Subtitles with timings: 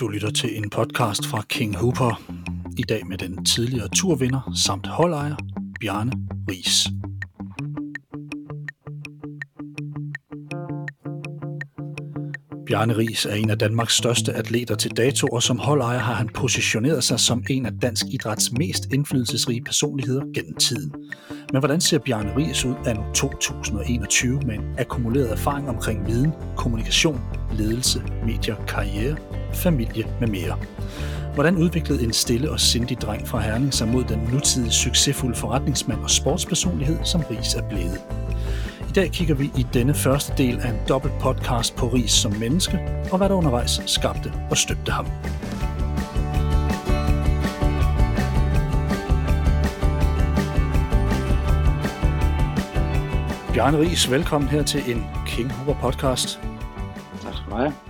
[0.00, 2.22] Du lytter til en podcast fra King Hooper.
[2.78, 5.36] I dag med den tidligere turvinder samt holdejer,
[5.80, 6.12] Bjarne
[6.50, 6.86] Ries.
[12.66, 16.28] Bjarne Ries er en af Danmarks største atleter til dato, og som holdejer har han
[16.28, 20.94] positioneret sig som en af dansk idræts mest indflydelsesrige personligheder gennem tiden.
[21.52, 27.20] Men hvordan ser Bjarne Ries ud af 2021 med en akkumuleret erfaring omkring viden, kommunikation,
[27.52, 29.16] ledelse, medier, karriere,
[29.54, 30.56] familie med mere?
[31.34, 36.00] Hvordan udviklede en stille og sindig dreng fra Herning sig mod den nutidige succesfulde forretningsmand
[36.00, 38.00] og sportspersonlighed, som Ries er blevet?
[38.88, 42.32] I dag kigger vi i denne første del af en dobbelt podcast på Ries som
[42.32, 42.78] menneske,
[43.12, 45.06] og hvad der undervejs skabte og støbte ham.
[53.54, 56.40] Bjarne Ries, velkommen her til en King Hooper podcast.
[57.22, 57.89] Tak skal du have.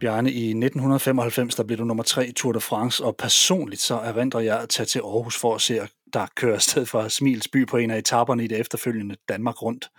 [0.00, 3.94] Bjarne, i 1995 der blev du nummer tre i Tour de France, og personligt så
[3.94, 5.80] erindrer jeg at tage til Aarhus for at se
[6.12, 9.90] der kører afsted fra Smilsby på en af etaperne i det efterfølgende Danmark rundt.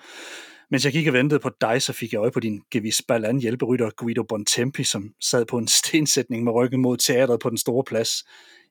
[0.71, 3.37] Mens jeg gik og ventede på dig, så fik jeg øje på din Gevis Balan
[3.37, 7.83] hjælperytter Guido Bontempi, som sad på en stensætning med ryggen mod teatret på den store
[7.83, 8.09] plads.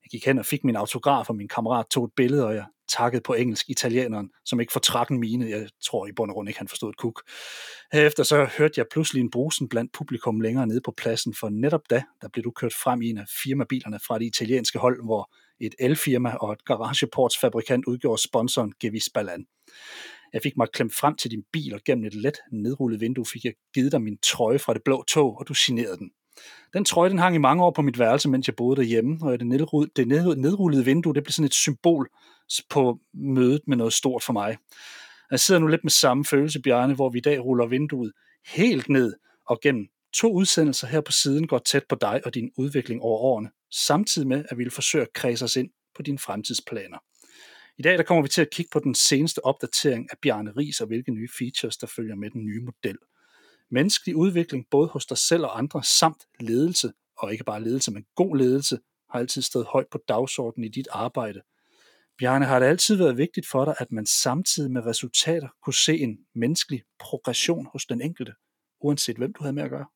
[0.05, 2.64] Jeg gik hen og fik min autograf, og min kammerat tog et billede, og jeg
[2.91, 5.50] takket på engelsk italieneren, som ikke fortrak en mine.
[5.50, 7.22] Jeg tror i bund og grund ikke, han forstod et kuk.
[7.92, 11.91] Herefter så hørte jeg pludselig en brusen blandt publikum længere nede på pladsen, for netop
[11.91, 15.33] da, der blev du kørt frem i en af firmabilerne fra det italienske hold, hvor
[15.61, 19.44] et elfirma og et garageportsfabrikant udgjorde sponsoren Gevis Ballan.
[20.33, 23.44] Jeg fik mig klemt frem til din bil, og gennem et let nedrullet vindue fik
[23.44, 26.11] jeg givet dig min trøje fra det blå tog, og du signerede den.
[26.72, 29.38] Den trøje, den hang i mange år på mit værelse, mens jeg boede derhjemme, og
[29.38, 32.11] det, nedrullede, det nedrullede vindue, det blev sådan et symbol
[32.70, 34.56] på mødet med noget stort for mig.
[35.31, 38.12] Jeg sidder nu lidt med samme følelse, Bjarne, hvor vi i dag ruller vinduet
[38.47, 39.15] helt ned
[39.47, 43.19] og gennem to udsendelser her på siden går tæt på dig og din udvikling over
[43.19, 46.98] årene, samtidig med, at vi vil forsøge at kredse os ind på dine fremtidsplaner.
[47.79, 50.80] I dag der kommer vi til at kigge på den seneste opdatering af Bjarne Ries
[50.80, 52.98] og hvilke nye features, der følger med den nye model.
[53.70, 58.05] Menneskelig udvikling både hos dig selv og andre, samt ledelse, og ikke bare ledelse, men
[58.14, 58.79] god ledelse,
[59.11, 61.41] har altid stået højt på dagsordenen i dit arbejde.
[62.20, 65.98] Bjarne, har det altid været vigtigt for dig, at man samtidig med resultater kunne se
[65.98, 68.33] en menneskelig progression hos den enkelte,
[68.81, 69.86] uanset hvem du havde med at gøre?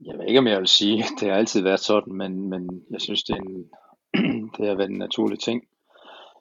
[0.00, 3.00] Jeg ved ikke, om jeg vil sige, det har altid været sådan, men, men jeg
[3.00, 3.70] synes, det, er en,
[4.56, 5.62] det har været en naturlig ting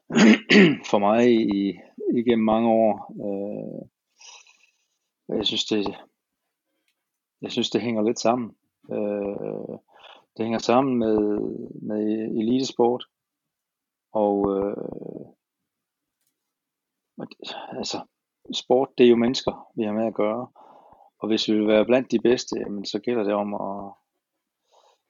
[0.92, 1.80] for mig i,
[2.18, 2.94] igennem mange år.
[3.26, 3.82] Øh,
[5.38, 5.96] jeg synes, det,
[7.42, 8.56] jeg synes, det hænger lidt sammen.
[8.92, 9.78] Øh,
[10.38, 11.40] det hænger sammen med,
[11.82, 12.04] med
[12.40, 13.06] elitesport,
[14.12, 15.28] og øh,
[17.78, 18.08] altså,
[18.54, 20.48] sport, det er jo mennesker, vi har med at gøre.
[21.20, 23.94] Og hvis vi vil være blandt de bedste, jamen, så gælder det om at,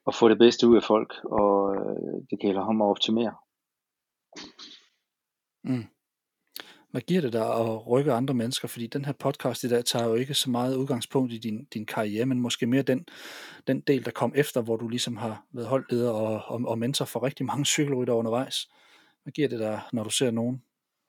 [0.06, 3.34] at få det bedste ud af folk, og øh, det gælder om at optimere.
[5.64, 5.95] Mm.
[6.96, 8.68] Hvad giver det dig at rykke andre mennesker?
[8.68, 11.86] Fordi den her podcast i dag tager jo ikke så meget udgangspunkt i din, din
[11.86, 13.08] karriere, men måske mere den,
[13.66, 17.04] den del, der kom efter, hvor du ligesom har været holdleder og, og, og mentor
[17.04, 18.70] for rigtig mange cykelrytter undervejs.
[19.22, 20.62] Hvad giver det dig, når du ser nogen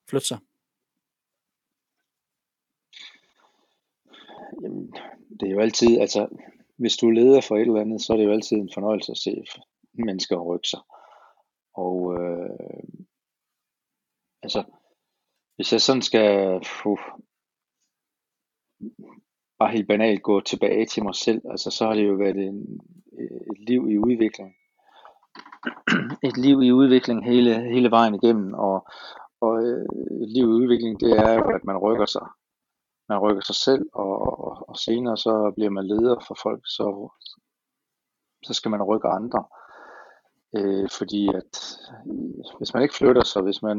[0.10, 0.38] flytte sig?
[4.64, 4.92] Jamen,
[5.40, 6.28] det er jo altid, altså,
[6.78, 9.12] hvis du er leder for et eller andet, så er det jo altid en fornøjelse
[9.12, 9.44] at se
[9.94, 10.80] mennesker rykke sig.
[11.74, 12.50] Og øh,
[14.44, 14.64] altså,
[15.58, 17.00] hvis jeg sådan skal puh,
[19.60, 22.58] bare helt banalt gå tilbage til mig selv, altså så har det jo været en,
[23.52, 24.56] et liv i udvikling.
[26.24, 28.88] Et liv i udvikling hele, hele vejen igennem, og,
[29.42, 29.86] og øh,
[30.24, 32.28] et liv i udvikling, det er jo, at man rykker sig
[33.10, 34.14] man rykker sig selv, og,
[34.44, 37.10] og, og senere så bliver man leder for folk, så,
[38.46, 39.44] så skal man rykke andre.
[40.56, 41.78] Øh, fordi at
[42.08, 43.78] øh, hvis man ikke flytter sig, hvis man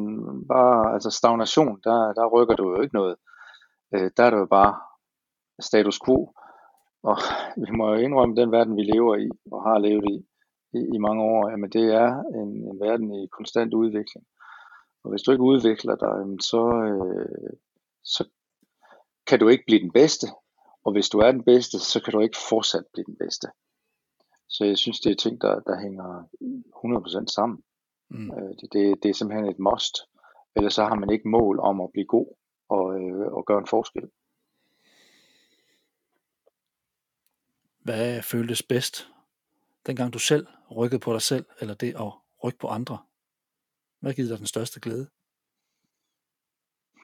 [0.49, 3.17] bare, altså stagnation, der, der rykker du jo ikke noget.
[3.95, 4.75] Øh, der er det jo bare
[5.61, 6.35] status quo.
[7.03, 7.17] Og
[7.65, 10.17] vi må jo indrømme den verden, vi lever i, og har levet i,
[10.79, 14.27] i, i mange år, jamen det er en, en verden i konstant udvikling.
[15.05, 17.53] Og hvis du ikke udvikler dig, jamen så, øh,
[18.05, 18.29] så
[19.27, 20.27] kan du ikke blive den bedste,
[20.85, 23.49] og hvis du er den bedste, så kan du ikke fortsat blive den bedste.
[24.49, 26.29] Så jeg synes, det er ting, der, der hænger
[27.25, 27.63] 100% sammen.
[28.09, 28.31] Mm.
[28.31, 29.95] Øh, det, det, det er simpelthen et must.
[30.57, 32.35] Ellers så har man ikke mål om at blive god
[32.69, 34.11] og, øh, og gøre en forskel.
[37.83, 39.09] Hvad føltes bedst?
[39.87, 40.47] Dengang du selv
[40.77, 42.13] rykkede på dig selv, eller det at
[42.45, 42.99] rykke på andre?
[44.01, 45.09] Hvad giver dig den største glæde?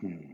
[0.03, 0.34] Hmm.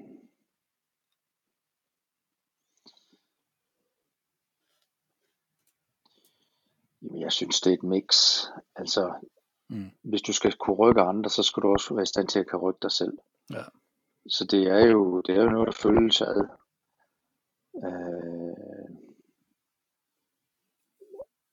[7.03, 8.39] Jeg synes, det er et mix.
[8.77, 9.13] Altså,
[9.73, 9.91] Mm.
[10.03, 12.47] hvis du skal kunne rykke andre, så skal du også være i stand til at
[12.47, 13.13] kunne rykke dig selv.
[13.51, 13.63] Ja.
[14.29, 16.49] Så det er jo, det er jo noget, der føles ad.
[17.85, 18.97] Øh,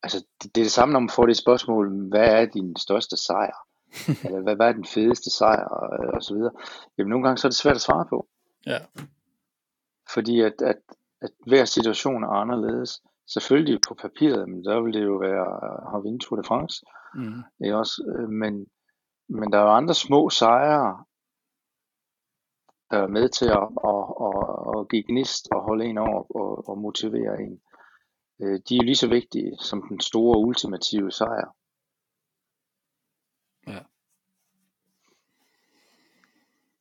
[0.04, 3.18] altså, det, det er det samme, når man får det spørgsmål, hvad er din største
[3.18, 3.58] sejr?
[4.26, 5.66] Eller hvad, hvad er den fedeste sejr?
[5.68, 6.54] Og, og så videre.
[6.98, 8.28] Jamen, nogle gange så er det svært at svare på.
[8.66, 8.78] Ja.
[10.14, 10.80] Fordi at, at,
[11.22, 13.02] at hver situation er anderledes.
[13.28, 15.48] Selvfølgelig på papiret, men der vil det jo være
[15.98, 16.86] at vinde Tour de France.
[17.16, 17.44] Mm.
[17.64, 17.96] Ikke også?
[18.20, 18.54] Øh, Men,
[19.30, 21.06] men der er jo andre små sejre,
[22.92, 26.70] der er med til at, at, at, at give gnist og holde en over og,
[26.70, 27.62] og motivere en.
[28.42, 31.58] Øh, De er lige så vigtige som den store ultimative sejr.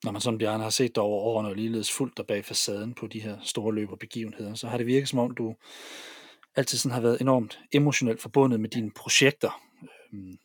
[0.04, 2.94] Når man sådan, Bjarne, har set dig over årene og ligeledes fuldt dig bag facaden
[2.94, 5.54] på de her store løb og begivenheder, så har det virket som om, du
[6.56, 9.62] altid sådan har været enormt emotionelt forbundet med dine projekter.
[10.12, 10.38] Øhm,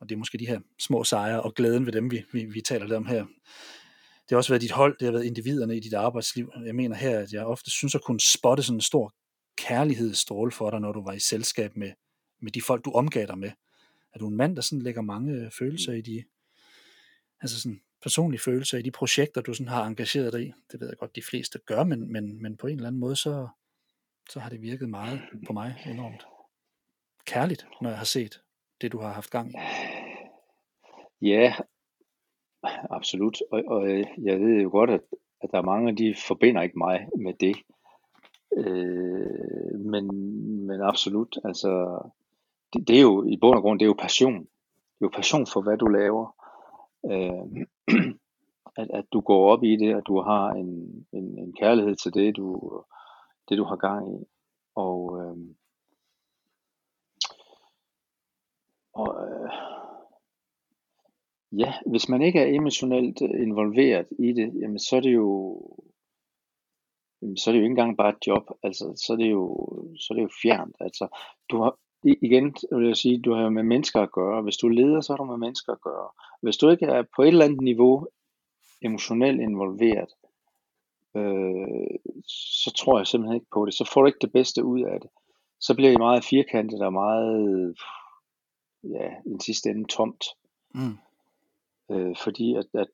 [0.00, 2.60] Og det er måske de her små sejre og glæden ved dem, vi, vi, vi
[2.60, 3.24] taler lidt om her.
[4.22, 6.52] Det har også været dit hold, det har været individerne i dit arbejdsliv.
[6.64, 9.14] Jeg mener her, at jeg ofte synes at kunne spotte sådan en stor
[9.56, 11.92] kærlighedsstråle for dig, når du var i selskab med,
[12.40, 13.50] med de folk, du omgav dig med.
[14.14, 16.24] Er du en mand, der sådan lægger mange øh, følelser i de,
[17.40, 20.52] altså sådan personlige følelser i de projekter, du sådan har engageret dig i?
[20.72, 23.16] Det ved jeg godt, de fleste gør, men, men, men på en eller anden måde,
[23.16, 23.48] så,
[24.28, 26.26] så har det virket meget på mig enormt
[27.26, 28.40] kærligt, når jeg har set
[28.80, 29.54] det, du har haft gang i.
[31.22, 31.54] Ja,
[32.90, 33.42] absolut.
[33.50, 35.00] Og, og øh, jeg ved jo godt, at,
[35.40, 37.56] at der er mange, de forbinder ikke mig med det.
[38.56, 40.06] Øh, men,
[40.66, 42.02] men absolut, altså,
[42.72, 44.38] det, det er jo i bund og grund, det er jo passion.
[44.38, 46.36] Det er jo passion for, hvad du laver.
[47.10, 47.64] Øh,
[48.80, 50.68] at, at du går op i det, at du har en,
[51.12, 52.70] en, en kærlighed til det, du,
[53.48, 54.24] det, du har gang i.
[54.74, 55.36] Og, øh,
[58.94, 59.52] og øh,
[61.58, 65.28] ja, hvis man ikke er emotionelt øh, involveret i det, jamen så er det jo
[67.22, 69.44] jamen, så er det jo ikke engang bare et job, altså så er det jo,
[69.98, 71.08] så er det jo fjernt, altså
[71.50, 75.00] du har, igen vil jeg sige, du har med mennesker at gøre, hvis du leder,
[75.00, 76.08] så har du med mennesker at gøre,
[76.42, 78.06] hvis du ikke er på et eller andet niveau
[78.82, 80.08] emotionelt involveret,
[81.16, 81.98] øh,
[82.62, 85.00] så tror jeg simpelthen ikke på det, så får du ikke det bedste ud af
[85.00, 85.10] det,
[85.60, 87.76] så bliver det meget firkantet og meget,
[88.84, 90.24] ja, i den sidste ende tomt,
[90.74, 90.98] Mm.
[91.90, 92.88] øh, fordi at, at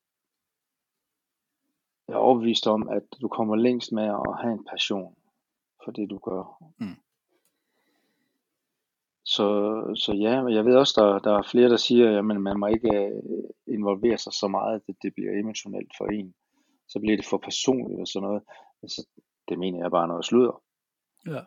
[2.09, 5.17] jeg er overbevist om, at du kommer længst med at have en passion
[5.85, 6.63] for det, du gør.
[6.79, 6.97] Mm.
[9.25, 9.47] Så,
[9.95, 12.97] så ja, jeg ved også, der, der er flere, der siger, at man må ikke
[12.97, 13.23] øh,
[13.67, 16.35] involvere sig så meget, at det bliver emotionelt for en.
[16.89, 18.43] Så bliver det for personligt og sådan noget.
[18.83, 19.07] Altså,
[19.49, 20.63] det mener jeg bare noget sludder.
[21.27, 21.43] Ja.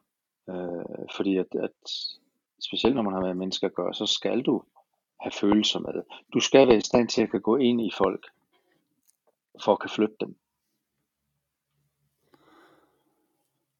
[0.49, 1.79] Øh, fordi at, at
[2.59, 4.63] specielt når man har med mennesker at gøre, så skal du
[5.19, 6.03] have følelser med.
[6.33, 8.25] Du skal være i stand til at kan gå ind i folk,
[9.63, 10.37] for at kan flytte dem.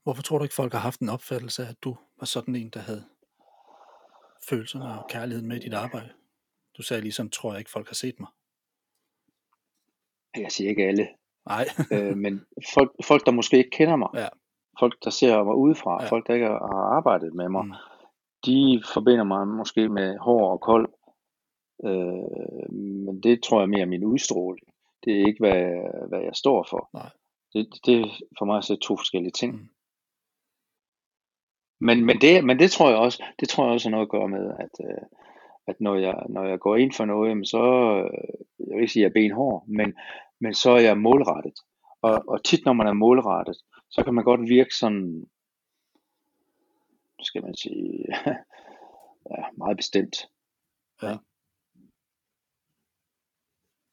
[0.03, 2.69] Hvorfor tror du ikke, folk har haft en opfattelse af, at du var sådan en,
[2.69, 3.05] der havde
[4.49, 6.13] følelserne og kærligheden med i dit arbejde?
[6.77, 8.29] Du sagde ligesom, tror jeg ikke, folk har set mig.
[10.35, 11.07] Jeg siger ikke alle,
[11.53, 11.65] Nej,
[11.95, 12.33] øh, men
[12.75, 14.27] folk, folk, der måske ikke kender mig, Ja.
[14.79, 16.09] folk, der ser mig udefra, Ja.
[16.09, 17.73] folk, der ikke har arbejdet med mig, Mm.
[18.45, 20.87] de forbinder mig måske med hård og kold,
[21.85, 22.73] øh,
[23.05, 24.67] men det tror jeg mere er min udstråling.
[25.05, 25.61] Det er ikke, hvad,
[26.09, 26.89] hvad jeg står for.
[26.93, 27.09] Nej.
[27.53, 29.53] Det, det er for mig se to forskellige ting.
[29.55, 29.69] Mm.
[31.79, 34.11] Men, men, det, men det tror jeg også, det tror jeg også har noget at
[34.11, 35.03] gøre med, at, øh,
[35.67, 37.63] at når, jeg, når jeg går ind for noget, så,
[38.03, 39.93] øh, jeg vil ikke sige, at jeg er benhård, men,
[40.41, 41.53] men så er jeg målrettet.
[42.01, 43.57] Og, og tit når man er målrettet,
[43.89, 45.25] så kan man godt virke sådan,
[47.21, 48.05] skal man sige,
[49.31, 50.15] ja, meget bestemt.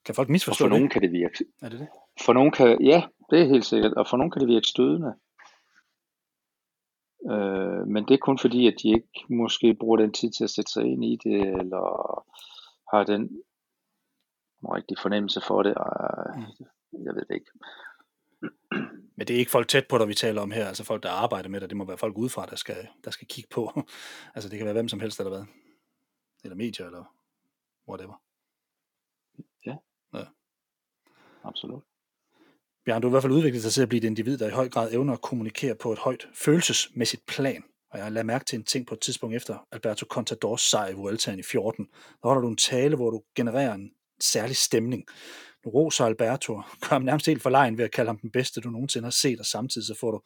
[0.05, 0.71] Kan folk Og misforstå for det?
[0.71, 1.87] nogen kan det virke, Er det det?
[2.25, 5.13] for nogen kan, ja, det er helt sikkert, og for nogen kan det virke stødende.
[7.31, 10.49] Øh, men det er kun fordi, at de ikke måske bruger den tid til at
[10.49, 11.85] sætte sig ind i det, eller
[12.93, 13.43] har den
[14.63, 15.69] rigtig fornemmelse for det.
[15.69, 17.51] Øh, jeg ved det ikke.
[19.17, 21.09] Men det er ikke folk tæt på dig, vi taler om her, altså folk, der
[21.09, 21.69] arbejder med dig.
[21.69, 23.71] Det må være folk udefra, der skal, der skal kigge på.
[24.35, 25.45] altså det kan være hvem som helst, eller hvad?
[26.43, 27.03] Eller medier, eller
[27.89, 28.15] whatever.
[31.43, 31.83] Absolut.
[32.85, 34.51] Bjørn, du har i hvert fald udviklet dig til at blive et individ, der i
[34.51, 37.63] høj grad evner at kommunikere på et højt følelsesmæssigt plan.
[37.91, 40.93] Og jeg lader mærke til en ting på et tidspunkt efter Alberto Contadors sejr i
[40.93, 41.85] Vueltaen i 14.
[42.21, 45.05] Der holder du en tale, hvor du genererer en særlig stemning.
[45.65, 48.61] Nu roser Alberto gør ham nærmest helt for lejen ved at kalde ham den bedste,
[48.61, 50.21] du nogensinde har set, og samtidig så får du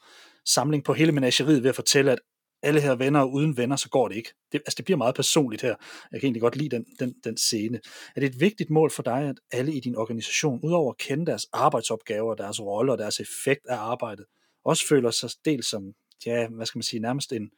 [0.45, 2.19] samling på hele menageriet ved at fortælle, at
[2.63, 4.33] alle her venner, og uden venner, så går det ikke.
[4.51, 5.75] Det, altså, det bliver meget personligt her.
[6.11, 7.79] Jeg kan egentlig godt lide den, den, den scene.
[8.15, 11.25] Er det et vigtigt mål for dig, at alle i din organisation, udover at kende
[11.25, 14.25] deres arbejdsopgaver, deres rolle og deres effekt af arbejdet,
[14.65, 15.93] også føler sig dels som,
[16.25, 17.49] ja, hvad skal man sige, nærmest en,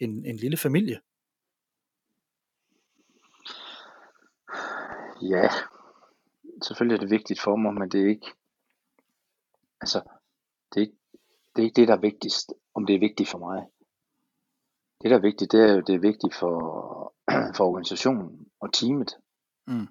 [0.00, 1.00] en, en lille familie?
[5.22, 5.48] Ja,
[6.62, 8.26] selvfølgelig er det vigtigt for mig, men det er ikke,
[9.80, 10.00] altså,
[10.74, 10.98] det er ikke,
[11.56, 13.66] det er ikke det, der er vigtigst, om det er vigtigt for mig.
[15.02, 17.14] Det, der er vigtigt, det er jo, det er vigtigt for,
[17.56, 19.16] for organisationen og teamet.
[19.66, 19.88] Mm.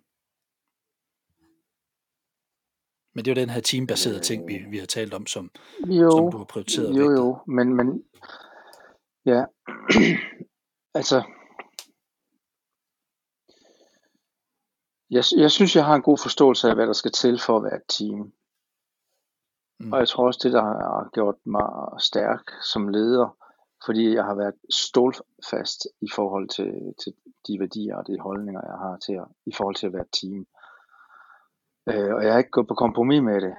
[3.13, 5.51] Men det er jo den her teambaserede øh, ting, vi, vi har talt om, som,
[5.87, 6.95] jo, som du har prioriteret.
[6.97, 8.03] Jo, jo, men, men
[9.25, 9.45] ja,
[10.99, 11.23] altså,
[15.11, 17.63] jeg, jeg synes, jeg har en god forståelse af, hvad der skal til for at
[17.63, 18.33] være et team.
[19.79, 19.93] Mm.
[19.93, 23.37] Og jeg tror også, det der har gjort mig stærk som leder,
[23.85, 27.13] fordi jeg har været stålfast i forhold til, til
[27.47, 30.17] de værdier og de holdninger, jeg har til at, i forhold til at være et
[30.21, 30.47] team.
[31.89, 33.55] Øh, og jeg har ikke gået på kompromis med det.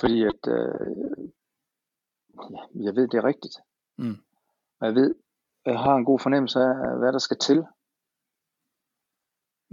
[0.00, 0.86] Fordi at, øh,
[2.74, 3.56] jeg ved, det er rigtigt.
[3.98, 4.16] Mm.
[4.80, 5.14] Og jeg ved,
[5.66, 7.64] jeg har en god fornemmelse af, hvad der skal til.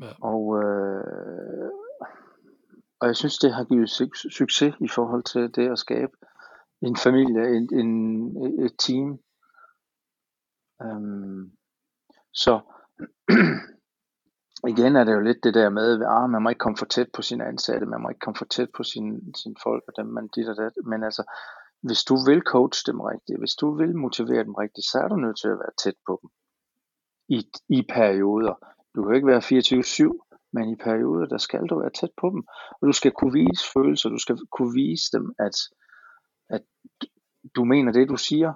[0.01, 0.11] Ja.
[0.21, 1.71] Og, øh,
[2.99, 3.89] og jeg synes, det har givet
[4.31, 6.11] succes i forhold til det at skabe
[6.81, 7.91] en familie, en, en,
[8.65, 9.19] et team.
[10.85, 11.51] Um,
[12.33, 12.61] så
[14.71, 16.85] igen er det jo lidt det der med, at ah, man må ikke komme for
[16.85, 19.93] tæt på sine ansatte, man må ikke komme for tæt på sine, sine folk, og
[19.97, 20.73] dem man dit og dat.
[20.85, 21.23] Men altså,
[21.81, 25.15] hvis du vil coach dem rigtigt, hvis du vil motivere dem rigtigt, så er du
[25.15, 26.29] nødt til at være tæt på dem
[27.37, 28.72] i, i perioder.
[28.95, 32.43] Du kan ikke være 24-7, men i perioder, der skal du være tæt på dem.
[32.81, 35.55] Og du skal kunne vise følelser, du skal kunne vise dem, at,
[36.49, 36.61] at
[37.55, 38.53] du mener det, du siger.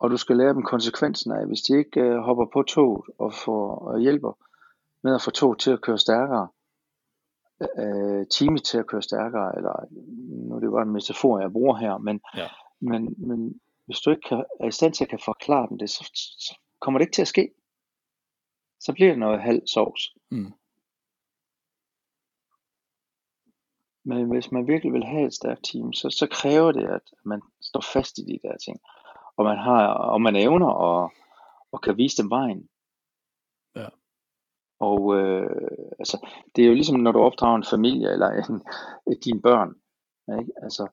[0.00, 3.34] Og du skal lære dem konsekvensen af, hvis de ikke uh, hopper på toget og
[3.34, 4.32] får og hjælper
[5.02, 6.48] med at få toget til at køre stærkere,
[7.60, 9.74] uh, teamet til at køre stærkere, eller
[10.48, 12.48] nu er det bare en metafor, jeg bruger her, men, ja.
[12.80, 15.90] men, men hvis du ikke kan, er i stand til at kan forklare dem det,
[15.90, 17.50] så, så kommer det ikke til at ske
[18.80, 20.14] så bliver det noget halv sovs.
[20.30, 20.52] Mm.
[24.04, 27.42] Men hvis man virkelig vil have et stærkt team, så, så kræver det, at man
[27.60, 28.80] står fast i de der ting.
[29.36, 31.12] Og man, har, og man evner og,
[31.72, 32.68] og kan vise dem vejen.
[33.76, 33.88] Ja.
[34.80, 35.68] Og øh,
[35.98, 38.62] altså, det er jo ligesom, når du opdrager en familie eller en,
[39.24, 39.74] dine børn.
[40.40, 40.52] Ikke?
[40.62, 40.88] Altså,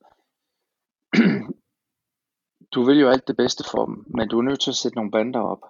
[2.73, 4.95] du vil jo alt det bedste for dem, men du er nødt til at sætte
[4.95, 5.61] nogle bander op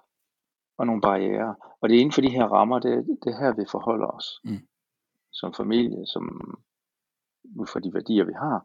[0.78, 1.54] og nogle barriere.
[1.80, 4.40] Og det er inden for de her rammer, det, det er her, vi forholder os.
[4.44, 4.68] Mm.
[5.32, 6.24] Som familie, som
[7.60, 8.58] ud fra de værdier, vi har.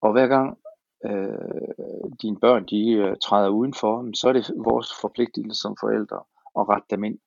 [0.00, 0.58] Og hver gang
[1.04, 6.20] øh, dine børn, de uh, træder udenfor, så er det vores forpligtelse som forældre
[6.58, 7.18] at rette dem ind.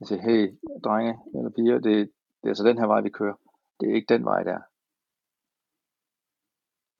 [0.00, 1.96] Jeg siger, hey, drenge eller piger, det,
[2.40, 3.36] det er altså den her vej, vi kører.
[3.80, 4.58] Det er ikke den vej, der.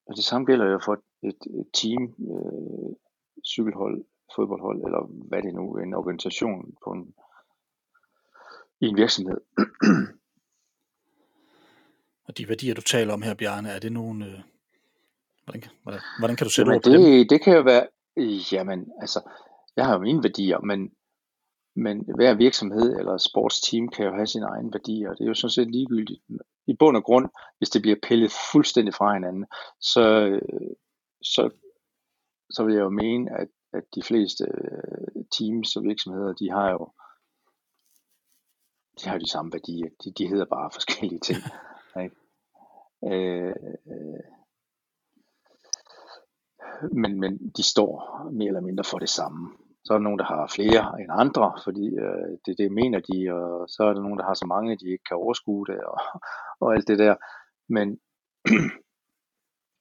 [0.06, 2.92] Og det samme gælder jo for et, et team, øh,
[3.46, 4.04] cykelhold,
[4.36, 7.14] fodboldhold, eller hvad det nu en organisation på en,
[8.80, 9.40] i en virksomhed.
[12.26, 14.26] Og de værdier, du taler om her, Bjarne, er det nogle...
[14.26, 14.40] Øh,
[15.44, 17.28] hvordan, hvordan, hvordan kan du sætte jamen, ord på det, dem?
[17.28, 17.86] Det kan jo være...
[18.52, 19.20] Jamen, altså,
[19.76, 20.92] jeg har jo mine værdier, men,
[21.76, 25.10] men hver virksomhed eller sportsteam kan jo have sine egne værdier.
[25.14, 26.22] Det er jo sådan set ligegyldigt.
[26.66, 29.46] I bund og grund, hvis det bliver pillet fuldstændig fra hinanden,
[29.80, 30.04] så,
[31.22, 31.50] så,
[32.50, 36.70] så vil jeg jo mene, at at de fleste øh, teams og virksomheder, de har
[36.70, 36.88] jo
[39.00, 39.90] de har de samme værdier.
[40.04, 41.38] De, de hedder bare forskellige ting.
[42.04, 42.16] Ikke?
[43.10, 43.54] Øh,
[43.92, 44.24] øh,
[46.92, 47.90] men, men de står
[48.32, 49.56] mere eller mindre for det samme.
[49.84, 53.32] Så er der nogen, der har flere end andre, fordi øh, det, det mener de,
[53.32, 55.98] og så er der nogen, der har så mange, de ikke kan overskue det, og,
[56.60, 57.14] og alt det der.
[57.68, 58.00] Men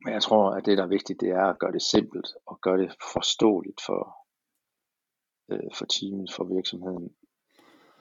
[0.04, 2.60] men jeg tror, at det, der er vigtigt, det er at gøre det simpelt og
[2.62, 4.02] gøre det forståeligt for,
[5.52, 7.16] øh, for teamet, for virksomheden,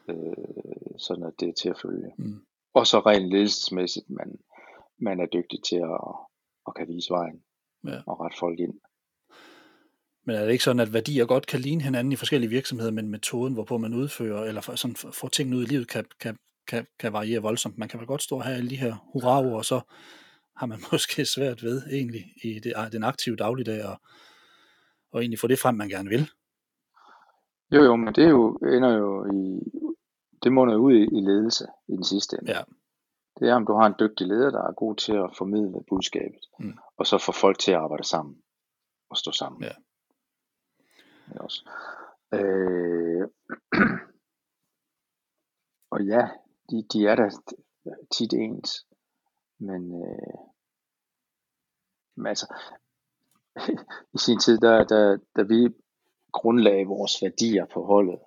[0.08, 2.12] øh, sådan at det er til at følge.
[2.18, 2.40] Mm.
[2.74, 4.38] Og så rent ledelsesmæssigt, man,
[4.98, 6.14] man er dygtig til at,
[6.66, 7.42] at kan vise vejen
[7.86, 8.00] ja.
[8.06, 8.80] og rette folk ind.
[10.24, 13.08] Men er det ikke sådan, at værdier godt kan ligne hinanden i forskellige virksomheder, men
[13.08, 17.12] metoden, hvorpå man udfører, eller sådan får tingene ud i livet, kan, kan, kan, kan
[17.12, 17.78] variere voldsomt.
[17.78, 19.80] Man kan vel godt stå her alle de her hurraer, og så
[20.56, 23.96] har man måske svært ved egentlig i det, den aktive dagligdag og,
[25.12, 26.30] og egentlig få det frem, man gerne vil.
[27.70, 29.60] Jo, jo, men det er jo, ender jo i,
[30.42, 32.52] det munder ud i, i ledelse i den sidste ende.
[32.52, 32.62] Ja.
[33.40, 36.44] Det er, om du har en dygtig leder, der er god til at formidle budskabet,
[36.58, 36.78] mm.
[36.96, 38.42] og så få folk til at arbejde sammen.
[39.10, 39.62] at stå sammen.
[39.62, 39.72] Ja.
[41.34, 41.70] Ja, også.
[42.34, 43.28] Øh,
[45.92, 46.28] og ja,
[46.70, 47.30] de, de er da
[48.10, 48.86] tit ens,
[49.66, 50.38] men, øh,
[52.16, 52.54] men altså,
[54.14, 55.68] i sin tid, der, der, da vi
[56.32, 58.18] grundlagde vores værdier på holdet,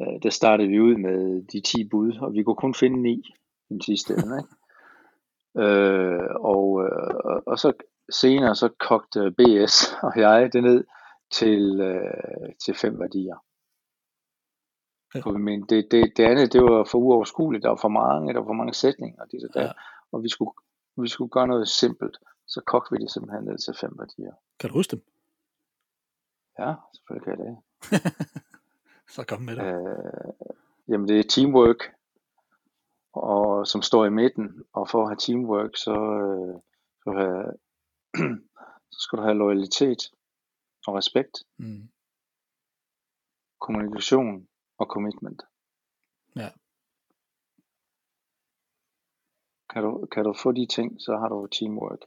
[0.00, 3.22] øh, der startede vi ud med de 10 bud, og vi kunne kun finde 9
[3.68, 4.36] den sidste ende.
[4.38, 4.54] Ikke?
[5.64, 7.72] øh, og, øh, og så
[8.10, 10.84] senere så kogte BS og jeg det ned
[11.32, 13.36] til, øh, til fem værdier.
[15.14, 15.30] Ja.
[15.30, 17.62] Men det, det, det andet, det var for uoverskueligt.
[17.62, 19.72] Der var for mange, der var for mange sætninger, og, det, der, Ja.
[20.12, 20.50] Og vi skulle,
[20.96, 22.18] vi skulle gøre noget simpelt.
[22.46, 24.32] Så kogte vi det simpelthen ned til fem værdier.
[24.60, 25.04] Kan du huske dem?
[26.58, 27.56] Ja, selvfølgelig kan jeg det.
[29.14, 29.64] Så kom med det.
[29.64, 30.48] Øh,
[30.88, 31.94] jamen det er teamwork,
[33.12, 34.64] og som står i midten.
[34.72, 36.60] Og for at have teamwork, så, øh,
[37.04, 37.52] så, have,
[38.92, 39.98] så skal du have loyalitet
[40.86, 41.88] og respekt, Mm.
[43.60, 44.48] kommunikation
[44.78, 45.42] og commitment.
[46.36, 46.48] Ja.
[49.70, 51.98] Kan du, kan du få de ting, så har du teamwork.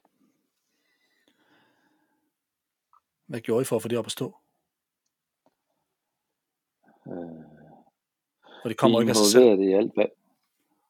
[3.26, 4.36] Hvad gjorde I for at få det op at stå?
[7.08, 7.44] Øh,
[8.62, 9.60] For det kommer vi ikke af sig selv.
[9.60, 10.06] i alt, hvad...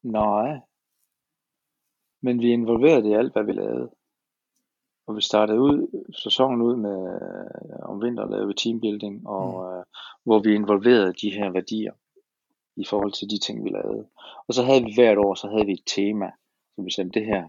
[0.04, 0.60] Nej.
[2.22, 3.92] Men vi involverede i alt, hvad vi lavede.
[5.08, 9.78] Og vi startede ud, sæsonen ud med, øh, om vinteren lavede vi teambuilding, og mm.
[9.78, 9.84] øh,
[10.24, 11.94] hvor vi involverede de her værdier
[12.76, 14.08] i forhold til de ting, vi lavede.
[14.48, 16.32] Og så havde vi hvert år, så havde vi et tema,
[16.82, 17.44] som vi sagde, det her,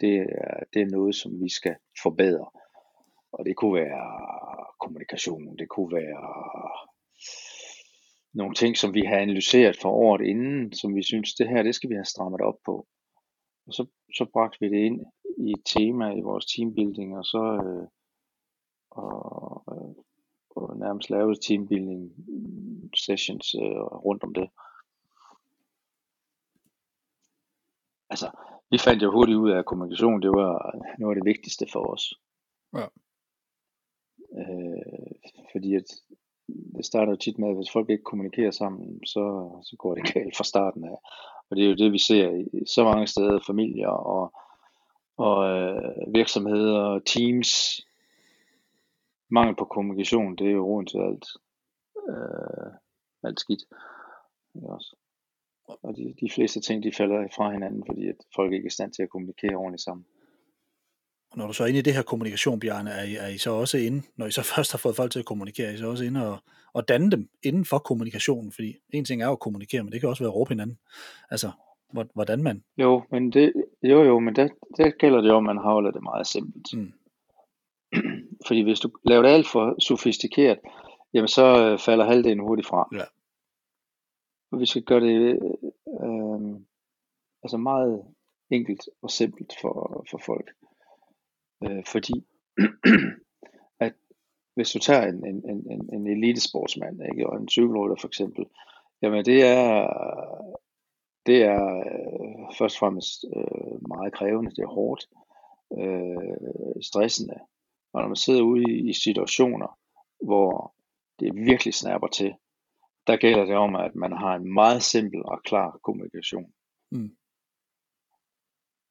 [0.00, 2.50] det er, det er noget, som vi skal forbedre.
[3.32, 6.24] Og det kunne være kommunikation, det kunne være
[8.34, 11.74] nogle ting, som vi har analyseret for året inden, som vi synes, det her, det
[11.74, 12.86] skal vi have strammet op på.
[13.66, 15.00] Og så, så bragte vi det ind
[15.38, 17.88] i et tema i vores teambuilding, og så øh,
[18.90, 19.94] og, øh,
[20.50, 22.12] og nærmest lavede teambuilding
[22.96, 24.48] sessions øh, rundt om det.
[28.10, 28.30] Altså,
[28.70, 30.54] vi fandt jo hurtigt ud af, at kommunikation, det var
[30.98, 32.14] noget af det vigtigste for os.
[32.76, 32.86] Ja.
[34.38, 35.12] Øh,
[35.52, 35.88] fordi at
[36.76, 39.24] det starter jo tit med, at hvis folk ikke kommunikerer sammen, så,
[39.62, 40.96] så går det galt fra starten af.
[41.50, 44.32] Og det er jo det, vi ser i så mange steder, familier og,
[45.16, 47.80] og øh, virksomheder og teams.
[49.30, 51.26] Mangel på kommunikation, det er jo roden til alt,
[52.08, 52.72] øh,
[53.22, 53.64] alt skidt.
[54.54, 54.96] Også?
[55.82, 58.70] Og de, de fleste ting, de falder fra hinanden, fordi at folk ikke er i
[58.70, 60.06] stand til at kommunikere ordentligt sammen.
[61.30, 63.38] Og når du så er inde i det her kommunikation, Bjarne, er I, er I
[63.38, 65.76] så også inde, når I så først har fået folk til at kommunikere, er I
[65.76, 66.38] så også inde og,
[66.72, 68.52] og danne dem inden for kommunikationen?
[68.52, 70.78] Fordi en ting er jo at kommunikere, men det kan også være at råbe hinanden.
[71.30, 71.50] Altså,
[71.92, 72.64] hvor- hvordan man...
[72.78, 73.52] Jo, men det,
[73.82, 76.66] jo, jo, men der, der gælder det jo, at man holder det meget simpelt.
[76.74, 76.92] Mm.
[78.46, 80.58] Fordi hvis du laver det alt for sofistikeret,
[81.14, 82.88] jamen så øh, falder halvdelen hurtigt fra.
[82.92, 83.04] Ja.
[84.50, 85.40] Og vi skal gøre det
[86.04, 86.60] øh,
[87.42, 88.04] altså meget
[88.50, 90.50] enkelt og simpelt for, for folk.
[91.64, 92.26] Øh, fordi
[93.86, 93.94] at
[94.54, 98.44] hvis du tager en, en, en, en, elitesportsmand ikke, og en cykelrytter for eksempel,
[99.02, 99.86] jamen det er,
[101.26, 105.06] det er øh, først og fremmest øh, meget krævende, det er hårdt,
[105.78, 107.34] øh, stressende.
[107.92, 109.78] Og når man sidder ude i, i situationer,
[110.24, 110.74] hvor
[111.20, 112.34] det virkelig snapper til,
[113.08, 116.52] der gælder det om, at man har en meget simpel og klar kommunikation.
[116.90, 117.10] Mm.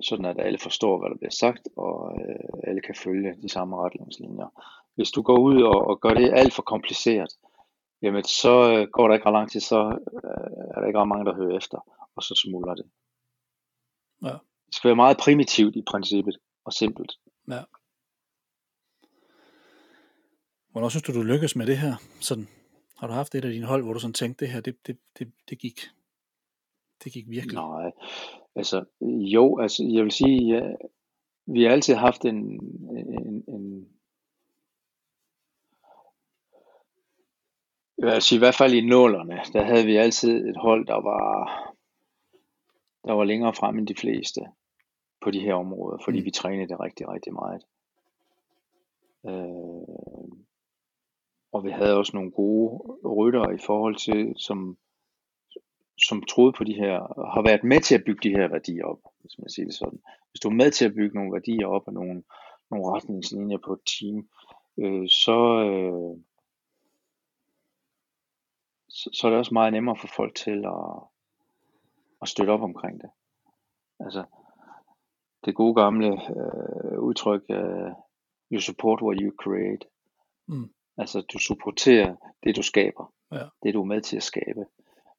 [0.04, 3.78] Sådan at alle forstår, hvad der bliver sagt, og øh, alle kan følge de samme
[3.84, 4.50] retningslinjer.
[4.96, 7.32] Hvis du går ud og, og gør det alt for kompliceret,
[8.02, 9.80] jamen så øh, går der ikke ret lang tid, så
[10.24, 11.78] øh, er der ikke ret mange, der hører efter,
[12.16, 12.86] og så smuldrer det.
[14.24, 14.38] Ja.
[14.66, 17.12] Det skal være meget primitivt i princippet, og simpelt.
[17.48, 17.64] Ja.
[20.72, 21.94] Hvornår synes du, du lykkes med det her?
[22.20, 22.48] Sådan,
[23.00, 24.98] har du haft et af dine hold, hvor du sådan tænkte, det her, det, det,
[25.20, 25.80] det, det gik,
[27.04, 27.56] det gik virkelig?
[27.56, 27.92] Nej,
[28.56, 30.76] altså jo, altså jeg vil sige, ja,
[31.46, 32.36] vi har altid haft en,
[32.90, 33.88] en, en
[38.20, 41.24] sige, i hvert fald i nålerne, der havde vi altid et hold, der var,
[43.04, 44.42] der var længere frem end de fleste
[45.22, 46.26] på de her områder, fordi Mm.
[46.26, 47.64] vi trænede det rigtig, rigtig meget.
[49.26, 50.27] Øh,
[51.52, 52.70] og vi havde også nogle gode
[53.10, 54.78] ryttere i forhold til, som,
[55.98, 56.96] som troede på de her,
[57.34, 60.00] har været med til at bygge de her værdier op, hvis man siger det sådan.
[60.32, 62.24] Hvis du er med til at bygge nogle værdier op og nogle,
[62.72, 64.30] nogle retningslinjer på et team,
[64.78, 66.24] øh, så, øh,
[68.90, 71.04] så, så er det også meget nemmere for folk til at,
[72.22, 73.10] at støtte op omkring det.
[74.00, 74.24] Altså,
[75.46, 77.92] det gode gamle øh, udtryk, øh,
[78.52, 79.86] you support what you create.
[80.48, 80.70] Mm.
[80.98, 83.14] Altså, du supporterer det, du skaber.
[83.32, 83.46] Ja.
[83.64, 84.66] Det, du er med til at skabe.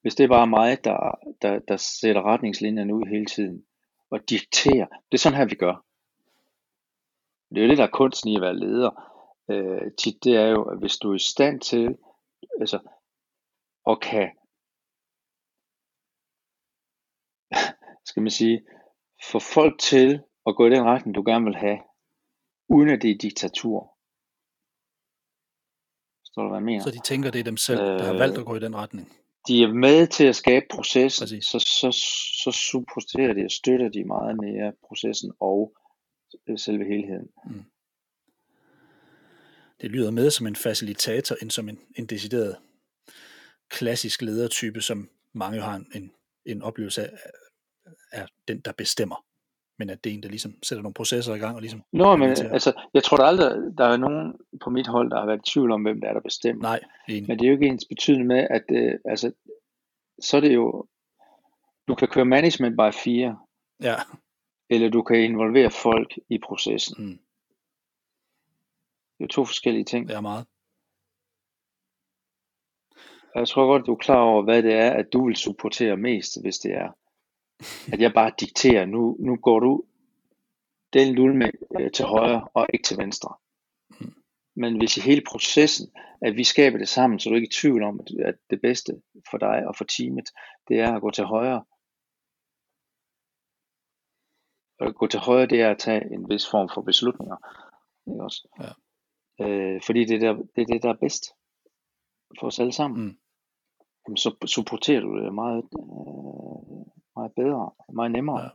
[0.01, 3.65] Hvis det er bare mig, der, der, der sætter retningslinjerne ud hele tiden,
[4.11, 5.85] og dikterer, det er sådan her, vi gør.
[7.51, 8.91] Det er jo det, der er kunsten i at være leder.
[9.51, 11.99] Øh, tit, det er jo, at hvis du er i stand til,
[12.61, 12.79] altså,
[13.85, 14.31] og kan,
[18.09, 18.67] skal man sige,
[19.33, 21.79] få folk til at gå i den retning, du gerne vil have,
[22.69, 23.98] uden at det er diktatur.
[26.29, 26.83] Forstår du, hvad jeg mener?
[26.85, 28.77] Så de tænker, det er dem selv, der har Øh, valgt at gå i den
[28.77, 29.13] retning.
[29.49, 31.45] de er med til at skabe processen, Præcis.
[31.45, 31.91] så, så,
[32.45, 35.73] så supporterer de og støtter de meget mere processen og
[36.49, 37.29] øh, selve helheden.
[39.81, 42.57] Det lyder med som en facilitator, end som en, en decideret
[43.69, 46.13] klassisk ledertype, som mange har en,
[46.45, 47.11] en oplevelse af,
[48.13, 49.25] er den, der bestemmer.
[49.79, 51.83] Men at det er en, der ligesom sætter nogle processer i gang og ligesom...
[51.93, 55.27] Nå, men altså, jeg tror der aldrig, der er nogen på mit hold, der har
[55.27, 56.63] været i tvivl om, hvem der er, der bestemmer.
[56.63, 57.29] Nej, enig.
[57.29, 59.33] Men det er jo ikke ens betydende med, at øh, altså,
[60.23, 60.87] så er det jo,
[61.89, 63.39] du kan køre management by fire,
[63.81, 63.95] Ja,
[64.71, 67.05] eller du kan involvere folk i processen.
[67.07, 67.19] mm,
[69.19, 70.09] Det er to forskellige ting.
[70.09, 70.47] det er meget.
[73.35, 76.41] Jeg tror godt, du er klar over, hvad det er, at du vil supportere mest,
[76.43, 76.93] hvis det er,
[77.93, 79.85] at jeg bare dikterer, nu, nu går du
[80.93, 83.35] den lul med øh, til højre og ikke til venstre.
[84.57, 85.87] Men hvis i hele processen,
[86.23, 89.03] at vi skaber det sammen, så er du ikke i tvivl om, at- det bedste
[89.31, 90.29] for dig og for teamet,
[90.69, 91.65] det er at gå til højre.
[94.81, 97.37] Og at gå til højre, det er at tage en vis form for beslutninger.
[98.11, 98.49] Ikke også?
[98.61, 98.71] Ja.
[99.45, 101.25] Øh, fordi det er, der, det er det, der er bedst
[102.41, 103.05] for os alle sammen.
[103.07, 103.19] Mm.
[104.07, 108.41] Jamen, så supporterer du det meget, øh, meget bedre, meget nemmere.
[108.43, 108.49] Ja.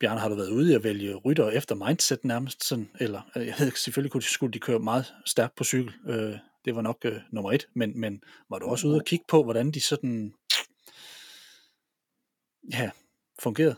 [0.00, 2.64] Bjarne, har du været ude i at vælge rytter efter mindset nærmest?
[2.64, 5.92] Sådan, eller, øh, jeg ved selvfølgelig kunne de, skulle de køre meget stærkt på cykel.
[6.06, 7.68] Øh, det var nok øh, nummer et.
[7.74, 10.34] Men, men var du også ude og kigge på, hvordan de sådan...
[12.72, 12.90] Ja,
[13.42, 13.76] fungerede?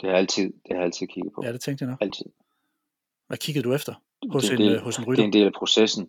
[0.00, 1.42] Det har altid, det har altid kigget på.
[1.44, 1.98] Ja, det tænkte jeg nok.
[2.02, 2.26] Altid.
[3.26, 3.94] Hvad kiggede du efter
[4.30, 5.24] hos, Det en, en del- øh, hos en Det er rytter?
[5.24, 6.08] en del af processen.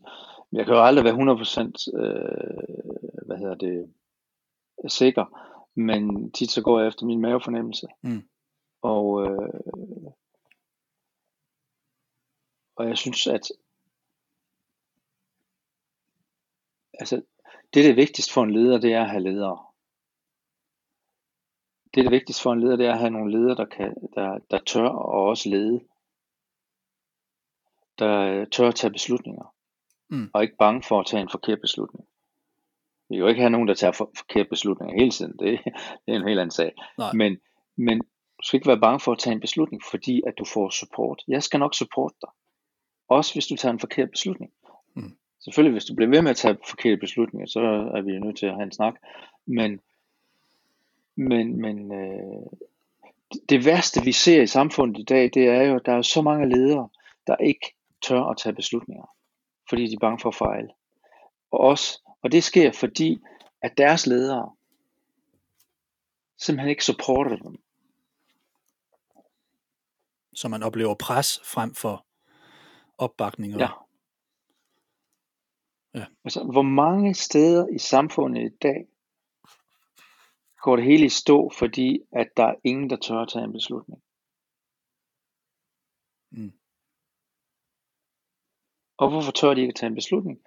[0.51, 3.93] Jeg kan jo aldrig være 100% øh, hvad hedder det,
[4.87, 5.25] sikker,
[5.79, 7.87] men tit så går jeg efter min mavefornemmelse.
[8.01, 8.29] Mm.
[8.81, 10.11] Og, øh,
[12.75, 13.51] og jeg synes, at
[16.93, 17.15] altså,
[17.73, 19.65] det, der er vigtigst for en leder, det er at have ledere.
[21.93, 23.95] Det, der er vigtigst for en leder, det er at have nogle ledere, der, kan,
[24.15, 25.85] der, der tør og også lede.
[27.99, 29.55] Der tør at tage beslutninger.
[30.09, 30.31] Mm.
[30.33, 32.08] Og ikke bange for at tage en forkert beslutning.
[33.09, 35.31] Vi kan jo ikke have nogen, der tager for, forkerte beslutninger hele tiden.
[35.39, 35.59] Det,
[36.05, 36.71] det er en helt anden sag.
[36.97, 37.13] Nej.
[37.13, 37.37] Men,
[37.77, 40.69] men du skal ikke være bange for at tage en beslutning, fordi at du får
[40.69, 41.23] support.
[41.27, 42.29] Jeg skal nok supporte dig.
[43.07, 44.51] Også hvis du tager en forkert beslutning.
[44.95, 45.17] Mm.
[45.43, 47.59] Selvfølgelig, hvis du bliver ved med at tage forkerte beslutninger, så
[47.95, 48.93] er vi jo nødt til at have en snak.
[49.45, 49.79] Men,
[51.15, 52.45] men, men øh,
[53.49, 56.21] det- værste, vi ser i samfundet i dag, det er jo, at der er så
[56.21, 56.89] mange ledere,
[57.27, 57.75] der ikke
[58.07, 59.05] tør at tage beslutninger,
[59.69, 60.69] fordi de er bange for at fejle.
[61.51, 63.21] Og, også, og det sker, fordi
[63.61, 64.55] at deres ledere
[66.37, 67.55] simpelthen ikke supporter dem.
[70.35, 72.05] Så man oplever pres frem for
[72.97, 73.53] opbakning.
[73.53, 73.69] Og, Ja.
[75.93, 76.05] Ja.
[76.23, 78.87] Altså, hvor mange steder i samfundet i dag
[80.61, 83.51] går det hele i stå, fordi at der er ingen, der tør at tage en
[83.51, 84.03] beslutning.
[86.31, 86.53] Mm.
[88.97, 90.39] Og hvorfor tør de ikke at tage en beslutning?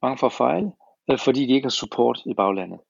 [0.00, 0.72] Bange for at fejle,
[1.10, 2.80] øh, fordi de ikke har support i baglandet.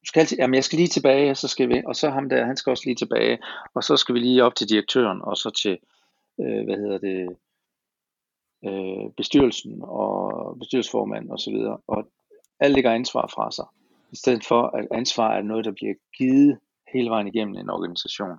[0.00, 2.28] Du skal altid, jamen jeg skal lige tilbage, og så skal vi, og så ham
[2.28, 3.38] der, han skal også lige tilbage,
[3.74, 5.78] og så skal vi lige op til direktøren, og så til,
[6.40, 7.36] øh, hvad hedder det,
[8.64, 12.10] øh, bestyrelsen og bestyrelsesformand og så videre, og
[12.60, 13.66] alle lægger ansvar fra sig,
[14.12, 16.58] i stedet for at ansvar er noget, der bliver givet
[16.92, 18.38] hele vejen igennem en organisation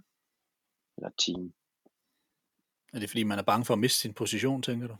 [0.97, 1.53] eller team.
[2.93, 4.95] Er det fordi, man er bange for at miste sin position, tænker du?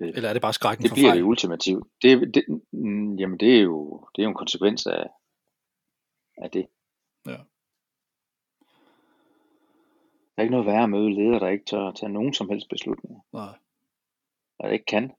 [0.00, 1.18] Øh, Eller er det bare skrækken Det for bliver fejl?
[1.18, 1.86] det ultimativt.
[2.02, 5.06] Det, det, mm, jamen det er, jo, det er jo en konsekvens af,
[6.38, 6.66] af det.
[7.26, 7.36] Ja.
[10.36, 12.48] Der er ikke noget værre at møde ledere, der ikke tør at tage nogen som
[12.48, 13.20] helst beslutninger.
[13.32, 13.58] Nej.
[14.60, 15.12] Der ikke kan.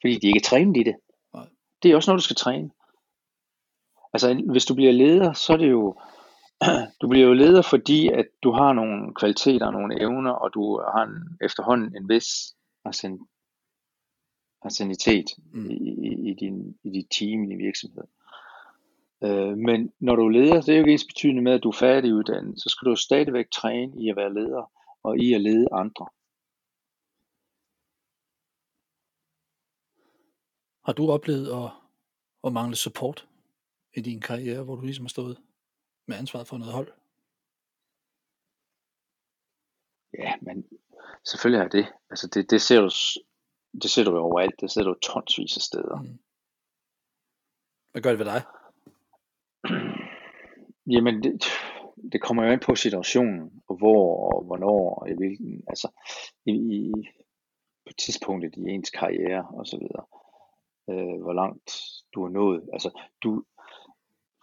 [0.00, 0.96] Fordi de ikke er trænet i det.
[1.34, 1.46] Nej.
[1.82, 2.70] Det er også noget, du skal træne.
[4.12, 6.00] Altså, hvis du bliver leder, så er det jo,
[7.00, 11.02] du bliver jo leder, fordi at du har nogle kvaliteter, nogle evner, og du har
[11.02, 12.26] en, efterhånden en vis
[12.84, 13.28] arsen,
[14.64, 15.70] arsenitet Mm.
[15.70, 18.04] i, i, din, i dit team, i din virksomhed.
[19.24, 21.68] Øh, men når du er leder, det er jo ikke ens betydende med, at du
[21.68, 24.72] er færdiguddannet, så skal du stadigvæk træne i at være leder,
[25.02, 26.06] og i at lede andre.
[30.86, 31.70] Har du oplevet at,
[32.44, 33.28] at mangle support
[33.96, 35.38] i din karriere, hvor du ligesom har stået
[36.08, 36.92] med ansvaret for noget hold?
[40.18, 40.66] Ja, men
[41.24, 41.86] selvfølgelig er det.
[42.10, 42.90] Altså det, det ser du,
[43.82, 44.60] det ser du jo overalt.
[44.60, 46.02] Det ser du tonsvis af steder.
[46.02, 46.18] Mm.
[47.92, 48.42] Hvad gør det ved dig?
[50.94, 51.44] Jamen, det,
[52.12, 55.88] det kommer jo ind på situationen, og hvor og hvornår, og i hvilken, altså
[56.46, 56.92] i, i,
[57.86, 60.04] på tidspunktet i ens karriere og så videre.
[60.90, 61.70] Øh, hvor langt
[62.14, 62.68] du har nået.
[62.72, 62.90] Altså,
[63.22, 63.44] du,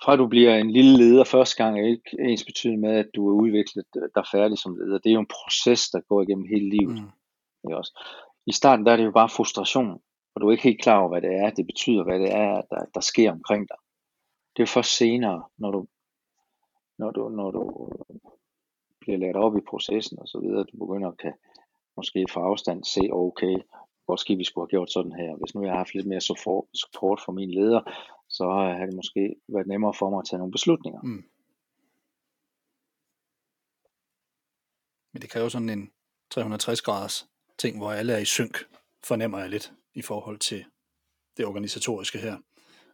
[0.03, 3.29] fra du bliver en lille leder første gang, er ikke ens betydende med, at du
[3.29, 4.97] er udviklet, er færdig som leder.
[4.97, 7.01] Det er jo en proces, der går igennem hele livet.
[7.01, 7.11] Mm.
[7.63, 7.93] Ikke også?
[8.51, 10.01] I starten der er det jo bare frustration,
[10.33, 12.61] og du er ikke helt klar over, hvad det er, det betyder, hvad det er,
[12.71, 13.77] der, der sker omkring dig.
[14.51, 15.87] Det er jo først senere, når du,
[16.97, 17.63] når du, når du
[19.01, 21.33] bliver lært op i processen og så videre, du begynder at kan
[21.97, 23.55] måske fra afstand se, okay,
[24.07, 25.35] måske vi skulle have gjort sådan her.
[25.35, 26.21] Hvis nu jeg har haft lidt mere
[26.81, 27.81] support fra min leder,
[28.29, 31.01] så har det måske været nemmere for mig at tage nogle beslutninger.
[31.03, 31.23] Mm.
[35.13, 35.91] Men det kræver sådan en
[36.29, 37.30] 360 graders
[37.61, 38.57] ting, hvor alle er i synk,
[39.03, 40.65] fornemmer jeg lidt i forhold til
[41.37, 42.37] det organisatoriske her.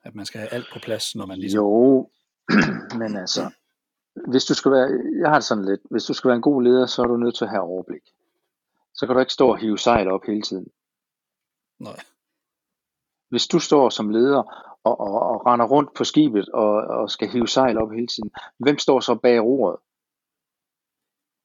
[0.03, 1.57] At man skal have alt på plads, når man ligesom...
[1.57, 2.09] Jo,
[3.01, 3.51] men altså,
[4.27, 4.89] hvis du skal være,
[5.21, 7.17] jeg har det sådan lidt, hvis du skal være en god leder, så er du
[7.17, 8.05] nødt til at have overblik.
[8.93, 10.67] Så kan du ikke stå og hive sejl op hele tiden.
[11.79, 11.99] Nej.
[13.29, 14.43] Hvis du står som leder
[14.83, 18.31] og, og, og render rundt på skibet og, og skal hive sejl op hele tiden,
[18.57, 19.77] hvem står så bag roret?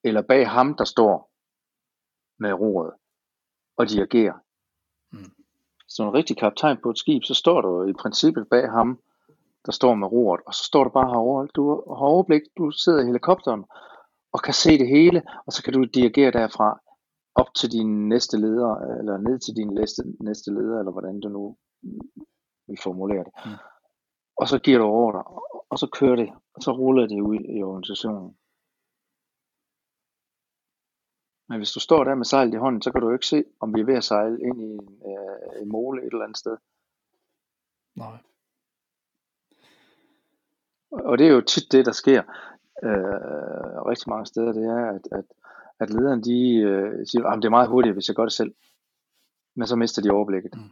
[0.04, 1.32] Eller bag ham, der står
[2.38, 2.92] med roret
[3.76, 4.35] og dirigerer?
[5.12, 5.32] Mm.
[5.88, 8.98] Så en rigtig kaptajn på et skib, så står du i princippet bag ham,
[9.66, 11.48] der står med roret, og så står du bare herovre.
[11.54, 13.64] Du har overblik, du sidder i helikopteren
[14.32, 16.80] og kan se det hele, og så kan du dirigere derfra
[17.35, 21.28] op til din næste leder, eller ned til din næste, næste leder, eller hvordan du
[21.28, 21.56] nu
[22.66, 23.32] vil formulere det.
[23.44, 23.50] Mm.
[24.37, 25.22] Og så giver du ordre,
[25.70, 28.37] og så kører det, og så ruller det ud i organisationen.
[31.48, 33.74] Men hvis du står der med sejlet i hånden, så kan du ikke se, om
[33.74, 36.57] vi er ved at sejle ind i en, øh, en mole et eller andet sted.
[37.96, 38.18] Nej.
[40.90, 42.22] Og det er jo tit det, der sker
[42.85, 45.24] øh, rigtig mange steder, det er, at, at,
[45.81, 48.55] at lederen de øh, siger, at det er meget hurtigt, hvis jeg gør det selv.
[49.57, 50.55] Men så mister de overblikket.
[50.55, 50.70] Mm.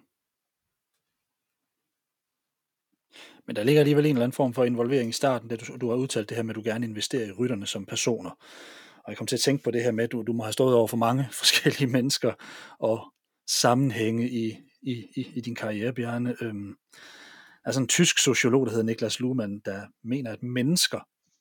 [3.47, 5.89] Men der ligger alligevel en eller anden form for involvering i starten, da du, du
[5.89, 8.31] har udtalt det her med, at du gerne investerer i rytterne som personer.
[9.05, 10.53] Og jeg kom til at tænke på det her med, at du, du må have
[10.53, 12.33] stået over for mange forskellige mennesker
[12.79, 13.13] og
[13.49, 16.37] sammenhænge i, i, i, i din karriere, Bjarne.
[16.41, 16.75] Øhm,
[17.65, 21.01] altså en tysk sociolog, der hedder Niklas Luhmann, der mener, at mennesker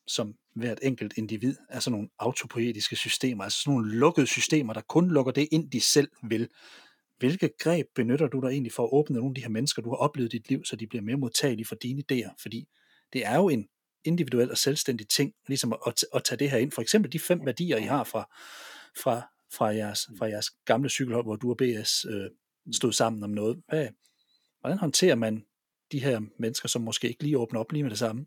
[0.10, 4.82] som hvert enkelt individ er sådan nogle autopoetiske systemer, altså sådan nogle lukkede systemer, der
[4.82, 6.50] kun lukker det ind, de selv vil.
[7.18, 9.90] Hvilke greb benytter du dig egentlig for at åbne nogle af de her mennesker, du
[9.90, 12.36] har oplevet i dit liv, så de bliver mere modtagelige for dine idéer?
[12.42, 12.68] Fordi
[13.14, 13.68] det er jo en
[14.04, 16.72] individuel og selvstændig ting, ligesom at, at tage det her ind.
[16.72, 18.30] For eksempel de fem værdier, I har fra,
[19.04, 19.22] fra,
[19.54, 22.30] fra, jeres, fra jeres gamle cykelhold, hvor du og BS øh,
[22.74, 23.62] stod sammen om noget.
[23.68, 23.88] Hvad,
[24.62, 25.46] hvordan håndterer man
[25.92, 28.26] de her mennesker, som måske ikke lige åbner op lige med det samme?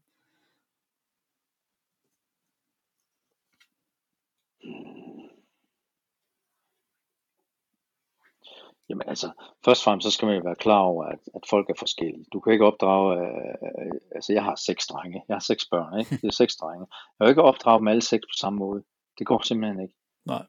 [8.92, 9.28] Jamen altså,
[9.64, 12.26] først og fremmest så skal man jo være klar over, at, at folk er forskellige.
[12.32, 16.16] Du kan ikke opdrage, øh, altså jeg har seks drenge, jeg har seks børn, ikke?
[16.22, 16.86] Det er seks drenge.
[17.18, 18.84] Jeg kan ikke opdrage dem alle seks på samme måde.
[19.18, 19.94] Det går simpelthen ikke.
[20.26, 20.46] Nej.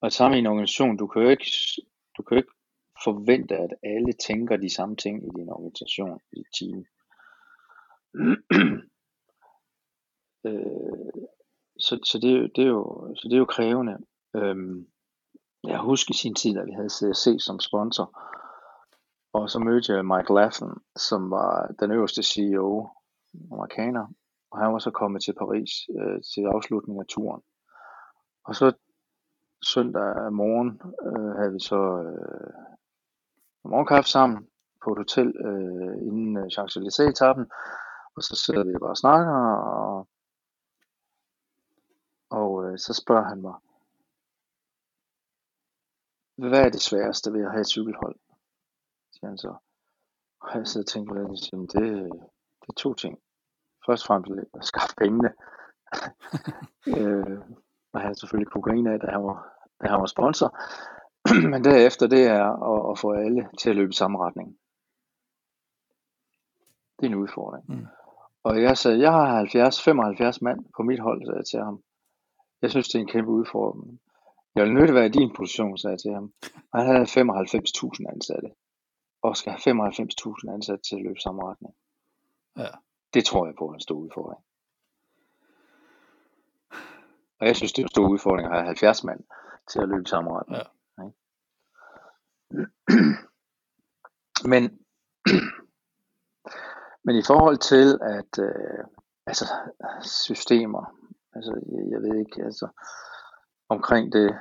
[0.00, 1.50] Og sammen i en organisation, du kan jo ikke,
[2.16, 2.52] du kan jo ikke
[3.04, 6.84] forvente, at alle tænker de samme ting i din organisation, i dit team.
[10.46, 11.12] øh,
[11.78, 13.98] så, så, det, det er jo, så det er jo krævende.
[14.36, 14.86] Øhm,
[15.68, 18.20] jeg husker i sin tid, at vi havde CSC som sponsor,
[19.32, 22.88] og så mødte jeg Mike Laffen, som var den øverste CEO,
[23.52, 24.06] amerikaner,
[24.50, 27.42] og han var så kommet til Paris øh, til afslutningen af turen.
[28.44, 28.72] Og så
[29.62, 32.52] søndag morgen øh, havde vi så øh,
[33.64, 34.48] morgenkaffe sammen
[34.84, 37.44] på et hotel øh, inden øh, Champs-Élysées-etappen,
[38.16, 39.34] og så sidder vi bare og snakker,
[39.80, 40.08] og,
[42.30, 43.54] og øh, så spørger han mig,
[46.36, 48.16] hvad er det sværeste ved at have et cykelhold?
[49.12, 49.54] Siger han så.
[50.40, 52.12] Og jeg sidder og tænker lidt, og det,
[52.60, 53.18] det er to ting.
[53.86, 55.30] Først og fremmest at skaffe pengene.
[56.96, 57.38] øh,
[57.92, 59.38] og jeg selvfølgelig kokain af, da han var,
[59.82, 60.58] da han var sponsor.
[61.52, 64.58] Men derefter, det er at, at få alle til at løbe i samme retning.
[66.96, 67.64] Det er en udfordring.
[67.68, 67.86] Mm.
[68.42, 71.82] Og jeg sagde, jeg har 70, 75 mand på mit hold, sagde jeg til ham.
[72.62, 74.00] Jeg synes, det er en kæmpe udfordring.
[74.54, 76.32] Jeg vil nødt være i din position, sagde jeg til ham.
[76.72, 78.48] Og han havde 95.000 ansatte.
[79.22, 81.74] Og skal have 95.000 ansatte til at løbe samme retning.
[82.56, 82.70] Ja.
[83.14, 84.44] Det tror jeg på, han stod udfordring.
[87.40, 89.20] Og jeg synes, det er en stor udfordring at have 70 mand
[89.70, 90.62] til at løbe samme retning.
[90.62, 91.04] Ja.
[94.52, 94.62] Men,
[97.04, 98.84] men i forhold til at øh,
[99.26, 99.44] altså
[100.00, 100.84] systemer,
[101.34, 102.68] altså jeg, jeg ved ikke, altså
[103.68, 104.38] omkring det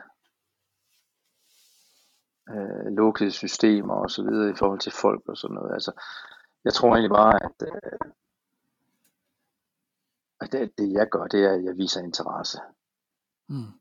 [2.50, 5.74] øh, lukkede systemer og så videre i forhold til folk og sådan noget.
[5.74, 5.92] Altså,
[6.66, 8.12] jeg tror egentlig bare, at, øh,
[10.42, 12.60] at det, det jeg gør, det er, at jeg viser interesse.
[13.48, 13.72] Mm.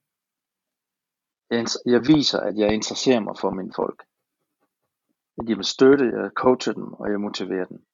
[1.51, 4.05] Jeg, jeg viser, at jeg interesserer mig for mine folk.
[5.37, 7.85] Jeg giver dem støtte, jeg coacher dem, og jeg motiverer dem.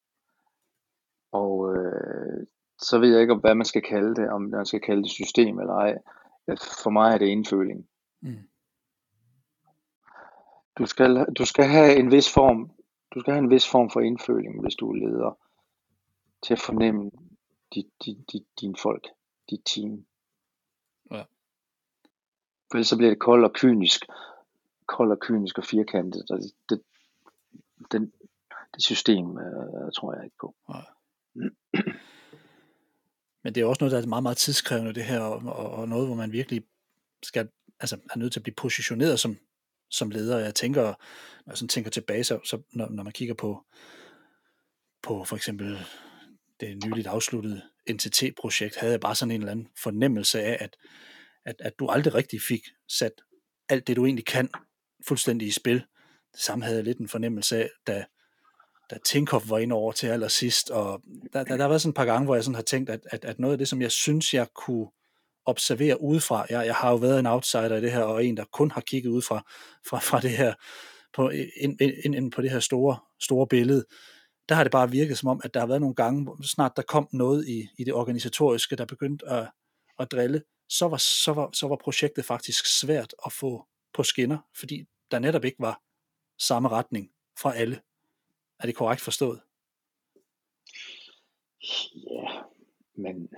[1.32, 2.46] Og øh,
[2.78, 5.58] så ved jeg ikke, hvad man skal kalde det, om man skal kalde det system
[5.58, 5.98] eller ej.
[6.56, 7.88] For mig er det indføling.
[8.20, 8.48] Mm.
[10.78, 12.70] Du skal, du skal have en vis form,
[13.14, 15.38] du skal have en vis form for indføling, hvis du er leder,
[16.42, 17.10] til at fornemme
[17.74, 19.08] dit, dit, dit, din folk,
[19.50, 20.06] dit team.
[21.10, 21.22] Ja.
[22.70, 24.00] For ellers så bliver det koldt og kynisk,
[24.86, 26.82] koldt og kynisk og firkantet, og det, det,
[27.92, 28.12] den,
[28.74, 30.54] det system øh, tror jeg ikke på.
[30.68, 30.84] Nej.
[33.44, 35.88] Men det er også noget, der er meget, meget tidskrævende, det her, og, og, og
[35.88, 36.62] noget, hvor man virkelig
[37.22, 37.48] skal,
[37.80, 39.38] altså, er nødt til at blive positioneret som,
[39.90, 40.38] som leder.
[40.38, 43.64] Jeg tænker, når jeg sådan tænker tilbage, så, så når, når man kigger på,
[45.02, 45.78] på for eksempel
[46.60, 50.76] det nyligt afsluttede NTT-projekt, havde jeg bare sådan en eller anden fornemmelse af, at,
[51.44, 53.12] at, at du aldrig rigtig fik sat
[53.68, 54.48] alt det, du egentlig kan,
[55.06, 55.84] fuldstændig i spil.
[56.32, 58.04] Det samme havde jeg lidt en fornemmelse af, da,
[58.90, 62.04] da Tinkoff var ind over til allersidst, og der, der, der var sådan et par
[62.04, 64.34] gange, hvor jeg sådan har tænkt, at, at, at noget af det, som jeg synes,
[64.34, 64.86] jeg kunne
[65.46, 68.44] observere udefra, jeg, jeg har jo været en outsider i det her, og en, der
[68.52, 69.42] kun har kigget udefra
[69.88, 70.54] fra, fra det her,
[71.14, 73.84] på, ind, ind, ind på det her store, store billede,
[74.48, 76.72] der har det bare virket som om, at der har været nogle gange, hvor snart
[76.76, 79.50] der kom noget i, i det organisatoriske, der begyndte at,
[79.98, 84.38] at drille, så var, så, var, så var projektet faktisk svært at få på skinner,
[84.56, 85.80] fordi der netop ikke var
[86.38, 87.08] samme retning
[87.40, 87.80] fra alle.
[88.60, 89.40] Er det korrekt forstået?
[91.94, 92.42] Ja,
[92.94, 93.30] men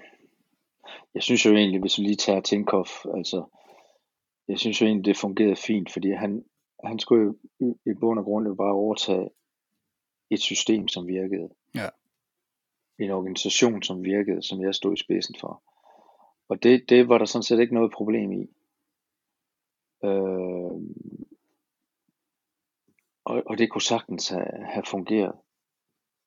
[1.15, 3.45] jeg synes jo egentlig, hvis vi lige tager Tinkoff, altså,
[4.49, 6.45] jeg synes jo egentlig, det fungerede fint, fordi han,
[6.85, 7.35] han skulle jo
[7.87, 9.31] i bund og grund jo bare overtage
[10.31, 11.49] et system, som virkede.
[11.75, 11.89] Ja.
[12.99, 15.63] En organisation, som virkede, som jeg stod i spidsen for.
[16.49, 18.47] Og det, det var der sådan set ikke noget problem i.
[20.05, 20.73] Øh,
[23.31, 25.35] og, og det kunne sagtens have, have fungeret,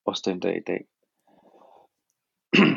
[0.05, 0.81] også den dag i dag.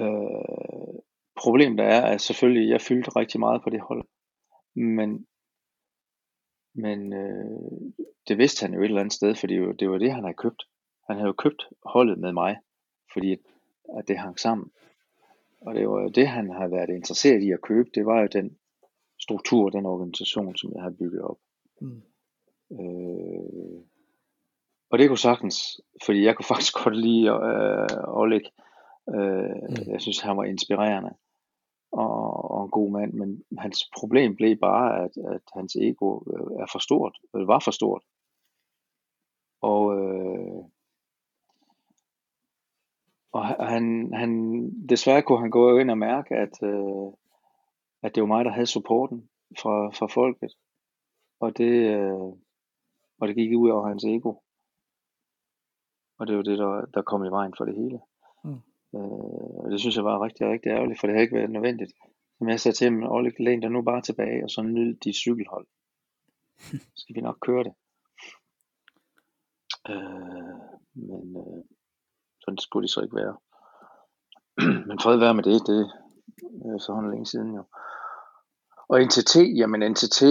[0.00, 0.94] øh,
[1.36, 4.04] problemet er, at selvfølgelig, jeg fyldte rigtig meget på det hold,
[4.74, 5.26] men,
[6.74, 9.98] men øh, det vidste han jo et eller andet sted, fordi det var, det var
[9.98, 10.62] det, han havde købt.
[11.06, 12.56] Han havde jo købt holdet med mig,
[13.12, 13.32] fordi
[13.98, 14.72] at det hang sammen.
[15.60, 18.28] Og det var jo det, han har været interesseret i at købe, det var jo
[18.32, 18.58] den
[19.20, 21.38] struktur, den organisation, som jeg har bygget op.
[21.80, 22.02] Mm.
[22.80, 23.80] Øh,
[24.90, 28.44] og det kunne sagtens, fordi jeg kunne faktisk godt lide øh, Oleg.
[29.14, 29.92] Øh, mm.
[29.92, 31.14] Jeg synes, han var inspirerende
[31.94, 36.18] og, og en god mand, men hans problem blev bare, at, at hans ego
[36.62, 38.02] er for stort, eller var for stort.
[39.60, 40.64] Og, øh,
[43.32, 44.30] og han, han,
[44.88, 47.12] desværre kunne han gå ind og mærke, at, øh,
[48.02, 50.52] at det var mig, der havde supporten fra, fra folket.
[51.40, 52.32] Og det, øh,
[53.24, 54.32] og det gik ud over hans ego.
[56.18, 57.98] Og det var det, der, der kom i vejen for det hele.
[58.44, 58.60] Mm.
[58.96, 61.92] Øh, og det synes jeg var rigtig, rigtig ærgerligt, for det havde ikke været nødvendigt.
[62.38, 65.16] Som jeg sagde til ham, Olle, læn dig nu bare tilbage, og så nyd dit
[65.16, 65.66] cykelhold.
[66.58, 67.74] Så skal vi nok køre det.
[69.92, 70.54] Øh,
[71.08, 71.60] men øh,
[72.42, 73.36] sådan skulle det så ikke være.
[74.88, 75.80] men fred være med det, det
[76.74, 77.64] er så længe siden jo.
[78.88, 80.22] Og NTT, jamen NTT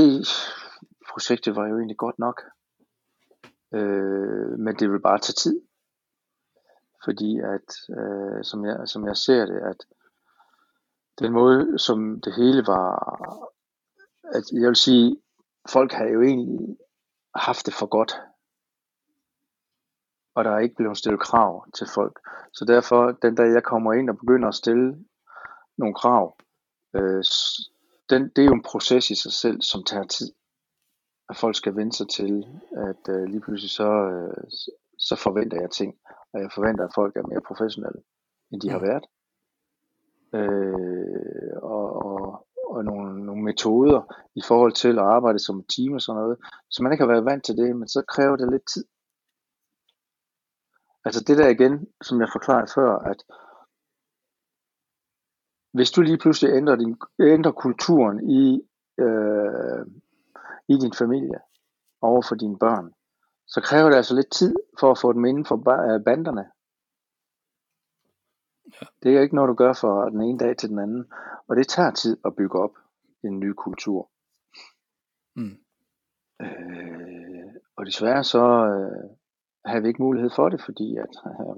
[1.12, 2.42] projektet var jo egentlig godt nok.
[3.74, 5.62] Øh, men det vil bare tage tid.
[7.04, 9.86] Fordi at, øh, som, jeg, som jeg ser det, at
[11.20, 12.96] den måde, som det hele var,
[14.24, 15.18] at jeg vil sige,
[15.70, 16.78] folk har jo egentlig
[17.36, 18.22] haft det for godt.
[20.36, 22.20] Og der er ikke blevet stillet krav til folk.
[22.54, 25.06] Så derfor, den dag jeg kommer ind og begynder at stille
[25.78, 26.38] nogle krav,
[26.94, 27.24] øh,
[28.10, 30.32] den, det er jo en proces i sig selv, som tager tid
[31.34, 32.34] at folk skal vende sig til,
[32.90, 34.44] at øh, lige pludselig så, øh,
[35.00, 35.92] så forventer jeg ting,
[36.34, 38.02] og jeg forventer, at folk er mere professionelle,
[38.52, 39.06] end de har været.
[40.38, 44.02] Øh, og, og, og nogle, nogle metoder
[44.36, 46.38] i forhold til at arbejde som et team og sådan noget.
[46.70, 48.86] Så man ikke har været vant til det, men så kræver det lidt tid.
[51.06, 53.20] Altså det der igen, som jeg forklarede før, at
[55.74, 58.62] hvis du lige pludselig ændrer, din, ændrer kulturen i,
[58.98, 59.86] øh,
[60.68, 61.40] i din familie
[62.02, 62.94] over for dine børn,
[63.48, 65.58] så kræver det altså lidt tid for at få dem inden for
[66.06, 66.46] banderne.
[68.82, 68.86] Ja.
[69.04, 71.12] Det er ikke noget, du gør fra den ene dag til den anden.
[71.48, 72.76] Og det tager tid at bygge op
[73.24, 74.10] en ny kultur.
[75.36, 75.58] Mm.
[76.42, 79.10] Øh, og desværre så øh,
[79.66, 81.10] havde vi ikke mulighed for det, fordi at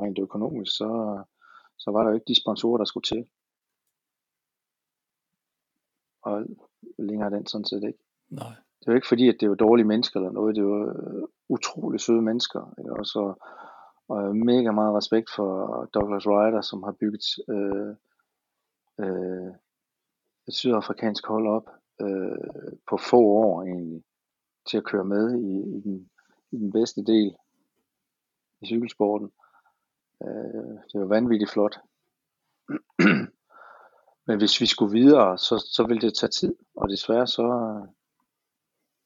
[0.02, 1.24] rent økonomisk, så,
[1.78, 3.28] så var der jo ikke de sponsorer, der skulle til.
[6.22, 6.46] Og
[7.00, 8.00] længere den sådan set ikke.
[8.30, 8.56] Nej.
[8.86, 10.56] Det var ikke fordi, at det var dårlige mennesker eller noget.
[10.56, 12.74] Det var øh, utrolig søde mennesker.
[12.80, 12.94] Ikke?
[12.94, 13.34] Og, så,
[14.08, 15.50] og mega meget respekt for
[15.94, 17.96] Douglas Ryder, som har bygget øh,
[19.00, 19.54] øh,
[20.48, 21.70] et sydafrikansk hold op
[22.02, 24.04] øh, på få år egentlig,
[24.70, 26.10] til at køre med i, i, den,
[26.52, 27.36] i den bedste del
[28.62, 29.32] i cykelsporten.
[30.24, 31.80] Øh, det var vanvittigt flot.
[34.28, 37.48] Men hvis vi skulle videre, så, så ville det tage tid, og desværre så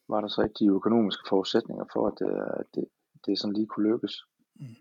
[0.10, 2.30] var der så ikke de økonomiske forudsætninger for, at,
[2.60, 2.86] at det,
[3.26, 4.26] det sådan lige kunne lykkes.
[4.56, 4.76] Mm.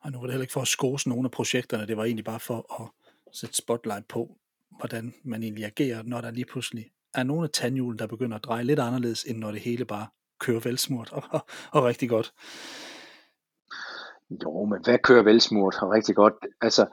[0.00, 2.24] Og nu var det heller ikke for at skose nogle af projekterne, det var egentlig
[2.24, 2.88] bare for at
[3.32, 4.36] sætte spotlight på,
[4.78, 8.44] hvordan man egentlig agerer, når der lige pludselig er nogle af tandhjulen, der begynder at
[8.44, 10.06] dreje lidt anderledes, end når det hele bare
[10.38, 11.40] kører velsmurt og, og,
[11.72, 12.32] og rigtig godt.
[14.30, 16.34] Jo, men hvad kører velsmurt og rigtig godt?
[16.60, 16.86] Altså,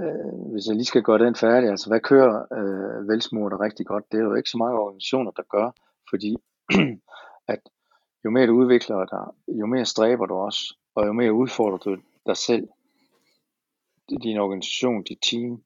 [0.00, 3.86] øh, hvis jeg lige skal gøre den færdig, altså hvad kører øh, velsmurt og rigtig
[3.86, 4.12] godt?
[4.12, 5.70] Det er jo ikke så mange organisationer, der gør,
[6.10, 6.36] fordi
[7.54, 7.60] at
[8.24, 11.96] jo mere du udvikler dig, jo mere stræber du også, og jo mere udfordrer du
[12.26, 12.68] dig selv,
[14.22, 15.62] din organisation, dit team.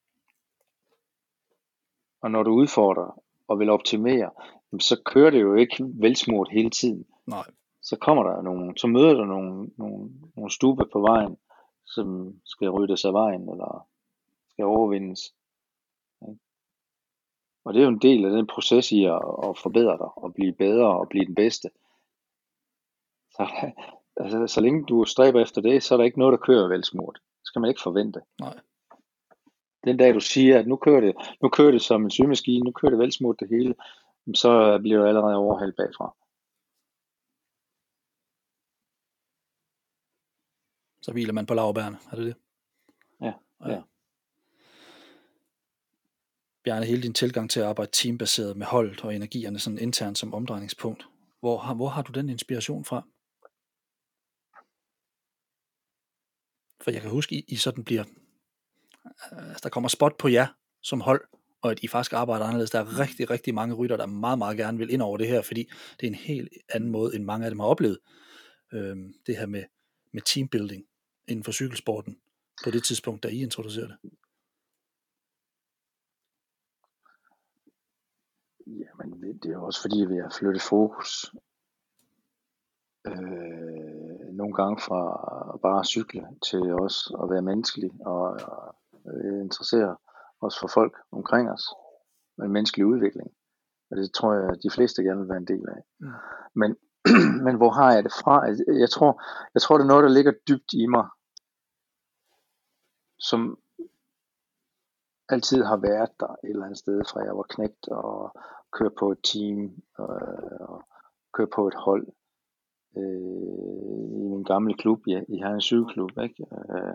[2.22, 4.31] Og når du udfordrer og vil optimere,
[4.81, 7.07] så kører det jo ikke velsmurt hele tiden.
[7.26, 7.45] Nej.
[7.83, 11.37] Så kommer der nogle, så møder der nogle, nogle, nogle stube på vejen,
[11.85, 13.87] som skal ryddes af vejen, eller
[14.61, 15.34] skal overvindes.
[17.64, 20.34] Og det er jo en del af den proces i at, at forbedre dig, og
[20.34, 21.70] blive bedre, og blive den bedste.
[23.30, 23.42] Så,
[24.22, 27.18] altså, så længe du stræber efter det, så er der ikke noget, der kører velsmurt.
[27.38, 28.20] Det skal man ikke forvente.
[28.40, 28.61] Nej.
[29.84, 32.72] Den dag du siger, at nu kører det, nu kører det som en symaskine, nu
[32.72, 33.74] kører det velsmurt det hele,
[34.34, 36.16] så bliver du allerede overhældt bagfra.
[41.02, 42.36] Så hviler man på lavbærne, er det det?
[43.20, 43.32] Ja,
[43.66, 43.82] ja.
[46.64, 50.34] Bjarne, hele din tilgang til at arbejde teambaseret med holdet og energierne sådan internt som
[50.34, 51.06] omdrejningspunkt,
[51.40, 53.02] hvor har, hvor har du den inspiration fra?
[56.84, 58.04] For jeg kan huske, I, I sådan bliver,
[59.32, 60.46] øh, altså der kommer spot på jer
[60.82, 61.24] som hold,
[61.62, 62.70] og at I faktisk arbejder anderledes.
[62.70, 65.42] Der er rigtig, rigtig mange rytter, der meget, meget gerne vil ind over det her,
[65.42, 65.68] fordi
[66.00, 67.98] det er en helt anden måde, end mange af dem har oplevet.
[68.72, 69.64] Øhm, det her med,
[70.12, 70.84] med teambuilding
[71.28, 72.16] inden for cykelsporten,
[72.64, 73.96] på det tidspunkt, da I introducerer det.
[78.79, 81.35] Jamen, det er jo også fordi, vi har flyttet fokus
[83.07, 85.01] øh, nogle gange fra
[85.62, 88.75] bare at cykle til også at være menneskelig og, og
[89.07, 89.97] øh, interessere
[90.41, 91.64] os for folk omkring os
[92.37, 93.31] med en menneskelig udvikling.
[93.91, 95.83] Og det tror jeg, at de fleste gerne vil være en del af.
[96.01, 96.12] Mm.
[96.55, 96.77] Men,
[97.47, 98.35] men hvor har jeg det fra?
[98.85, 99.23] Jeg tror,
[99.55, 101.07] jeg tror, det er noget, der ligger dybt i mig,
[103.18, 103.59] som
[105.33, 108.37] altid har været der et eller andet sted, fra jeg var knægt og
[108.72, 109.59] kørte på et team
[110.01, 110.83] øh, og
[111.35, 112.07] kørte på et hold
[112.97, 116.47] øh, i min gamle klub, ja, i en cykelklub, ikke?
[116.53, 116.95] Øh,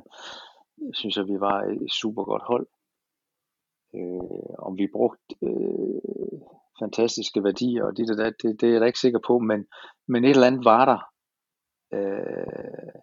[0.94, 2.68] synes jeg, vi var et super godt hold.
[3.96, 6.42] Øh, om vi brugte øh,
[6.80, 9.66] fantastiske værdier og det, der, det, det er jeg da ikke sikker på, men,
[10.08, 11.02] men et eller andet var der.
[11.98, 13.02] Øh,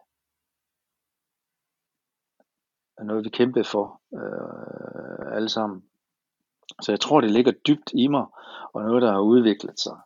[3.04, 5.84] noget vi kæmpede for øh, alle sammen.
[6.82, 8.26] Så jeg tror, det ligger dybt i mig,
[8.72, 9.96] og noget, der har udviklet sig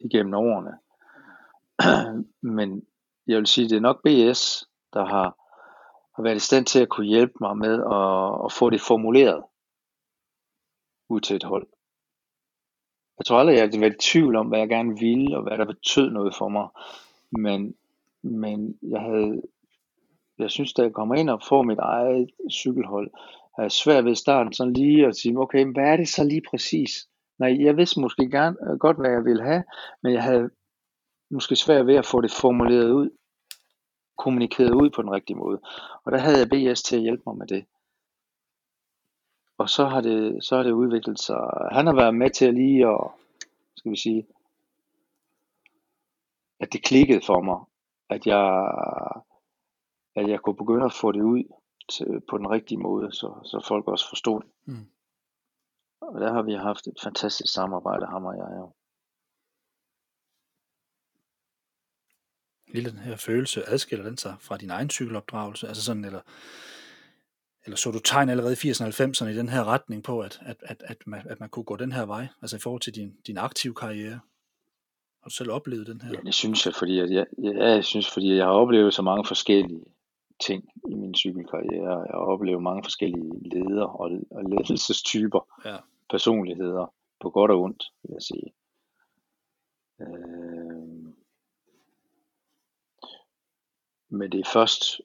[0.00, 0.78] igennem årene.
[2.56, 2.86] Men
[3.26, 5.36] jeg vil sige, det er nok BS, der har,
[6.16, 9.42] har været i stand til at kunne hjælpe mig med at, at få det formuleret
[11.08, 11.66] ud til et hold.
[13.18, 15.58] Jeg tror aldrig, jeg har været i tvivl om, hvad jeg gerne ville, og hvad
[15.58, 16.68] der betød noget for mig.
[17.30, 17.74] Men,
[18.22, 19.42] men jeg havde,
[20.38, 23.10] jeg synes, da jeg kommer ind og får mit eget cykelhold,
[23.58, 26.42] er jeg svært ved starten sådan lige at sige, okay, hvad er det så lige
[26.50, 27.08] præcis?
[27.38, 29.64] Nej, jeg vidste måske gerne, øh, godt, hvad jeg ville have,
[30.02, 30.50] men jeg havde
[31.30, 33.10] måske svært ved at få det formuleret ud,
[34.18, 35.60] kommunikeret ud på den rigtige måde.
[36.04, 37.64] Og der havde jeg BS til at hjælpe mig med det.
[39.58, 41.36] og så har, det, så har det udviklet sig.
[41.72, 43.10] Han har været med til at lige at,
[43.76, 44.26] skal vi sige,
[46.60, 47.58] at det klikkede for mig,
[48.10, 48.72] at jeg,
[50.16, 51.42] at jeg kunne begynde at få det ud
[51.90, 54.50] til, på den rigtige måde, så, så folk også forstod det.
[54.64, 54.86] Mm.
[56.00, 58.72] Og der har vi haft et fantastisk samarbejde, ham og jeg jo.
[62.74, 65.68] Lille den her følelse, adskiller den sig fra din egen cykelopdragelse?
[65.68, 66.20] Altså sådan, eller,
[67.64, 70.40] eller så du tegn allerede i 80'erne og 90'erne i den her retning på, at,
[70.42, 72.94] at, at, at, man, at man kunne gå den her vej, altså i forhold til
[72.94, 74.20] din, din aktive karriere?
[75.22, 76.10] Har du selv oplevet den her?
[76.10, 79.24] Ja, det synes jeg, fordi jeg, ja, jeg synes, fordi jeg har oplevet så mange
[79.24, 79.84] forskellige
[80.40, 82.00] ting i min cykelkarriere.
[82.00, 85.76] Jeg har oplevet mange forskellige ledere og, og ledelsestyper, ja.
[86.10, 88.54] personligheder, på godt og ondt, vil jeg sige.
[90.00, 91.12] Øh,
[94.08, 95.00] men det er først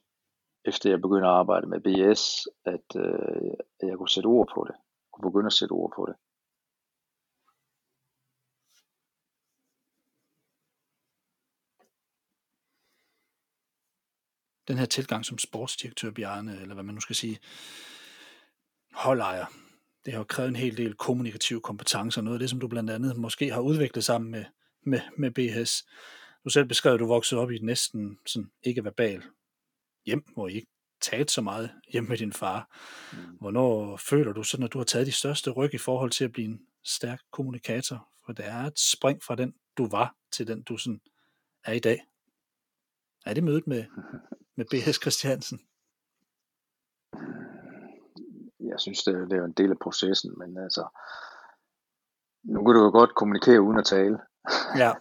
[0.64, 4.74] efter jeg begynder at arbejde med BS, at, øh, jeg kunne sætte ord på det.
[4.74, 6.16] Jeg kunne begynde at sætte ord på det.
[14.68, 17.38] Den her tilgang som sportsdirektør, Bjarne, eller hvad man nu skal sige,
[18.92, 19.46] holdejer,
[20.04, 22.90] det har jo krævet en hel del kommunikative kompetencer, noget af det, som du blandt
[22.90, 24.44] andet måske har udviklet sammen med,
[24.86, 25.86] med, med BHS.
[26.44, 29.22] Du selv beskrev, at du voksede op i et næsten sådan ikke-verbal
[30.06, 30.68] hjem, hvor I ikke
[31.00, 32.78] talte så meget hjemme med din far.
[33.12, 33.36] Mm.
[33.40, 36.32] Hvornår føler du sådan, at du har taget de største ryg i forhold til at
[36.32, 38.08] blive en stærk kommunikator?
[38.26, 41.00] For det er et spring fra den, du var, til den, du sådan
[41.64, 42.04] er i dag.
[43.26, 43.84] Er det mødet med,
[44.58, 44.98] med B.S.
[45.02, 45.58] Christiansen?
[48.60, 50.84] Jeg synes, det er, det er en del af processen, men altså,
[52.44, 54.18] nu kan du jo godt kommunikere uden at tale.
[54.82, 54.92] Ja.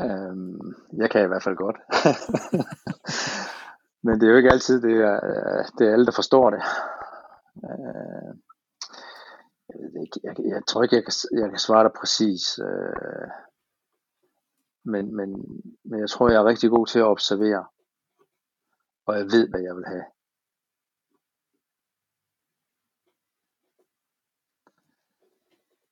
[0.04, 1.78] øhm, jeg kan i hvert fald godt.
[4.04, 5.20] men det er jo ikke altid, det er,
[5.78, 6.62] det er alle, der forstår det.
[7.68, 8.32] Øh,
[9.94, 12.58] jeg, jeg, jeg tror ikke, jeg kan, jeg kan svare dig præcis.
[12.58, 13.28] Øh,
[14.84, 15.30] men, men,
[15.84, 17.66] men jeg tror, jeg er rigtig god til at observere.
[19.06, 20.04] Og jeg ved, hvad jeg vil have.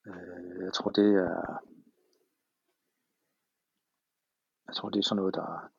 [0.06, 1.62] Øh, jeg tror, det er...
[4.66, 5.70] Jeg tror, det er sådan noget, der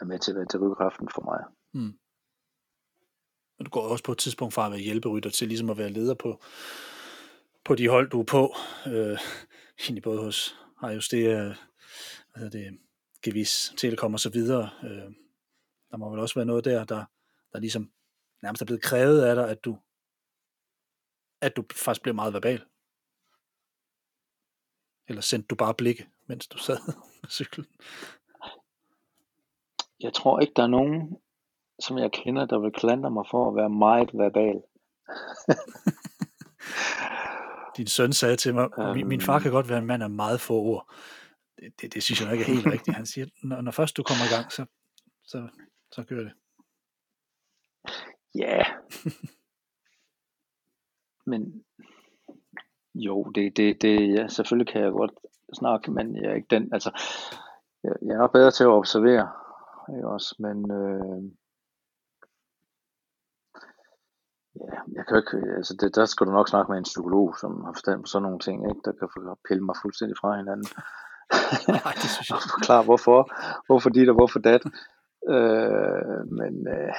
[0.00, 1.44] er med til at være drivkraften for mig.
[1.72, 1.98] Mm.
[3.58, 5.88] Men du går også på et tidspunkt fra at være hjælperytter til ligesom at være
[5.88, 6.40] leder på,
[7.64, 8.54] på de hold, du er på.
[8.86, 9.18] Øh,
[9.80, 11.54] egentlig både hos er,
[12.32, 12.78] hvad hedder det,
[13.22, 14.70] Gevis, Telekom og så videre.
[14.82, 15.12] Øh,
[15.90, 17.04] der må vel også være noget der, der,
[17.52, 17.92] der ligesom
[18.42, 19.78] nærmest er blevet krævet af dig, at du,
[21.40, 22.64] at du faktisk bliver meget verbal.
[25.08, 26.78] Eller sendte du bare blikke, mens du sad
[27.22, 27.66] med cyklen?
[30.00, 31.16] Jeg tror ikke, der er nogen,
[31.80, 34.62] som jeg kender, der vil klandre mig for at være meget verbal.
[37.78, 40.40] din søn sagde til mig, min, min far kan godt være en mand af meget
[40.40, 40.94] få ord.
[41.58, 42.96] Det, det, det synes jeg nok ikke er helt rigtigt.
[42.96, 44.66] Han siger, når, når først du kommer i gang, så,
[45.24, 45.48] så,
[45.92, 46.32] så gør det.
[48.34, 48.62] Ja.
[51.26, 51.64] Men
[52.94, 55.12] jo, det, det, det, ja, selvfølgelig kan jeg godt
[55.54, 56.90] snakke, men jeg er ikke den, altså,
[57.84, 59.28] jeg, jeg er bedre til at observere,
[59.96, 61.32] ikke også, men, øh,
[64.60, 67.64] Ja, jeg kan ikke, altså det, der skal du nok snakke med en psykolog, som
[67.64, 68.80] har forstand på sådan nogle ting, ikke?
[68.84, 69.08] der kan
[69.48, 70.68] pille mig fuldstændig fra hinanden.
[71.84, 72.36] Nej, det synes jeg.
[72.36, 73.20] og forklare hvorfor,
[73.66, 74.62] hvorfor dit og hvorfor dat.
[75.34, 76.94] Øh, men øh,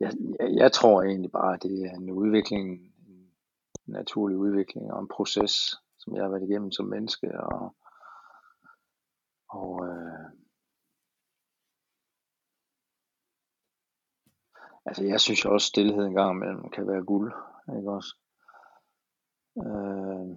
[0.00, 2.64] jeg, jeg, jeg tror egentlig bare, at det er en udvikling,
[3.08, 3.32] en
[3.86, 5.54] naturlig udvikling og en proces,
[5.98, 7.40] som jeg har været igennem som menneske.
[7.40, 7.74] Og,
[9.48, 10.24] og øh,
[14.88, 17.32] Altså jeg synes jo også, stillhed en gang imellem kan være guld,
[17.76, 18.16] ikke også?
[19.58, 20.28] Øh,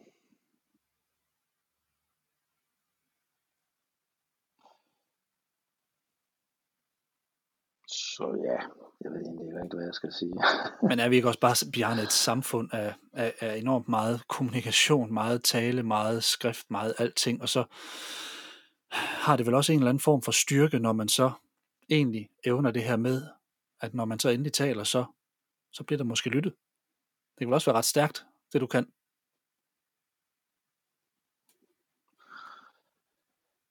[7.88, 8.60] så ja,
[9.02, 10.34] jeg ved egentlig ikke, hvad jeg skal sige.
[10.90, 15.14] Men er vi ikke også bare, Bjarne, et samfund af, af, af enormt meget kommunikation,
[15.14, 17.64] meget tale, meget skrift, meget alting, og så
[19.26, 21.32] har det vel også en eller anden form for styrke, når man så
[21.90, 23.22] egentlig evner det her med
[23.82, 25.06] at når man så endelig taler, så,
[25.72, 26.54] så bliver der måske lyttet.
[27.40, 28.92] Det kan også være ret stærkt, det du kan.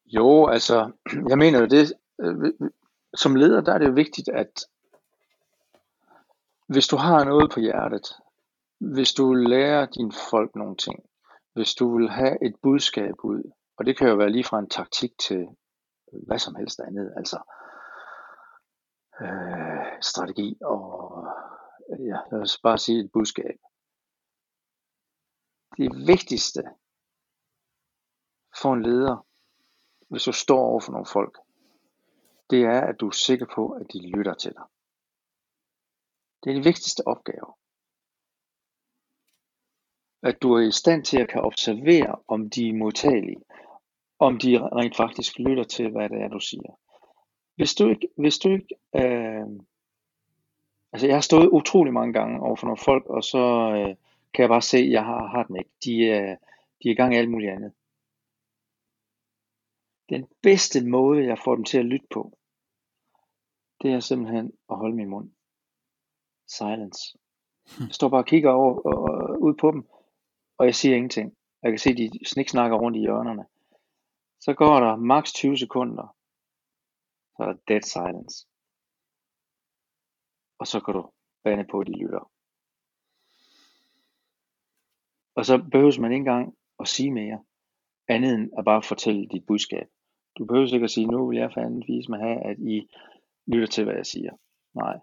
[0.06, 0.92] Jo, altså,
[1.28, 2.70] jeg mener jo det, øh,
[3.14, 4.66] som leder, der er det jo vigtigt, at
[6.66, 8.06] hvis du har noget på hjertet,
[8.78, 11.04] hvis du lærer dine folk nogle ting,
[11.52, 14.68] hvis du vil have et budskab ud, og det kan jo være lige fra en
[14.68, 15.48] taktik til
[16.26, 17.38] hvad som helst andet, altså,
[19.20, 21.24] øh, strategi og
[21.90, 23.57] øh, ja, lad os bare sige et budskab.
[25.76, 26.62] Det vigtigste
[28.62, 29.26] for en leder,
[30.09, 31.38] hvis du står over for nogle folk,
[32.51, 34.64] det er, at du er sikker på, at de lytter til dig.
[36.42, 37.48] Det er den vigtigste opgave.
[40.22, 43.42] At du er i stand til at kan observere, om de er modtagelige.
[44.18, 46.72] Om de rent faktisk lytter til, hvad det er, du siger.
[47.57, 49.46] Hvis du ikke, hvis du ikke øh,
[50.93, 53.38] altså jeg har stået utrolig mange gange over for nogle folk, og så
[53.76, 53.97] øh,
[54.34, 55.70] kan jeg bare se, at jeg har, har den ikke.
[55.84, 56.36] De, øh,
[56.82, 57.72] de er i gang i alt muligt andet.
[60.09, 62.38] Den bedste måde, jeg får dem til at lytte på,
[63.82, 65.30] det er simpelthen at holde min mund.
[66.49, 67.18] Silence.
[67.80, 69.88] Jeg står bare og kigger over, og, og, ud på dem,
[70.59, 71.36] og jeg siger ingenting.
[71.62, 73.47] Jeg kan se, de sniksnakker rundt i hjørnerne.
[74.41, 76.16] Så går der maks 20 sekunder,
[77.36, 78.47] så er der dead silence.
[80.61, 81.11] Og så kan du
[81.44, 82.30] bande på, at de lytter.
[85.34, 87.44] Og så behøver man ikke engang at sige mere,
[88.08, 89.88] andet end at bare fortælle dit budskab.
[90.38, 92.88] Du behøver ikke at sige, nu vil jeg fandme vise mig have, at I
[93.46, 94.32] lytter til, hvad jeg siger.
[94.74, 94.98] Nej.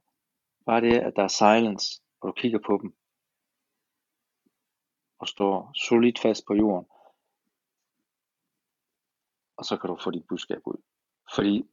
[0.65, 2.95] Bare det, at der er silence, og du kigger på dem,
[5.19, 6.87] og står solidt fast på jorden,
[9.57, 10.81] og så kan du få dit budskab ud.
[11.35, 11.65] Fordi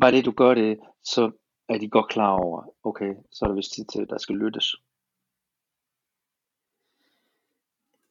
[0.00, 1.32] bare det du gør det, så
[1.68, 4.36] er de godt klar over, okay, så er det vist tid til, at der skal
[4.36, 4.76] lyttes.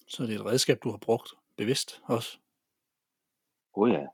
[0.07, 2.37] Så det er et redskab, du har brugt bevidst også?
[3.73, 4.05] Oh ja,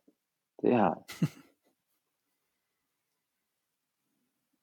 [0.61, 1.03] det har jeg.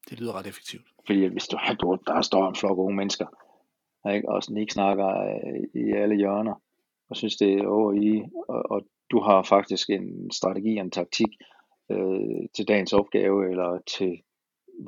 [0.08, 0.86] det lyder ret effektivt.
[1.06, 3.26] Fordi hvis du, du der står en flok unge mennesker,
[4.14, 4.28] ikke?
[4.28, 6.54] og ikke snakker øh, i alle hjørner,
[7.08, 10.90] og synes det er over i, og, og du har faktisk en strategi og en
[10.90, 11.28] taktik
[11.90, 14.22] øh, til dagens opgave, eller til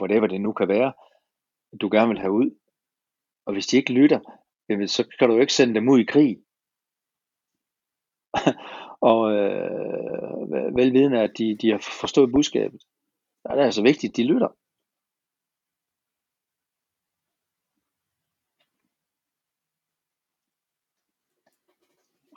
[0.00, 0.92] whatever det nu kan være,
[1.80, 2.50] du gerne vil have ud.
[3.46, 4.20] Og hvis de ikke lytter,
[4.68, 6.38] jamen, så kan du jo ikke sende dem ud i krig.
[9.10, 12.82] og øh, velvidende, at de, de har forstået budskabet.
[13.42, 14.48] Der er det altså vigtigt, at de lytter.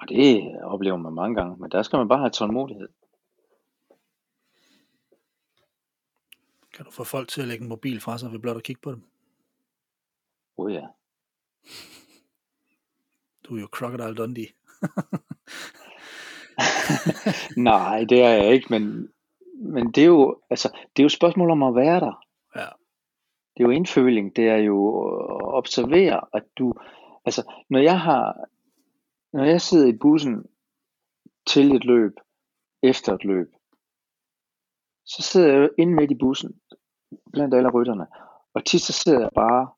[0.01, 2.89] Og det oplever man mange gange, men der skal man bare have tålmodighed.
[6.79, 8.81] Kan du få folk til at lægge en mobil fra sig ved blot at kigge
[8.81, 9.03] på dem?
[10.57, 10.87] Oh ja.
[13.43, 14.47] Du er jo Crocodile Dundee.
[17.71, 19.11] Nej, det er jeg ikke, men,
[19.55, 22.25] men det er jo, altså, det er jo spørgsmål om at være der.
[22.55, 22.67] Ja.
[23.53, 26.73] Det er jo indføling, det er jo at observere, at du,
[27.25, 28.35] altså, når jeg har,
[29.33, 30.45] når jeg sidder i bussen
[31.47, 32.13] til et løb,
[32.83, 33.47] efter et løb,
[35.05, 36.61] så sidder jeg jo inde midt i bussen,
[37.33, 38.07] blandt alle rytterne,
[38.53, 39.69] og tit så sidder jeg bare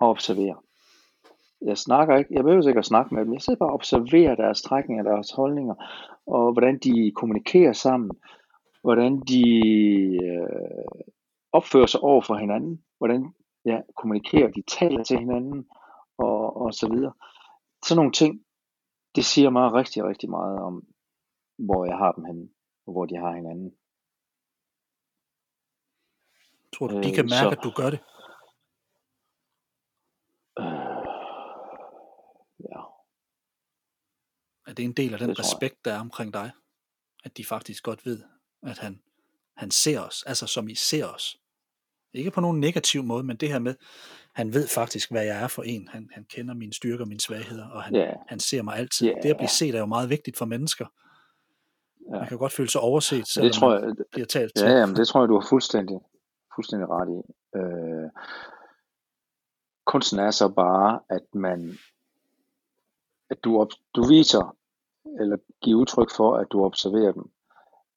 [0.00, 0.62] og observerer.
[1.60, 4.34] Jeg snakker ikke, jeg behøver ikke at snakke med dem, jeg sidder bare og observerer
[4.34, 5.74] deres trækninger, deres holdninger,
[6.26, 8.10] og hvordan de kommunikerer sammen,
[8.82, 9.44] hvordan de
[10.24, 11.06] øh,
[11.52, 13.34] opfører sig over for hinanden, hvordan
[13.64, 15.66] ja, kommunikerer, de taler til hinanden,
[16.18, 17.12] og, og så videre.
[17.84, 18.42] Sådan nogle ting,
[19.14, 20.86] det siger mig rigtig, rigtig meget om,
[21.58, 22.48] hvor jeg har dem henne,
[22.86, 23.72] og hvor de har hinanden.
[26.78, 27.98] Tror du, de kan mærke, så, at du gør det?
[30.58, 30.64] Øh,
[32.60, 32.80] ja.
[34.66, 36.50] Er det en del af den det respekt, der er omkring dig?
[37.24, 38.22] At de faktisk godt ved,
[38.62, 39.00] at han,
[39.56, 41.36] han ser os, altså som I ser os.
[42.12, 43.74] Ikke på nogen negativ måde, men det her med,
[44.32, 45.88] han ved faktisk, hvad jeg er for en.
[45.88, 48.16] Han, han kender mine styrker og mine svagheder, og han, yeah.
[48.28, 49.06] han ser mig altid.
[49.06, 49.22] Yeah.
[49.22, 50.86] Det at blive set er jo meget vigtigt for mennesker.
[52.12, 52.18] Ja.
[52.18, 54.66] Man kan godt føle sig overset, selvom det tror jeg, man bliver talt til.
[54.66, 56.00] Ja, jamen, det tror jeg, du har fuldstændig,
[56.56, 57.20] fuldstændig ret i.
[57.58, 58.10] Øh,
[59.84, 61.78] kunsten er så bare, at man
[63.30, 64.56] at du, op, du viser
[65.20, 67.30] eller giver udtryk for, at du observerer dem,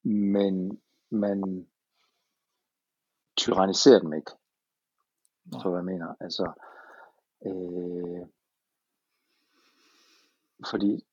[0.04, 1.68] men man
[3.38, 4.32] tyranniserer dem ikke.
[5.52, 6.16] Så hvad jeg mener.
[6.20, 6.52] Altså,
[7.46, 8.28] øh,
[10.70, 11.06] fordi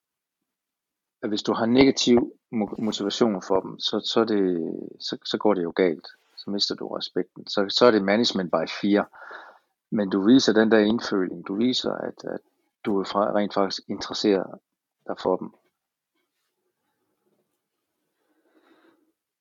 [1.22, 2.32] at hvis du har negativ
[2.78, 6.06] motivation for dem, så, så, det, så, så går det jo galt.
[6.46, 7.46] Så mister du respekten.
[7.46, 9.04] Så, så er det management by fear.
[9.90, 11.46] Men du viser den der indføling.
[11.46, 12.40] Du viser, at, at
[12.84, 14.60] du er rent faktisk interesseret
[15.06, 15.50] dig for dem.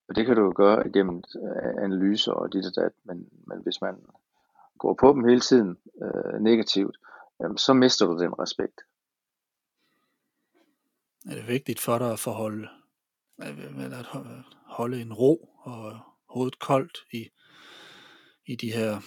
[0.08, 3.64] Og det kan du jo gøre igennem øh, analyser og dit og dat, men, men
[3.64, 4.06] hvis man
[4.78, 6.98] går på dem hele tiden øh, negativt,
[7.40, 8.82] jamen, så mister du den respekt.
[11.26, 12.68] Er det vigtigt for dig at forholde
[13.38, 14.06] eller at
[14.66, 17.30] holde en ro og hovedet koldt i,
[18.46, 19.02] i de her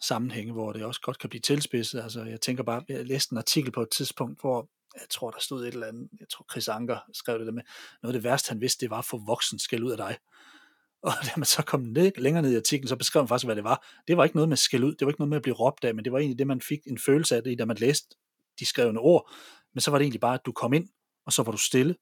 [0.00, 2.00] sammenhænge, hvor det også godt kan blive tilspidset.
[2.00, 5.40] Altså, jeg tænker bare, jeg læste en artikel på et tidspunkt, hvor jeg tror, der
[5.40, 7.62] stod et eller andet, jeg tror Chris Anker skrev det der med,
[8.02, 10.18] noget af det værste, han vidste, det var at få voksen skæld ud af dig.
[11.02, 13.56] Og da man så kom ned, længere ned i artiklen, så beskrev man faktisk, hvad
[13.56, 13.86] det var.
[14.08, 15.84] Det var ikke noget med skæld ud, det var ikke noget med at blive råbt
[15.84, 18.16] af, men det var egentlig det, man fik en følelse af det, da man læste
[18.58, 19.30] de skrevne ord.
[19.74, 20.88] Men så var det egentlig bare, at du kom ind,
[21.26, 21.96] og så var du stille,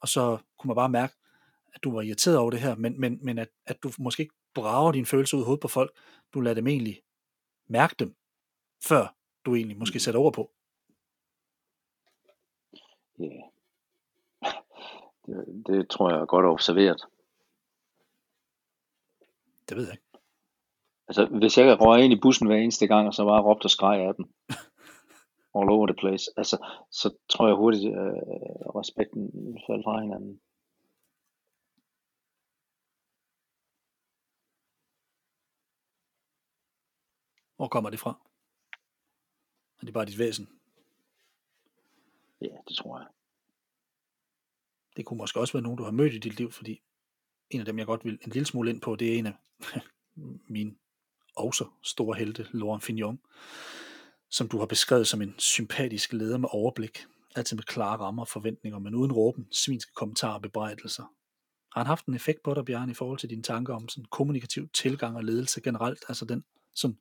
[0.00, 1.14] og så kunne man bare mærke,
[1.74, 4.34] at du var irriteret over det her, men, men, men at, at du måske ikke
[4.54, 5.96] brager dine følelser ud i hovedet på folk,
[6.34, 7.02] du lader dem egentlig
[7.66, 8.16] mærke dem,
[8.88, 9.14] før
[9.44, 10.00] du egentlig måske mm.
[10.00, 10.50] sætter ord på.
[13.18, 13.42] Ja, yeah.
[15.26, 17.02] det, det tror jeg er godt observeret.
[19.68, 20.12] Det ved jeg ikke.
[21.08, 23.70] Altså, hvis jeg røg ind i bussen hver eneste gang, og så bare råbte og
[23.70, 24.26] skreg af dem,
[25.56, 26.56] all over the place, altså,
[26.90, 29.22] så tror jeg hurtigt, at øh, respekten
[29.66, 30.40] falder fra hinanden.
[37.62, 38.18] Hvor kommer det fra?
[39.80, 40.48] Er det bare dit væsen?
[42.40, 43.06] Ja, det tror jeg.
[44.96, 46.82] Det kunne måske også være nogen, du har mødt i dit liv, fordi
[47.50, 49.34] en af dem, jeg godt vil en lille smule ind på, det er en af
[50.56, 50.74] mine
[51.36, 53.20] også store helte, Laurent Fignon,
[54.28, 57.06] som du har beskrevet som en sympatisk leder med overblik,
[57.36, 61.02] altid med klare rammer og forventninger, men uden råben, svinske kommentarer og bebrejdelser.
[61.72, 64.04] Har han haft en effekt på dig, Bjørn, i forhold til dine tanker om sådan
[64.10, 66.44] kommunikativ tilgang og ledelse generelt, altså den
[66.74, 66.98] sådan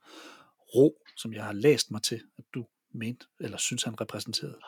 [0.76, 4.60] ro, som jeg har læst mig til, at du mente, eller synes han repræsenterede?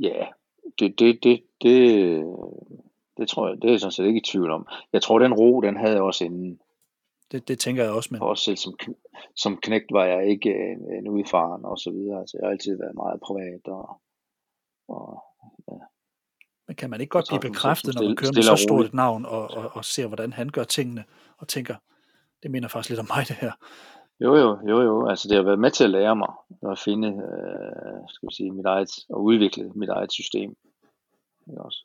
[0.00, 0.26] Ja,
[0.78, 2.24] det, det, det, det,
[3.16, 4.66] det tror jeg, det er jeg sådan set ikke i tvivl om.
[4.92, 6.60] Jeg tror, den ro, den havde jeg også inden.
[7.32, 8.22] Det, det tænker jeg også, men...
[8.22, 8.78] Også selv som,
[9.34, 12.20] som knægt var jeg ikke en, en udfaren og så videre.
[12.20, 14.00] Altså, jeg har altid været meget privat og,
[14.88, 15.24] og
[15.68, 15.78] ja.
[16.72, 19.26] Men kan man ikke godt blive bekræftet, når man kører med så stort et navn
[19.26, 21.04] og, og, og ser, hvordan han gør tingene,
[21.38, 21.76] og tænker,
[22.42, 23.52] det minder faktisk lidt om mig, det her.
[24.20, 25.08] Jo, jo, jo, jo.
[25.08, 26.28] Altså det har været med til at lære mig
[26.70, 30.56] at finde, øh, skal vi sige, mit eget, og udvikle mit eget system.
[31.46, 31.84] Det også.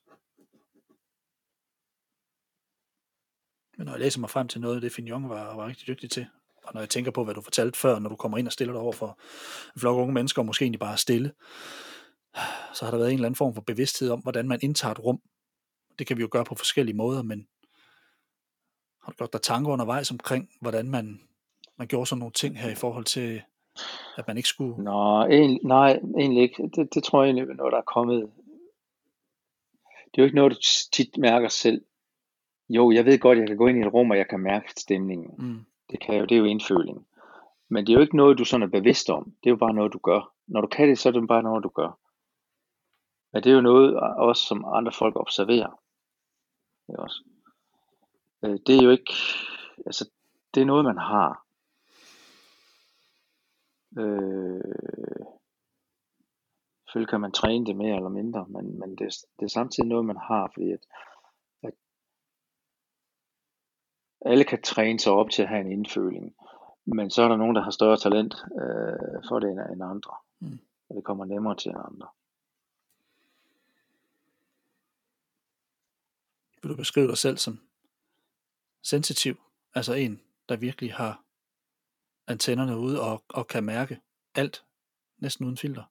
[3.77, 6.25] Men når jeg læser mig frem til noget det, Fignon var, var rigtig dygtig til,
[6.63, 8.73] og når jeg tænker på, hvad du fortalte før, når du kommer ind og stiller
[8.73, 9.19] dig over for
[9.75, 11.31] en flok unge mennesker, og måske egentlig bare stille,
[12.73, 15.03] så har der været en eller anden form for bevidsthed om, hvordan man indtager et
[15.03, 15.21] rum.
[15.99, 17.47] Det kan vi jo gøre på forskellige måder, men
[19.03, 21.27] har du gjort dig tanker undervejs omkring, hvordan man
[21.77, 23.41] man gjorde sådan nogle ting her i forhold til,
[24.17, 24.83] at man ikke skulle...
[24.83, 26.69] Nå, egentlig, nej, egentlig ikke.
[26.75, 28.29] Det, det tror jeg egentlig, når der er kommet...
[29.85, 30.57] Det er jo ikke noget, du
[30.91, 31.81] tit mærker selv.
[32.69, 34.71] Jo, jeg ved godt, jeg kan gå ind i et rum, og jeg kan mærke
[34.77, 35.31] stemningen.
[35.37, 35.65] Mm.
[35.91, 37.07] Det, kan jo, det er jo indføling.
[37.69, 39.23] Men det er jo ikke noget, du sådan er bevidst om.
[39.23, 40.33] Det er jo bare noget, du gør.
[40.47, 41.99] Når du kan det, så er det bare noget, du gør.
[43.33, 45.81] Men det er jo noget også, som andre folk observerer.
[46.87, 47.23] Det er, også.
[48.43, 49.13] Øh, det er jo ikke,
[49.85, 50.09] altså,
[50.53, 51.45] det er noget, man har.
[53.97, 55.25] Øh,
[56.85, 60.05] selvfølgelig kan man træne det mere eller mindre, men, men det, det er samtidig noget,
[60.05, 60.85] man har, fordi at,
[61.63, 61.73] at
[64.21, 66.35] alle kan træne sig op til at have en indføling,
[66.85, 70.15] men så er der nogen, der har større talent øh, for det end, end andre,
[70.39, 70.59] mm.
[70.89, 72.07] og det kommer nemmere til end andre.
[76.67, 77.59] Vil du beskrive dig selv som
[78.83, 79.41] sensitiv,
[79.73, 81.23] altså en, der virkelig har
[82.27, 84.01] antennerne ude og, og kan mærke
[84.35, 84.65] alt,
[85.17, 85.83] næsten uden filter.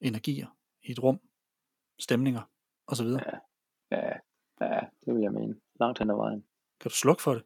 [0.00, 0.46] Energier
[0.82, 1.20] i et rum,
[1.98, 2.42] stemninger
[2.86, 3.06] osv.
[3.06, 3.38] Ja,
[3.90, 4.18] ja,
[4.60, 5.60] ja, det vil jeg mene.
[5.80, 6.44] Langt hen ad vejen.
[6.80, 7.44] Kan du slukke for det?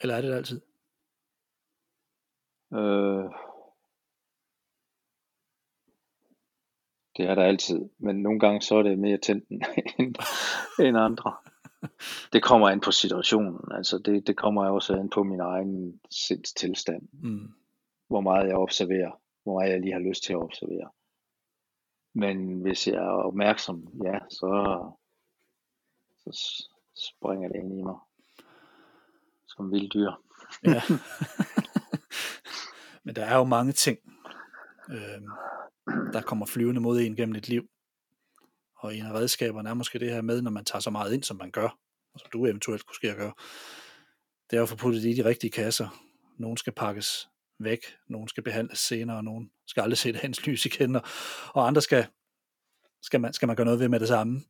[0.00, 0.60] Eller er det, det altid?
[2.72, 3.24] Øh,
[7.16, 10.14] det er der altid, men nogle gange så er det mere tændt end,
[10.86, 11.32] end andre
[12.32, 13.60] det kommer an på situationen.
[13.70, 17.08] Altså det, det kommer også an på min egen sindstilstand.
[17.12, 17.52] Mm.
[18.08, 19.20] Hvor meget jeg observerer.
[19.42, 20.90] Hvor meget jeg lige har lyst til at observere.
[22.14, 24.82] Men hvis jeg er opmærksom, ja, så,
[26.16, 27.96] så springer det ind i mig.
[29.46, 30.10] Som vild dyr.
[30.64, 30.82] ja.
[33.04, 33.98] Men der er jo mange ting,
[34.90, 35.22] øh,
[35.86, 37.62] der kommer flyvende mod en gennem et liv.
[38.78, 41.22] Og en af redskaberne er måske det her med, når man tager så meget ind,
[41.22, 41.78] som man gør,
[42.14, 43.32] og som du eventuelt kunne ske at gøre,
[44.50, 45.88] det er at få puttet det i de rigtige kasser.
[46.38, 47.28] Nogen skal pakkes
[47.58, 47.78] væk,
[48.08, 51.02] nogen skal behandles senere, og nogen skal aldrig se hans lys igen, og,
[51.54, 52.06] og andre skal,
[53.02, 54.40] skal, man, skal man gøre noget ved med det samme.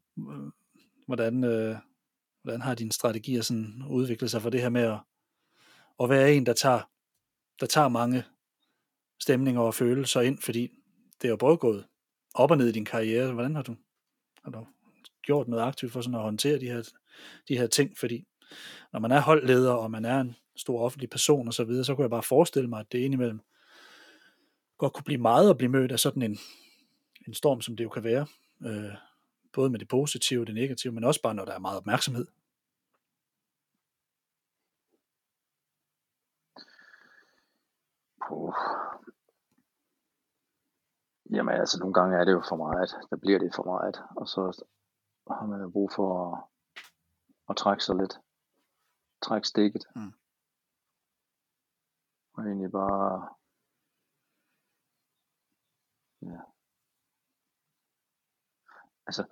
[1.07, 1.76] Hvordan, øh,
[2.43, 4.99] hvordan har dine strategier sådan udviklet sig for det her med at,
[6.01, 6.80] at være en, der tager,
[7.61, 8.24] der tager mange
[9.20, 10.82] stemninger og følelser ind, fordi
[11.22, 11.86] det er jo både gået
[12.34, 13.32] op og ned i din karriere.
[13.32, 13.76] Hvordan har du,
[14.44, 14.66] har du
[15.22, 16.82] gjort noget aktivt for sådan at håndtere de her,
[17.48, 17.98] de her ting?
[17.98, 18.26] Fordi
[18.92, 21.94] når man er holdleder, og man er en stor offentlig person og så videre, så
[21.94, 23.40] kunne jeg bare forestille mig, at det indimellem
[24.78, 26.38] godt kunne blive meget at blive mødt af sådan en,
[27.26, 28.26] en storm, som det jo kan være.
[28.66, 28.94] Øh,
[29.52, 32.26] både med det positive og det negative, men også bare når der er meget opmærksomhed.
[38.28, 38.54] Puh.
[41.35, 42.91] Jamen altså, nogle gange er det jo for meget.
[43.11, 43.97] Der bliver det for meget.
[44.16, 44.64] Og så
[45.30, 46.45] har man jo brug for at,
[47.51, 48.14] at trække sig lidt.
[49.22, 49.85] Trække stikket.
[49.97, 50.12] Mm.
[52.35, 53.28] Og egentlig bare
[56.22, 56.41] Ja.
[59.07, 59.24] Altså,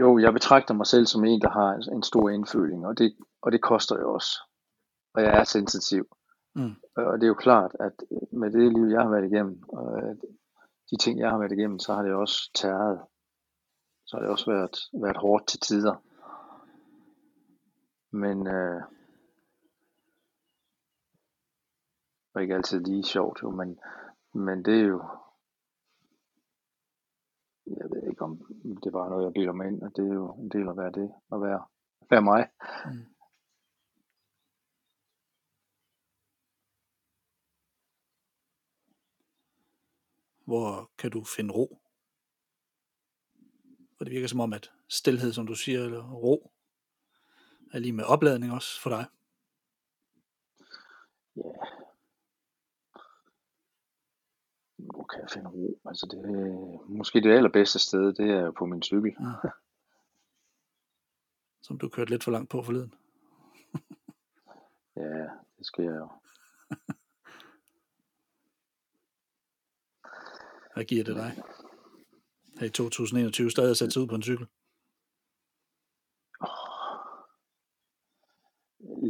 [0.00, 3.52] jo, jeg betragter mig selv som en, der har en stor indføling, og det, og
[3.52, 4.32] det koster jo også.
[5.14, 6.04] Og jeg er sensitiv.
[6.54, 6.74] Mm.
[7.00, 9.62] Øh, og det er jo klart, at øh, med det liv, jeg har været igennem,
[9.68, 10.16] og øh,
[10.90, 13.00] de ting, jeg har været igennem, så har det også tæret.
[14.06, 15.96] Så har det også været, været hårdt til tider.
[18.10, 18.82] Men øh,
[22.34, 23.78] og ikke altid lige sjovt, jo, men,
[24.32, 25.04] men det er jo,
[27.66, 28.38] jeg ved ikke om
[28.84, 30.76] det var noget, jeg bilder mig ind, og det er jo en del af at
[30.76, 31.62] være det, at være,
[32.10, 32.48] være mig.
[32.86, 33.19] Mm.
[40.50, 41.78] Hvor kan du finde ro?
[43.96, 46.52] For det virker som om, at stillhed, som du siger, eller ro,
[47.72, 49.06] er lige med opladning også for dig.
[51.36, 51.42] Ja,
[54.78, 55.80] hvor kan jeg finde ro?
[55.84, 56.20] Altså det,
[56.88, 59.16] måske det allerbedste sted, det er på min cykel.
[59.20, 59.50] Ja.
[61.62, 62.94] Som du kørte lidt for langt på forleden.
[64.96, 65.28] ja,
[65.58, 66.19] det skal jeg jo.
[70.80, 71.42] Hvad giver det dig?
[72.60, 74.46] Her i 2021 stadig at sætte sig ud på en cykel?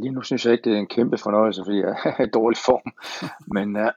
[0.01, 2.57] Lige nu synes jeg ikke, det er en kæmpe fornøjelse, fordi jeg er i dårlig
[2.57, 2.87] form.
[3.55, 3.91] Men uh,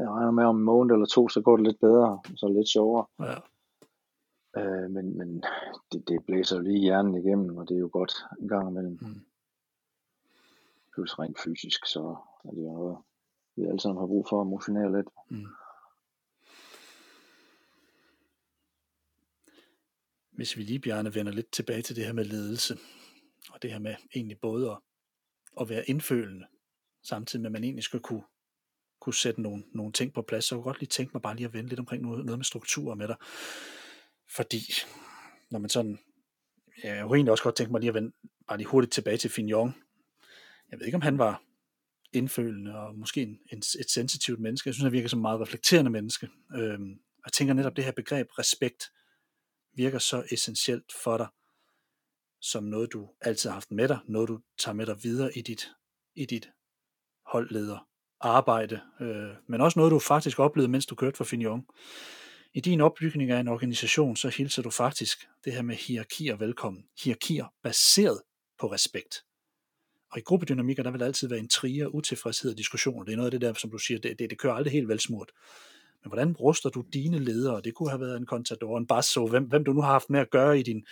[0.00, 2.68] jeg regner med, om en måned eller to, så går det lidt bedre, så lidt
[2.68, 3.06] sjovere.
[3.20, 3.36] Ja.
[4.60, 5.44] Uh, men men
[5.92, 8.98] det, det blæser lige hjernen igennem, og det er jo godt en gang imellem.
[9.00, 9.20] Mm.
[10.94, 12.96] Plus rent fysisk, så er det jo noget,
[13.56, 15.08] vi alle sammen har brug for at motionere lidt.
[15.28, 15.46] Mm.
[20.40, 22.78] Hvis vi lige, Bjarne, vender lidt tilbage til det her med ledelse,
[23.50, 24.78] og det her med egentlig både at,
[25.60, 26.46] at være indfølende,
[27.02, 28.22] samtidig med, at man egentlig skal kunne,
[29.00, 31.36] kunne sætte nogle, nogle ting på plads, så jeg kunne godt lige tænke mig bare
[31.36, 33.16] lige at vende lidt omkring noget, noget med strukturer med dig.
[34.30, 34.60] Fordi,
[35.50, 35.98] når man sådan,
[36.84, 38.12] ja, jeg kunne egentlig også godt tænke mig lige at vende
[38.48, 39.74] bare lige hurtigt tilbage til Fignon.
[40.70, 41.42] Jeg ved ikke, om han var
[42.12, 44.68] indfølende og måske en, en, et sensitivt menneske.
[44.68, 46.28] Jeg synes, han virker som en meget reflekterende menneske.
[46.54, 46.90] Øhm,
[47.24, 48.90] jeg tænker netop det her begreb respekt
[49.74, 51.26] virker så essentielt for dig
[52.40, 55.42] som noget, du altid har haft med dig, noget, du tager med dig videre i
[55.42, 55.68] dit,
[56.14, 56.48] i dit
[57.26, 57.86] holdleder
[58.20, 61.66] arbejde, øh, men også noget, du faktisk oplevede, mens du kørte for Fignon.
[62.54, 66.84] I din opbygning af en organisation, så hilser du faktisk det her med hierarkier velkommen.
[67.04, 68.22] Hierarkier baseret
[68.60, 69.14] på respekt.
[70.12, 73.04] Og i gruppedynamikker, der vil altid være en trier, utilfredshed og diskussioner.
[73.04, 74.88] Det er noget af det der, som du siger, det, det, det kører aldrig helt
[74.88, 75.30] velsmurt.
[76.02, 77.60] Men hvordan ruster du dine ledere?
[77.60, 80.20] Det kunne have været en contador, en basso, hvem, hvem du nu har haft med
[80.20, 80.86] at gøre i din,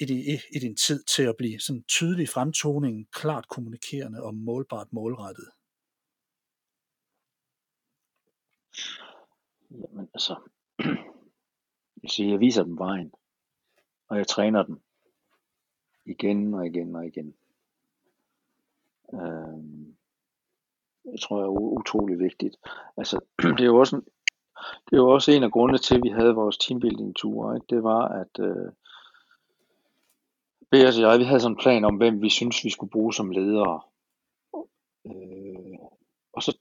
[0.00, 4.34] i, din, i, i din tid til at blive sådan tydelig fremtoning, klart kommunikerende og
[4.34, 5.48] målbart målrettet.
[9.70, 10.36] Jamen altså,
[12.02, 13.12] jeg siger, jeg viser dem vejen,
[14.08, 14.80] og jeg træner dem
[16.06, 17.34] igen og igen og igen.
[19.14, 19.96] Øhm,
[21.04, 22.56] jeg tror, det er utrolig vigtigt.
[22.96, 23.20] Altså,
[23.56, 24.02] det er jo også en,
[24.90, 27.56] det er også en af grundene til, at vi havde vores teambuilding-ture.
[27.56, 27.66] Ikke?
[27.70, 28.72] Det var, at øh,
[30.70, 33.14] Beas og jeg, vi havde sådan en plan om, hvem vi synes, vi skulle bruge
[33.14, 33.80] som ledere.
[35.06, 35.78] Øh,
[36.32, 36.58] og så,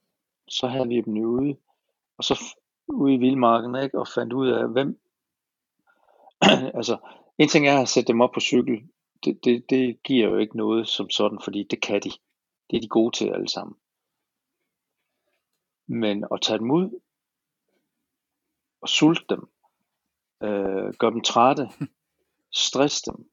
[0.47, 1.55] så havde vi dem ude,
[2.17, 2.55] og så
[2.87, 3.99] ude i vildmarken, ikke?
[3.99, 4.99] og fandt ud af, hvem...
[6.79, 6.97] altså,
[7.37, 8.83] en ting er at sætte dem op på cykel.
[9.25, 12.11] Det, det, det giver jo ikke noget som sådan, fordi det kan de.
[12.69, 13.75] Det er de gode til alle sammen.
[15.87, 16.99] Men at tage dem ud
[18.81, 19.49] og sulte dem,
[20.43, 21.69] øh, gøre dem trætte,
[22.65, 23.31] stress dem,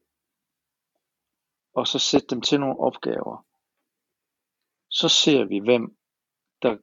[1.75, 3.47] og så sætte dem til nogle opgaver.
[4.91, 5.97] Så ser vi, hvem
[6.63, 6.77] der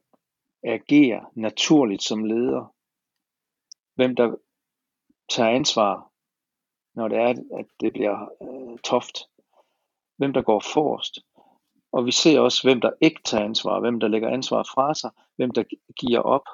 [0.62, 2.74] agerer naturligt som leder.
[3.94, 4.36] Hvem der
[5.28, 6.10] tager ansvar,
[6.94, 9.18] når det er, at det bliver øh, toft.
[10.16, 11.18] Hvem der går forrest.
[11.92, 15.10] Og vi ser også, hvem der ikke tager ansvar, hvem der lægger ansvar fra sig,
[15.36, 15.64] hvem der
[16.00, 16.44] giver op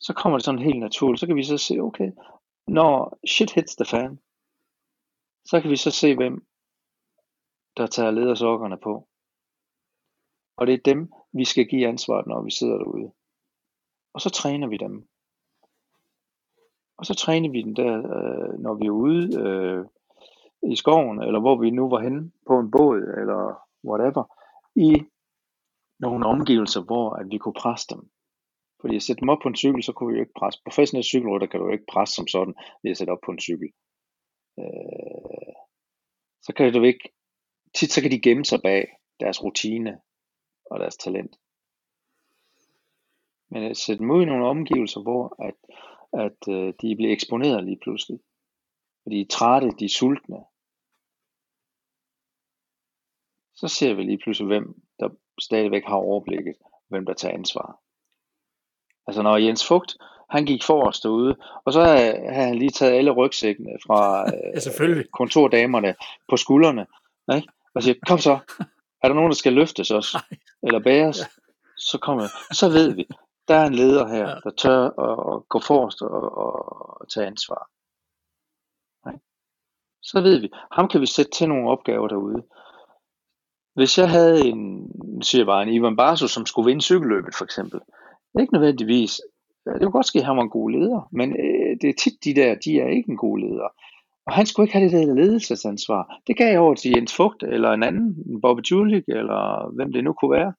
[0.00, 1.20] så kommer det sådan helt naturligt.
[1.20, 2.12] Så kan vi så se, okay,
[2.66, 4.18] når shit hits the fan,
[5.44, 6.46] så kan vi så se, hvem
[7.76, 9.08] der tager ledersokkerne på.
[10.56, 13.12] Og det er dem, vi skal give ansvaret, når vi sidder derude.
[14.14, 15.08] Og så træner vi dem.
[16.96, 19.84] Og så træner vi dem der, øh, når vi er ude øh,
[20.72, 24.24] i skoven, eller hvor vi nu var henne på en båd, eller whatever,
[24.74, 25.04] i
[25.98, 28.10] nogle omgivelser, hvor at vi kunne presse dem.
[28.80, 30.60] Fordi at sætte dem op på en cykel, så kunne vi jo ikke presse.
[30.64, 33.40] Professionelle cykelrytter kan du jo ikke presse som sådan, ved at sætte op på en
[33.40, 33.68] cykel.
[34.58, 35.54] Øh,
[36.42, 37.12] så kan du ikke,
[37.74, 38.88] tit så kan de gemme sig bag
[39.20, 40.00] deres rutine
[40.70, 41.36] og deres talent.
[43.50, 45.58] Men at sætte dem ud i nogle omgivelser, hvor at,
[46.24, 48.20] at øh, de bliver eksponeret lige pludselig.
[49.04, 50.44] Og de er trætte, de er sultne.
[53.54, 55.08] Så ser vi lige pludselig, hvem der
[55.40, 56.56] stadigvæk har overblikket,
[56.88, 57.80] hvem der tager ansvar.
[59.08, 59.96] Altså når Jens Fugt,
[60.30, 65.10] han gik forrest derude, og så havde han lige taget alle rygsækkene fra ja, selvfølgelig.
[65.12, 65.94] kontordamerne
[66.28, 66.86] på skuldrene,
[67.34, 67.48] ikke?
[67.74, 68.38] og siger, kom så,
[69.02, 70.24] er der nogen, der skal løftes også,
[70.62, 71.18] eller bæres,
[71.76, 73.06] så kommer, så ved vi,
[73.48, 77.68] der er en leder her, der tør at, at gå forrest og, og tage ansvar.
[79.12, 79.24] Ikke?
[80.02, 82.42] Så ved vi, ham kan vi sætte til nogle opgaver derude.
[83.74, 84.90] Hvis jeg havde en,
[85.22, 87.80] siger bare en Ivan Barso, som skulle vinde cykelløbet for eksempel,
[88.40, 89.20] ikke nødvendigvis.
[89.68, 92.00] Øh, det kunne godt ske, at han var en god leder, men øh, det er
[92.02, 93.68] tit de der, de er ikke en god leder.
[94.26, 96.20] Og han skulle ikke have det der ledelsesansvar.
[96.26, 100.04] Det gav jeg over til Jens Fugt, eller en anden, Bobby Julik, eller hvem det
[100.04, 100.52] nu kunne være.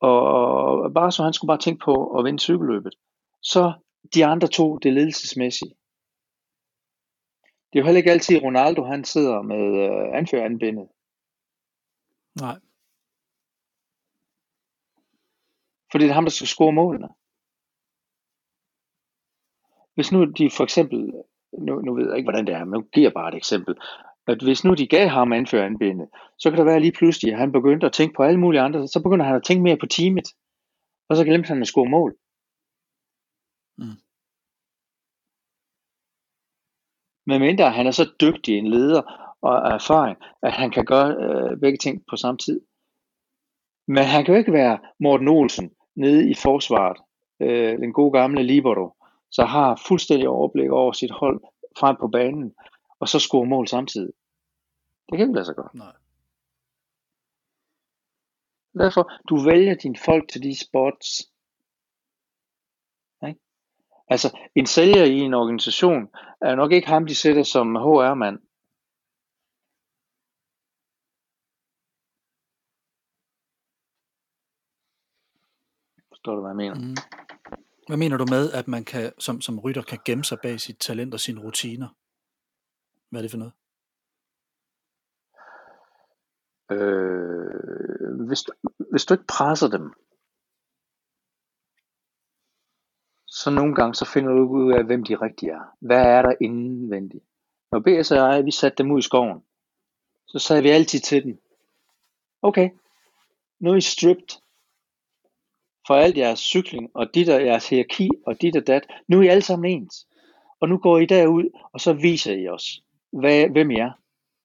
[0.00, 2.94] Og bare så han skulle bare tænke på at vinde cykelløbet.
[3.42, 3.72] Så
[4.14, 5.74] de andre to, det ledelsesmæssige.
[7.72, 10.88] Det er jo heller ikke altid, Ronaldo han sidder med øh, anføreranbindet.
[12.40, 12.56] Nej.
[15.92, 17.08] Fordi det er ham, der skal score målene.
[19.94, 20.98] Hvis nu de for eksempel,
[21.66, 23.74] nu, nu ved jeg ikke, hvordan det er, men nu giver jeg bare et eksempel,
[24.26, 27.38] at hvis nu de gav ham anfører anbindet, så kan der være lige pludselig, at
[27.38, 29.86] han begyndte at tænke på alle mulige andre, så begynder han at tænke mere på
[29.86, 30.28] teamet,
[31.08, 32.12] og så glemte han at score mål.
[33.78, 33.98] Mm.
[37.26, 39.02] Men mindre han er så dygtig en leder
[39.42, 42.60] og erfaring, at han kan gøre øh, begge ting på samme tid.
[43.88, 46.96] Men han kan jo ikke være Morten Olsen, nede i forsvaret,
[47.40, 48.96] øh, den gode gamle Libero,
[49.30, 51.40] så har fuldstændig overblik over sit hold
[51.78, 52.54] frem på banen,
[53.00, 54.12] og så score mål samtidig.
[55.08, 55.68] Det kan ikke lade sig gøre.
[55.74, 55.92] Nej.
[58.74, 61.30] Derfor, du vælger dine folk til de spots.
[63.28, 63.40] Ikke?
[64.08, 66.08] Altså, en sælger i en organisation
[66.40, 68.38] er nok ikke ham, de sætter som HR-mand.
[76.20, 76.74] Forstår du, hvad jeg mener?
[76.74, 76.96] Mm.
[77.88, 80.78] Hvad mener du med, at man kan, som, som rytter kan gemme sig bag sit
[80.78, 81.88] talent og sine rutiner?
[83.10, 83.52] Hvad er det for noget?
[86.72, 88.52] Øh, hvis, du,
[88.90, 89.86] hvis du ikke presser dem,
[93.26, 95.76] så nogle gange så finder du ud af, hvem de rigtige er.
[95.80, 97.24] Hvad er der indvendigt?
[97.72, 99.40] Når BS og jeg, vi satte dem ud i skoven,
[100.26, 101.42] så sagde vi altid til dem,
[102.42, 102.70] okay,
[103.60, 104.49] nu er I stripped
[105.86, 108.86] for alt jeres cykling, og dit og jeres hierarki, og dit og dat.
[109.08, 110.06] Nu er I alle sammen ens.
[110.60, 113.92] Og nu går I derud, og så viser I os, hvad, hvem I er.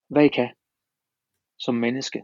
[0.10, 0.50] Hvad I kan
[1.60, 2.20] som menneske.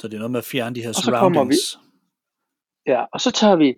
[0.00, 1.54] Så det er noget med at fjerne de her og så kommer vi,
[2.86, 3.74] Ja, og så tager vi,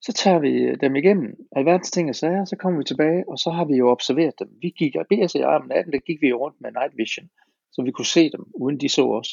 [0.00, 3.50] så tager vi dem igennem alverdens ting og sager, så kommer vi tilbage, og så
[3.50, 4.48] har vi jo observeret dem.
[4.62, 7.30] Vi gik, BS og om natten, der gik vi rundt med night vision,
[7.72, 9.30] så vi kunne se dem, uden de så os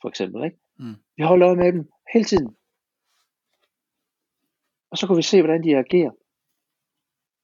[0.00, 0.44] for eksempel.
[0.44, 0.58] Ikke?
[0.78, 0.96] Mm.
[1.16, 2.56] Vi holder øje med dem hele tiden.
[4.90, 6.10] Og så kan vi se, hvordan de agerer.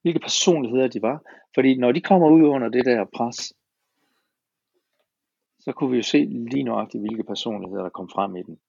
[0.01, 1.21] Hvilke personligheder de var.
[1.55, 3.53] Fordi når de kommer ud under det der pres,
[5.59, 6.17] så kunne vi jo se
[6.51, 8.59] lige nøjagtigt, hvilke personligheder, der kom frem i den.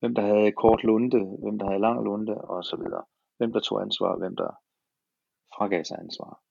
[0.00, 3.04] Hvem der havde kort lunde, hvem der havde lang lunde, og så videre.
[3.38, 4.50] Hvem der tog ansvar, hvem der
[5.56, 6.42] fragav sig ansvar.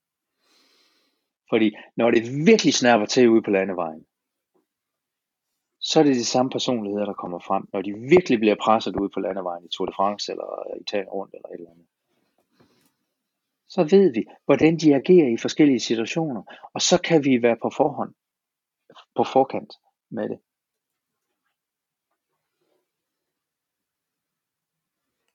[1.50, 4.06] Fordi når det virkelig snapper til ude på landevejen,
[5.80, 9.10] så er det de samme personligheder, der kommer frem, når de virkelig bliver presset ud
[9.10, 11.86] på landevejen i Tour de France, eller øh, Italien rundt, eller et eller andet.
[13.68, 17.70] Så ved vi, hvordan de agerer i forskellige situationer, og så kan vi være på
[17.78, 18.14] forhånd,
[19.16, 19.74] på forkant
[20.12, 20.40] med det.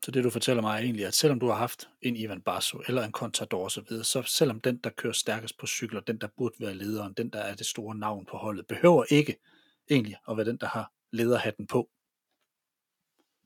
[0.05, 2.79] Så det du fortæller mig er egentlig, at selvom du har haft en Ivan Basso
[2.89, 6.29] eller en Contador osv., så, så selvom den, der kører stærkest på cykler, den, der
[6.37, 9.37] burde være lederen, den, der er det store navn på holdet, behøver ikke
[9.91, 11.89] egentlig at være den, der har lederhatten på.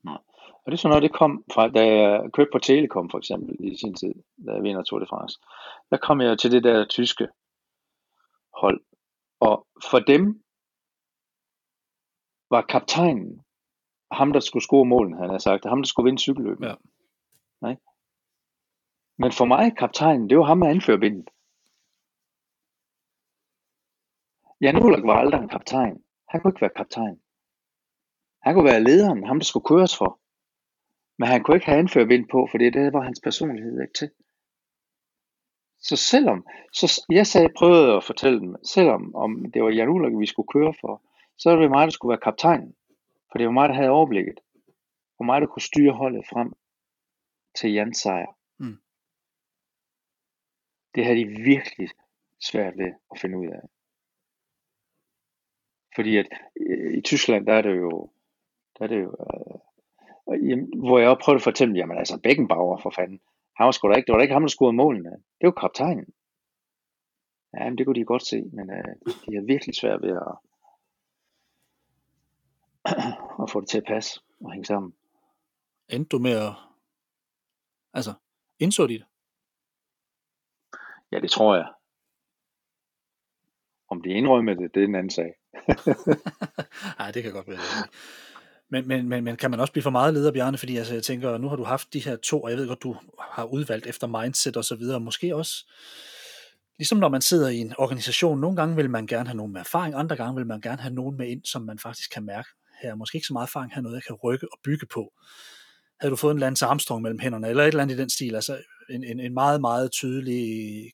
[0.03, 0.17] Nej.
[0.37, 3.55] Og det er sådan noget, det kom fra, da jeg kørte på Telekom for eksempel
[3.59, 4.13] i sin tid,
[4.45, 5.39] da jeg vinder Tour de France.
[5.89, 7.27] Der kom jeg til det der tyske
[8.53, 8.81] hold.
[9.39, 10.43] Og for dem
[12.49, 13.45] var kaptajnen
[14.11, 15.65] ham, der skulle score målen, han har sagt.
[15.65, 16.67] Ham, der skulle vinde cykelløbet.
[16.67, 16.75] Ja.
[17.61, 17.75] Nej.
[19.17, 21.29] Men for mig, kaptajnen, det var ham, der anfører bindet.
[24.61, 26.03] Jan Ulrik var aldrig en kaptajn.
[26.29, 27.19] Han kunne ikke være kaptajn.
[28.41, 30.19] Han kunne være lederen, ham der skulle køres for.
[31.17, 34.11] Men han kunne ikke have anførbind på, for det var hans personlighed ikke til.
[35.81, 40.19] Så selvom, så jeg sagde, prøvede at fortælle dem, selvom om det var Jan Ulrik,
[40.19, 41.01] vi skulle køre for,
[41.37, 42.75] så var det mig, der skulle være kaptajn.
[43.31, 44.39] For det var mig, der havde overblikket.
[45.19, 46.53] Og mig, der kunne styre holdet frem
[47.59, 48.35] til Jans sejr.
[48.57, 48.77] Mm.
[50.95, 51.89] Det havde de virkelig
[52.39, 53.78] svært ved at finde ud af.
[55.95, 56.27] Fordi at
[56.61, 58.09] øh, i Tyskland, der er det jo,
[58.79, 59.15] der er det jo,
[60.31, 63.21] øh, jamen, hvor jeg også prøvede at fortælle, jamen altså Beckenbauer for fanden,
[63.55, 65.09] han var sgu da ikke, det var da ikke ham, der scorede målene.
[65.09, 66.13] Det var kaptajnen.
[67.53, 70.35] Ja, men det kunne de godt se, men øh, de har virkelig svært ved at,
[73.43, 74.93] at få det til at passe og hænge sammen.
[75.89, 76.53] Endte du med at,
[77.93, 78.13] altså,
[78.59, 79.05] indså de det?
[81.11, 81.73] Ja, det tror jeg.
[83.87, 85.38] Om de indrømmer det, det er en anden sag.
[86.99, 87.59] Nej, det kan godt være.
[88.71, 90.57] Men, men, men, men kan man også blive for meget leder, Bjarne?
[90.57, 92.83] Fordi altså, jeg tænker, nu har du haft de her to, og jeg ved godt,
[92.83, 92.95] du
[93.31, 94.99] har udvalgt efter mindset og så videre.
[94.99, 95.65] Måske også,
[96.77, 99.61] ligesom når man sidder i en organisation, nogle gange vil man gerne have nogen med
[99.61, 102.49] erfaring, andre gange vil man gerne have nogen med ind, som man faktisk kan mærke
[102.81, 102.95] her.
[102.95, 105.13] Måske ikke så meget erfaring, her noget, jeg kan rykke og bygge på.
[106.01, 108.35] Havde du fået en Lance Armstrong mellem hænderne, eller et eller andet i den stil,
[108.35, 108.57] altså
[108.89, 110.43] en, en, en meget, meget tydelig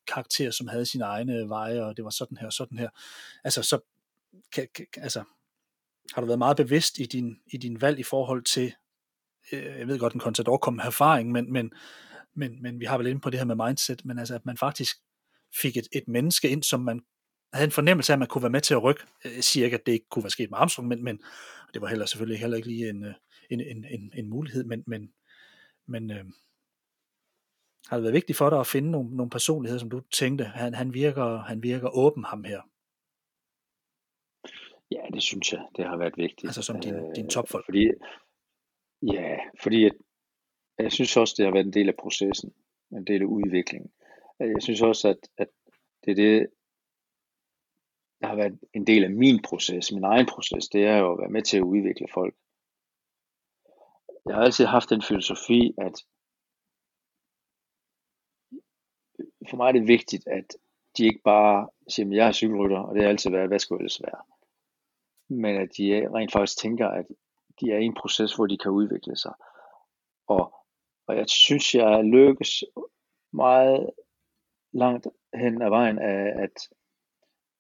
[0.08, 2.90] karakter, som havde sine egne veje, og det var sådan her og sådan her.
[3.44, 3.80] Altså, så
[4.54, 5.24] kan, kan, altså,
[6.14, 8.74] har du været meget bevidst i din, i din valg i forhold til,
[9.52, 11.74] øh, jeg ved godt, en kontador kom med erfaring, men, men,
[12.36, 14.58] men, men vi har vel inde på det her med mindset, men altså, at man
[14.58, 14.98] faktisk
[15.62, 17.02] fik et, et menneske ind, som man
[17.54, 19.02] havde en fornemmelse af, at man kunne være med til at rykke.
[19.26, 21.20] Øh, jeg siger ikke, at det ikke kunne være sket med Armstrong, men, men
[21.74, 23.14] det var heller selvfølgelig heller ikke lige en, øh,
[23.50, 25.10] en, en, en, en mulighed, men, men,
[25.88, 26.26] men øh,
[27.88, 30.74] har det været vigtigt for dig at finde nogle, nogle personligheder, som du tænkte, han,
[30.74, 32.62] han, virker, han virker åben ham her?
[34.92, 36.48] Ja, det synes jeg, det har været vigtigt.
[36.50, 37.66] Altså som din, din topfolk?
[37.66, 37.92] Fordi,
[39.02, 39.94] ja, fordi at,
[40.80, 42.54] jeg synes også, det har været en del af processen,
[42.92, 43.92] en del af udviklingen.
[44.40, 45.48] Jeg synes også, at, at
[46.06, 46.48] det er det,
[48.22, 51.20] der har været en del af min proces, min egen proces, det er jo at
[51.20, 52.36] være med til at udvikle folk.
[54.26, 55.96] Jeg har altid haft den filosofi, at
[59.50, 60.58] for mig er det vigtigt, at
[60.98, 63.88] de ikke bare siger, at jeg er cykelrytter, og det har altid været, hvad skulle
[63.88, 64.35] det være?
[65.30, 67.06] Men at de rent faktisk tænker, at
[67.62, 69.34] de er i en proces, hvor de kan udvikle sig.
[70.28, 70.54] Og,
[71.08, 72.64] og jeg synes, jeg lykkes
[73.34, 73.90] meget
[74.74, 76.56] langt hen ad vejen af, at,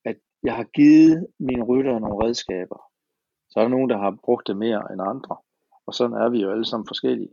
[0.05, 2.91] at jeg har givet mine ryttere nogle redskaber.
[3.49, 5.37] Så er der nogen, der har brugt det mere end andre.
[5.87, 7.29] Og sådan er vi jo alle sammen forskellige.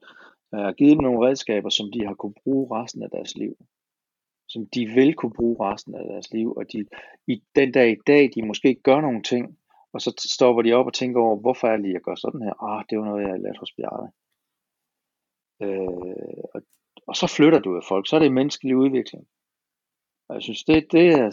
[0.52, 3.56] Jeg har givet dem nogle redskaber, som de har kunne bruge resten af deres liv
[4.52, 6.86] som de vil kunne bruge resten af deres liv, og de,
[7.26, 9.59] i den dag i dag, de måske gør nogle ting,
[9.93, 12.43] og så stopper de op og tænker over, hvorfor er det lige, jeg gør sådan
[12.43, 12.62] her?
[12.62, 14.10] Ah, det var noget, jeg har lært hos Bjarne.
[15.62, 16.62] Øh, og,
[17.06, 19.27] og så flytter du af folk, så er det menneskelig udvikling.
[20.28, 21.31] Og jeg synes, det, det er,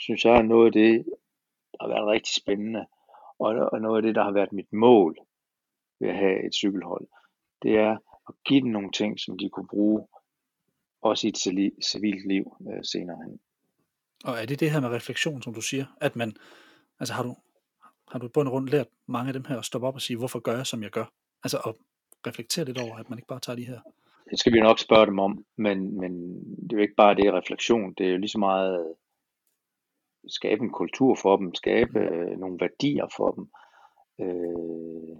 [0.00, 1.04] synes jeg er noget af det,
[1.72, 2.86] der har været rigtig spændende,
[3.38, 5.16] og, og noget af det, der har været mit mål
[6.00, 7.06] ved at have et cykelhold,
[7.62, 7.96] det er
[8.28, 10.06] at give dem nogle ting, som de kunne bruge
[11.02, 13.40] også i et civilt liv øh, senere hen.
[14.24, 16.36] Og er det det her med refleksion, som du siger, at man,
[17.00, 17.36] altså har du,
[18.12, 20.00] har du i bund og rundt lært mange af dem her at stoppe op og
[20.00, 21.04] sige, hvorfor gør jeg, som jeg gør?
[21.44, 21.74] Altså at
[22.26, 23.80] reflektere lidt over, at man ikke bare tager de her.
[24.30, 26.12] Det skal vi nok spørge dem om, men, men
[26.62, 28.94] det er jo ikke bare det refleksion, det er jo lige så meget
[30.28, 33.44] skabe en kultur for dem, skabe øh, nogle værdier for dem,
[34.20, 35.16] øh,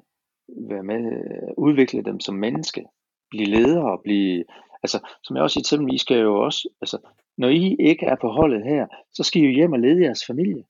[0.71, 1.23] være med,
[1.59, 2.85] udvikle dem som menneske,
[3.31, 4.45] blive ledere, blive
[4.83, 6.99] Altså, som jeg også siger til dem, I skal jo også, altså,
[7.37, 10.27] når I ikke er på holdet her, så skal I jo hjem og lede jeres
[10.27, 10.65] familie.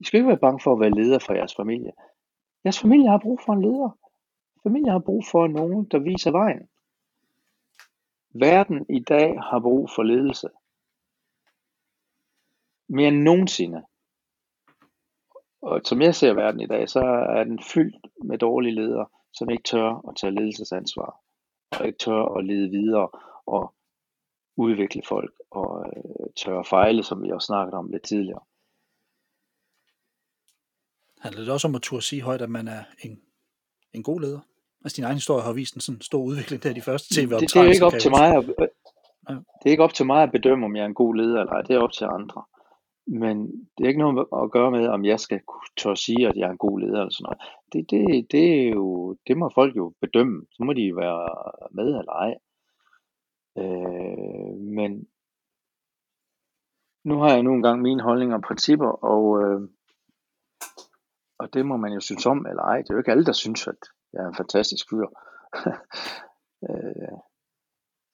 [0.00, 1.92] I skal ikke være bange for at være leder for jeres familie.
[2.64, 3.98] Jeres familie har brug for en leder.
[4.62, 6.68] Familien har brug for nogen, der viser vejen.
[8.30, 10.48] Verden i dag har brug for ledelse.
[12.88, 13.82] Mere end nogensinde.
[15.62, 19.50] Og som jeg ser verden i dag, så er den fyldt med dårlige ledere som
[19.50, 21.20] ikke tør at tage ledelsesansvar,
[21.80, 23.08] og ikke tør at lede videre
[23.46, 23.74] og
[24.56, 28.40] udvikle folk, og øh, tør at fejle, som vi også snakket om lidt tidligere.
[31.20, 33.20] Handler det også om at turde sige højt, at man er en,
[33.92, 34.40] en god leder?
[34.84, 37.40] Altså din egen historie har vist en sådan stor udvikling der de første tv det,
[37.40, 38.44] det er ikke op til mig at,
[39.28, 41.52] det er ikke op til mig at bedømme, om jeg er en god leder eller
[41.52, 41.62] ej.
[41.62, 42.42] Det er op til andre.
[43.06, 43.36] Men
[43.78, 45.40] det er ikke noget at gøre med, om jeg skal
[45.76, 47.40] tør sige, at jeg er en god leder eller sådan noget.
[47.72, 50.46] Det, det, det, er jo, det må folk jo bedømme.
[50.50, 51.28] Så må de være
[51.70, 52.34] med eller ej.
[53.58, 55.06] Øh, men
[57.04, 59.60] nu har jeg nu engang mine holdninger og principper, og, øh,
[61.40, 62.78] og det må man jo synes om eller ej.
[62.82, 63.80] Det er jo ikke alle, der synes, at
[64.12, 65.06] jeg er en fantastisk fyr.
[66.66, 67.16] øh,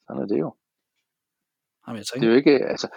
[0.03, 0.55] sådan er det jo.
[1.83, 2.19] Jamen, jeg tænker...
[2.19, 2.87] Det er jo ikke, altså,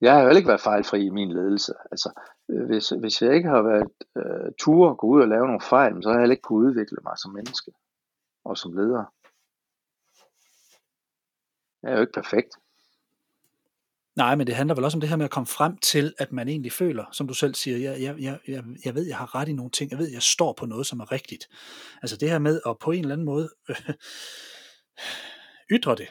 [0.00, 1.72] jeg har jo ikke været fejlfri i min ledelse.
[1.92, 2.20] Altså,
[2.68, 6.08] hvis, hvis jeg ikke har været øh, tur gå ud og lave nogle fejl, så
[6.08, 7.70] har jeg heller ikke kunne udvikle mig som menneske
[8.44, 9.04] og som leder.
[11.82, 12.52] Jeg er jo ikke perfekt.
[14.22, 16.32] Nej, men det handler vel også om det her med at komme frem til, at
[16.32, 19.34] man egentlig føler, som du selv siger, jeg, jeg, jeg, jeg, jeg ved, jeg har
[19.34, 21.44] ret i nogle ting, jeg ved, jeg står på noget, som er rigtigt.
[22.02, 23.76] Altså det her med at på en eller anden måde øh,
[25.76, 26.08] ytre det.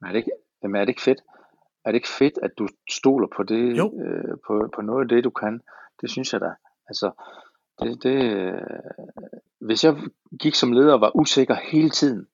[0.00, 0.30] Nej, er det ikke,
[0.62, 1.20] jamen er det ikke fedt?
[1.84, 3.86] Er det ikke fedt, at du stoler på det, Jo.
[4.04, 5.60] øh, på, på noget af det, du kan?
[6.00, 6.50] Det synes jeg da.
[6.88, 7.08] Altså,
[7.82, 8.62] det, det, øh,
[9.60, 9.96] hvis jeg
[10.40, 12.26] gik som leder og var usikker hele tiden,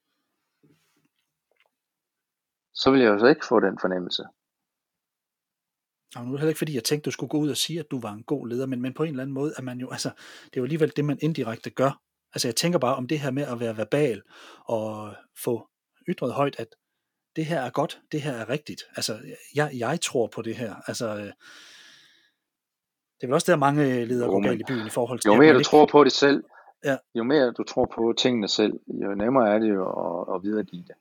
[2.75, 4.25] så ville jeg jo så ikke få den fornemmelse.
[6.17, 7.81] Og nu er det heller ikke fordi, jeg tænkte, du skulle gå ud og sige,
[7.81, 9.79] at du var en god leder, men, men på en eller anden måde er man
[9.81, 10.09] jo, altså,
[10.45, 12.01] det er jo alligevel det, man indirekte gør.
[12.35, 14.23] Altså jeg tænker bare om det her med at være verbal
[14.65, 15.15] og
[15.45, 15.69] få
[16.09, 16.69] ytret højt, at
[17.37, 18.83] det her er godt, det her er rigtigt.
[18.97, 19.19] Altså
[19.55, 20.75] jeg, jeg tror på det her.
[20.87, 21.23] Altså øh,
[23.17, 25.33] det er vel også der, mange ledere går galt i byen i forhold til, Jo
[25.33, 26.45] at mere du ikke- tror på det selv,
[26.85, 26.97] Ja.
[27.15, 30.83] jo mere du tror på tingene selv, jo nemmere er det jo at, at videregive
[30.83, 30.95] det.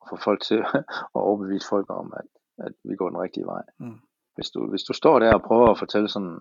[0.00, 0.58] Og få folk til
[1.16, 2.26] at overbevise folk om, at,
[2.66, 3.62] at vi går den rigtige vej.
[3.78, 3.98] Mm.
[4.34, 6.38] Hvis, du, hvis du står der og prøver at fortælle sådan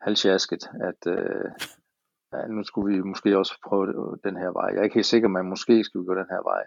[0.00, 1.44] halvsjasket, at øh,
[2.32, 4.68] ja, nu skulle vi måske også prøve øh, den her vej.
[4.72, 6.62] Jeg er ikke helt sikker, men måske skal vi gå den her vej,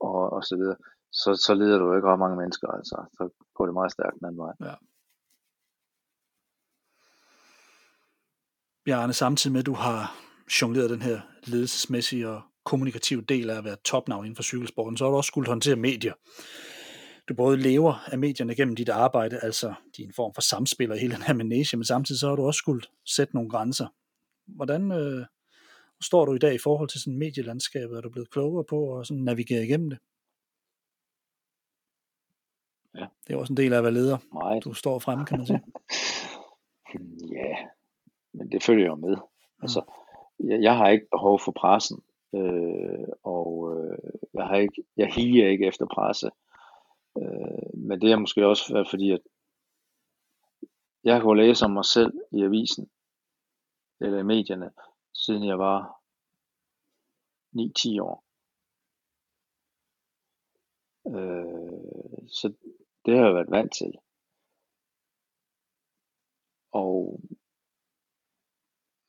[0.00, 0.76] og, og så videre.
[1.12, 2.96] Så, så leder du ikke ret mange mennesker, altså.
[3.12, 4.52] Så går det meget stærkt den anden vej.
[4.60, 4.74] Ja.
[8.84, 10.14] Bjarne, samtidig med, at du har
[10.62, 15.04] jongleret den her ledelsesmæssige og kommunikative del af at være topnavn inden for cykelsporten, så
[15.04, 16.14] har du også skulle håndtere medier.
[17.28, 21.14] Du både lever af medierne gennem dit arbejde, altså din form for samspil og hele
[21.14, 23.86] den her menage, men samtidig så har du også skulle sætte nogle grænser.
[24.46, 25.26] Hvordan øh,
[26.00, 27.96] står du i dag i forhold til sådan medielandskabet?
[27.96, 29.98] Er du blevet klogere på at sådan navigere igennem det?
[32.94, 33.06] Ja.
[33.26, 34.18] Det er også en del af at være leder.
[34.32, 34.64] Meget.
[34.64, 35.60] Du står fremme, kan man sige.
[37.32, 37.56] Ja,
[38.32, 39.16] men det følger jo med.
[39.62, 39.82] Altså,
[40.38, 42.02] jeg, jeg har ikke behov for pressen,
[42.34, 43.98] øh, og øh,
[44.34, 46.30] jeg har ikke, jeg higer ikke efter presse.
[47.22, 49.20] Øh, men det er måske også været fordi, at
[51.04, 52.90] jeg kunne læse om mig selv i avisen,
[54.00, 54.70] eller i medierne,
[55.14, 56.02] siden jeg var
[57.56, 58.24] 9-10 år.
[61.06, 62.52] Øh, så
[63.04, 63.98] det har jeg været vant til.
[66.72, 67.20] Og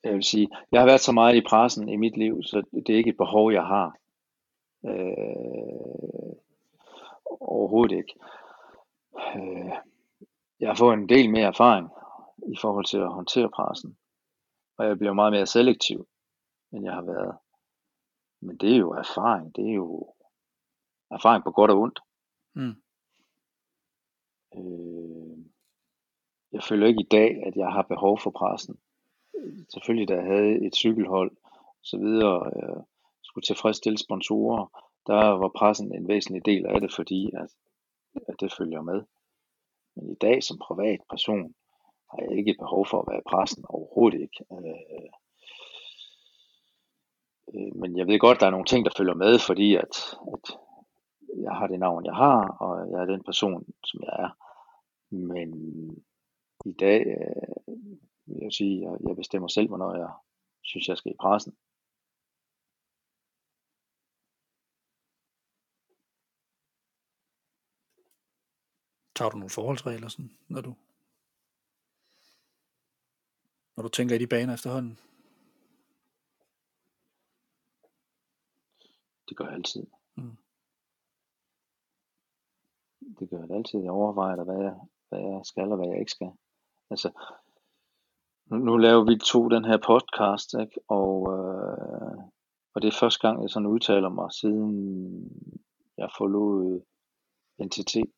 [0.04, 2.90] jeg vil sige, jeg har været så meget i pressen i mit liv, så det
[2.90, 3.98] er ikke et behov, jeg har.
[4.86, 6.47] Øh,
[7.40, 8.14] overhovedet ikke.
[9.36, 9.74] Øh,
[10.60, 11.90] jeg har fået en del mere erfaring
[12.48, 13.98] i forhold til at håndtere pressen.
[14.78, 16.08] Og jeg bliver meget mere selektiv,
[16.72, 17.38] end jeg har været.
[18.42, 19.56] Men det er jo erfaring.
[19.56, 20.14] Det er jo
[21.12, 22.00] erfaring på godt og ondt.
[22.54, 22.76] Mm.
[24.58, 25.38] Øh,
[26.52, 28.80] jeg føler ikke i dag, at jeg har behov for pressen.
[29.74, 31.32] Selvfølgelig, da jeg havde et cykelhold
[31.82, 32.84] så videre, øh,
[33.24, 37.50] skulle tilfredsstille sponsorer, der var pressen en væsentlig del af det, fordi at,
[38.28, 39.04] at det følger med.
[39.96, 41.56] Men i dag som privatperson
[42.12, 44.46] har jeg ikke behov for at være i pressen overhovedet ikke.
[44.52, 45.10] Øh,
[47.54, 49.94] øh, men jeg ved godt, der er nogle ting, der følger med, fordi at,
[50.34, 50.46] at
[51.38, 54.30] jeg har det navn, jeg har, og jeg er den person, som jeg er.
[55.10, 55.50] Men
[56.66, 57.76] i dag øh,
[58.26, 60.12] vil jeg sige, at jeg, jeg bestemmer selv, hvornår jeg
[60.64, 61.54] synes, jeg skal i pressen.
[69.18, 70.74] Tager du nogle forholdsregler, sådan, når du
[73.76, 75.00] når du tænker i de baner efterhånden?
[79.30, 79.88] Det gør jeg altid.
[80.16, 80.38] Mm.
[83.20, 83.80] Det gør jeg altid.
[83.80, 84.76] Jeg overvejer, da, hvad jeg,
[85.10, 86.32] hvad jeg skal og hvad jeg ikke skal.
[86.90, 87.12] Altså,
[88.46, 90.80] nu, nu laver vi to den her podcast, ikke?
[90.88, 92.18] Og, øh,
[92.74, 94.72] og det er første gang, jeg sådan udtaler mig, siden
[95.98, 96.82] jeg forlod
[97.64, 98.17] NTT.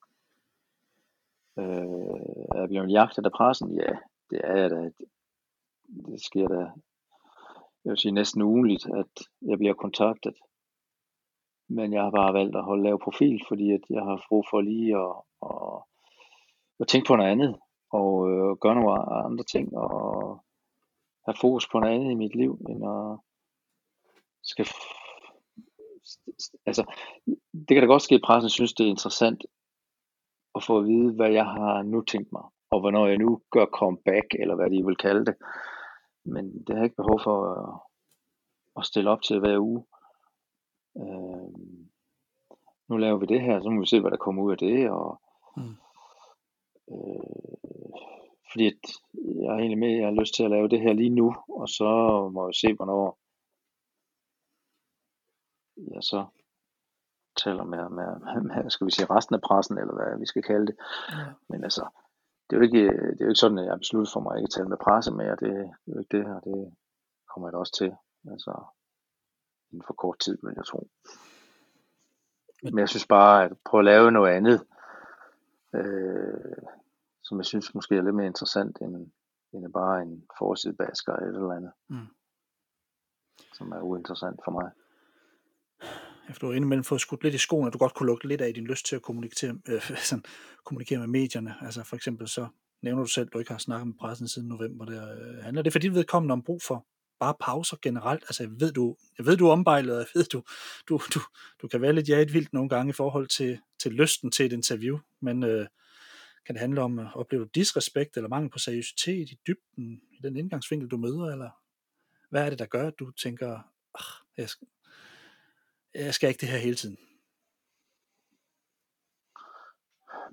[1.60, 2.20] Øh,
[2.56, 3.76] er jeg blevet jagtet af pressen?
[3.76, 3.92] Ja,
[4.30, 4.90] det er jeg da.
[6.12, 6.60] det sker da,
[7.84, 10.36] jeg vil sige næsten ugenligt, at jeg bliver kontaktet.
[11.70, 14.62] Men jeg har bare valgt at holde lav profil, fordi at jeg har brug for
[14.62, 15.16] lige at,
[15.50, 15.84] at,
[16.80, 17.56] at tænke på noget andet,
[17.92, 18.92] og øh, gøre nogle
[19.28, 20.44] andre ting, og
[21.26, 23.18] have fokus på noget andet i mit liv, end at
[24.44, 24.68] skal
[26.66, 26.84] altså,
[27.54, 29.46] det kan da godt ske, at pressen synes, det er interessant
[30.60, 33.66] at få at vide, hvad jeg har nu tænkt mig, og hvornår jeg nu gør
[33.66, 35.36] comeback, eller hvad de vil kalde det.
[36.26, 37.36] Men det har jeg ikke behov for
[38.80, 39.86] at, stille op til hver uge.
[41.02, 41.50] Øh,
[42.90, 44.90] nu laver vi det her, så må vi se, hvad der kommer ud af det,
[44.90, 45.22] og
[45.58, 45.76] mm.
[46.92, 47.40] øh,
[48.52, 48.84] fordi at
[49.16, 51.70] jeg er egentlig med, jeg har lyst til at lave det her lige nu, og
[51.70, 51.90] så
[52.34, 53.18] må jeg se, hvornår
[55.94, 56.26] jeg så
[57.44, 58.10] taler med, med,
[58.42, 60.76] med, skal vi sige, resten af pressen, eller hvad vi skal kalde det.
[61.12, 61.26] Ja.
[61.50, 61.84] Men altså,
[62.50, 64.38] det er, jo ikke, det er jo ikke sådan, at jeg har besluttet for mig
[64.38, 65.36] ikke at tale med presse mere.
[65.44, 65.52] Det,
[65.86, 66.74] det er jo ikke det, og det
[67.30, 67.92] kommer jeg da også til.
[68.34, 68.54] Altså,
[69.72, 70.88] inden for kort tid, vil jeg tro.
[72.64, 74.60] Men jeg synes bare, at prøve at lave noget andet,
[75.76, 76.64] øh,
[77.24, 79.12] som jeg synes måske er lidt mere interessant, end,
[79.54, 81.72] end bare en forsidebasker eller eller andet.
[81.90, 82.08] Mm.
[83.54, 84.72] Som er uinteressant for mig
[86.30, 88.54] efter du indimellem fået skudt lidt i skoen, at du godt kunne lukke lidt af
[88.54, 90.24] din lyst til at kommunikere, øh, sådan,
[90.66, 91.56] kommunikere med medierne.
[91.62, 92.48] Altså for eksempel så
[92.82, 94.86] nævner du selv, at du ikke har snakket med pressen siden november.
[94.86, 96.86] Der, øh, handler det for dit vedkommende om brug for
[97.20, 98.24] bare pauser generelt?
[98.24, 100.44] Altså jeg ved, du, jeg ved, du er ombejlet, og jeg ved, du,
[100.90, 101.20] du, du,
[101.62, 104.46] du kan være lidt ja et vildt nogle gange i forhold til, til lysten til
[104.46, 105.68] et interview, men øh,
[106.46, 110.18] kan det handle om, øh, at opleve disrespekt eller mangel på seriøsitet i dybden, i
[110.24, 111.50] den indgangsvinkel, du møder, eller
[112.30, 113.60] hvad er det, der gør, at du tænker,
[114.38, 114.68] jeg skal,
[115.94, 116.98] jeg skal ikke det her hele tiden.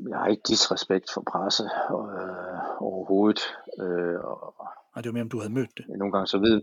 [0.08, 3.40] Jeg har ikke disrespekt for presse øh, overhovedet.
[3.80, 4.56] Øh, og,
[4.96, 5.88] Nej, det var mere, om du havde mødt det.
[5.88, 6.62] Nogle gange så ved...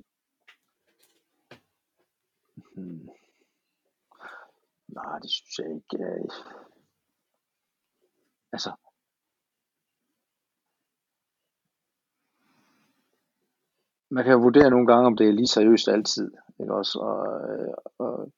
[2.75, 3.09] Hmm.
[4.87, 6.05] Nej, det synes jeg ikke.
[6.05, 6.29] Øh,
[8.51, 8.71] altså,
[14.09, 16.31] man kan vurdere nogle gange, om det er lige seriøst altid.
[16.59, 16.99] Ikke også?
[16.99, 18.31] Og, øh, og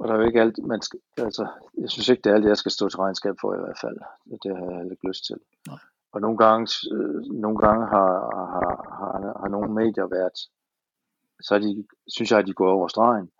[0.00, 1.48] og der er jo ikke alt, man skal, altså,
[1.78, 3.98] jeg synes ikke, det er alt, jeg skal stå til regnskab for i hvert fald.
[4.42, 5.36] Det har jeg ikke lyst til.
[5.66, 5.78] Nej.
[6.12, 8.10] Og nogle gange, øh, nogle gange har,
[8.54, 10.38] har, har, har nogle medier været,
[11.40, 13.30] så de, synes jeg, at de går over stregen.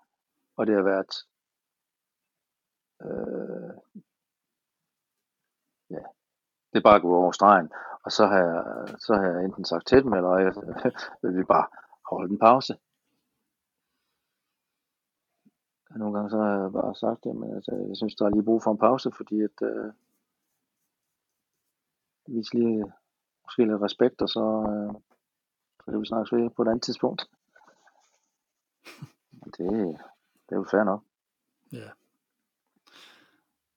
[0.56, 1.12] Og det har været,
[3.04, 3.72] øh,
[5.90, 6.04] ja,
[6.70, 7.70] det er bare at gå over stregen.
[8.04, 8.64] Og så har jeg,
[8.98, 10.54] så har jeg enten sagt til dem, eller jeg,
[11.22, 11.66] vil vi bare
[12.10, 12.74] holde en pause.
[15.96, 18.62] Nogle gange så har jeg bare sagt, at altså, jeg synes, der er lige brug
[18.62, 19.92] for en pause, fordi at øh,
[22.26, 22.92] vi skal lige
[23.44, 24.94] måske lidt respekt, og så, øh,
[25.84, 27.22] så kan vi snakkes ved på et andet tidspunkt.
[29.56, 29.70] Det,
[30.46, 31.04] det er jo fair nok.
[31.72, 31.90] Ja.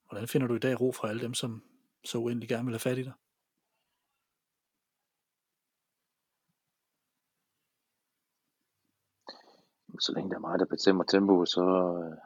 [0.08, 1.64] Hvordan finder du i dag ro fra alle dem, som
[2.04, 3.14] så uendelig gerne vil have fat i dig?
[10.00, 12.18] Så længe det er mig, der bestemmer tempoet, så, øh,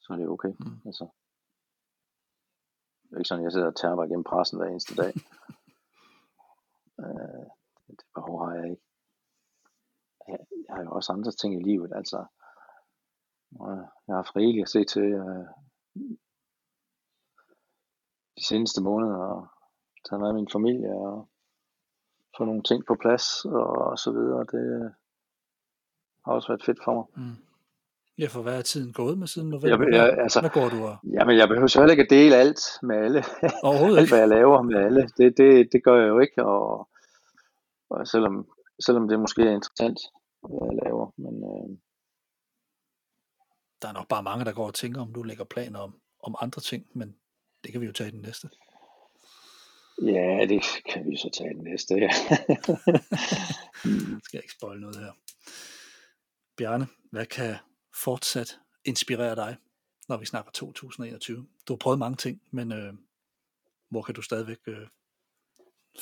[0.00, 0.52] så er det okay.
[0.60, 0.80] Mm.
[0.86, 1.04] Altså,
[3.02, 5.12] det er ikke sådan, at jeg sidder og tærper igennem pressen hver eneste dag.
[7.02, 7.46] øh,
[7.86, 8.82] det behov har jeg ikke.
[10.28, 12.26] Jeg, jeg har jo også andre ting i livet, altså.
[14.06, 15.46] Jeg har rigeligt at se til øh,
[18.36, 19.48] de seneste måneder, og
[20.04, 21.28] taget med min familie, og
[22.36, 24.40] få nogle ting på plads og så videre.
[24.52, 24.94] Det
[26.24, 27.06] har også været fedt for mig.
[27.16, 27.36] Mm.
[28.18, 29.86] Ja, for hvad er tiden gået med siden november?
[29.86, 30.96] Jeg, jeg, altså, hvad går du og...
[31.04, 33.24] Jamen, jeg behøver heller ikke at dele alt med alle.
[33.62, 35.02] Overhovedet alt, hvad jeg laver med alle.
[35.18, 36.88] Det, det, det gør jeg jo ikke, og,
[37.90, 38.48] og selvom,
[38.86, 39.98] selvom det måske er interessant,
[40.42, 41.06] hvad jeg laver.
[41.16, 41.78] Men, øh...
[43.82, 46.34] Der er nok bare mange, der går og tænker, om du lægger planer om, om
[46.40, 47.16] andre ting, men
[47.64, 48.48] det kan vi jo tage i den næste.
[50.02, 52.10] Ja, det kan vi så tage den næste, ja.
[54.24, 55.12] skal jeg ikke spoil noget her.
[56.56, 57.56] Bjarne, hvad kan
[58.02, 59.56] fortsat inspirere dig,
[60.08, 61.46] når vi snakker 2021?
[61.68, 62.94] Du har prøvet mange ting, men øh,
[63.88, 64.86] hvor kan du stadigvæk øh,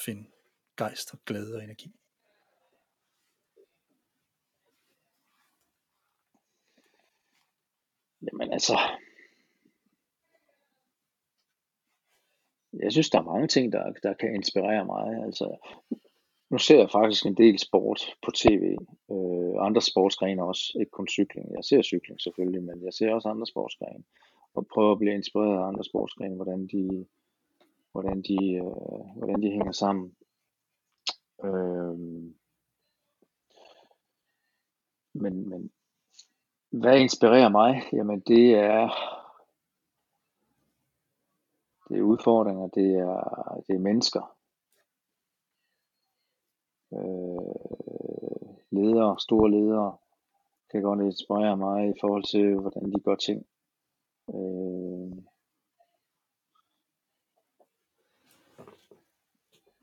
[0.05, 0.29] finde
[0.77, 1.93] gejst og glæde og energi?
[8.23, 8.79] Jamen altså,
[12.73, 15.25] jeg synes, der er mange ting, der, der kan inspirere mig.
[15.25, 15.57] Altså,
[16.51, 18.77] nu ser jeg faktisk en del sport på tv.
[19.11, 21.47] Øh, andre sportsgrene også, ikke kun cykling.
[21.57, 24.05] Jeg ser cykling selvfølgelig, men jeg ser også andre sportsgrene.
[24.55, 27.07] Og prøver at blive inspireret af andre sportsgrene, hvordan de
[27.93, 30.17] hvordan de, øh, hvordan de hænger sammen.
[31.45, 31.99] Øh,
[35.15, 35.71] men, men
[36.71, 37.83] hvad inspirerer mig?
[37.93, 38.89] Jamen det er
[41.93, 44.37] det er udfordringer, det er, det er mennesker.
[46.93, 49.97] Øh, ledere, store ledere,
[50.71, 53.47] kan godt inspirere mig i forhold til, hvordan de gør ting.
[54.35, 55.25] Øh,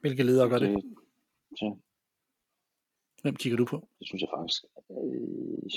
[0.02, 0.70] Hvilke ledere gør det?
[0.70, 0.96] det
[1.62, 1.72] ja.
[3.22, 3.88] Hvem kigger du på?
[4.00, 4.64] Det synes jeg faktisk.
[4.92, 5.72] Øh,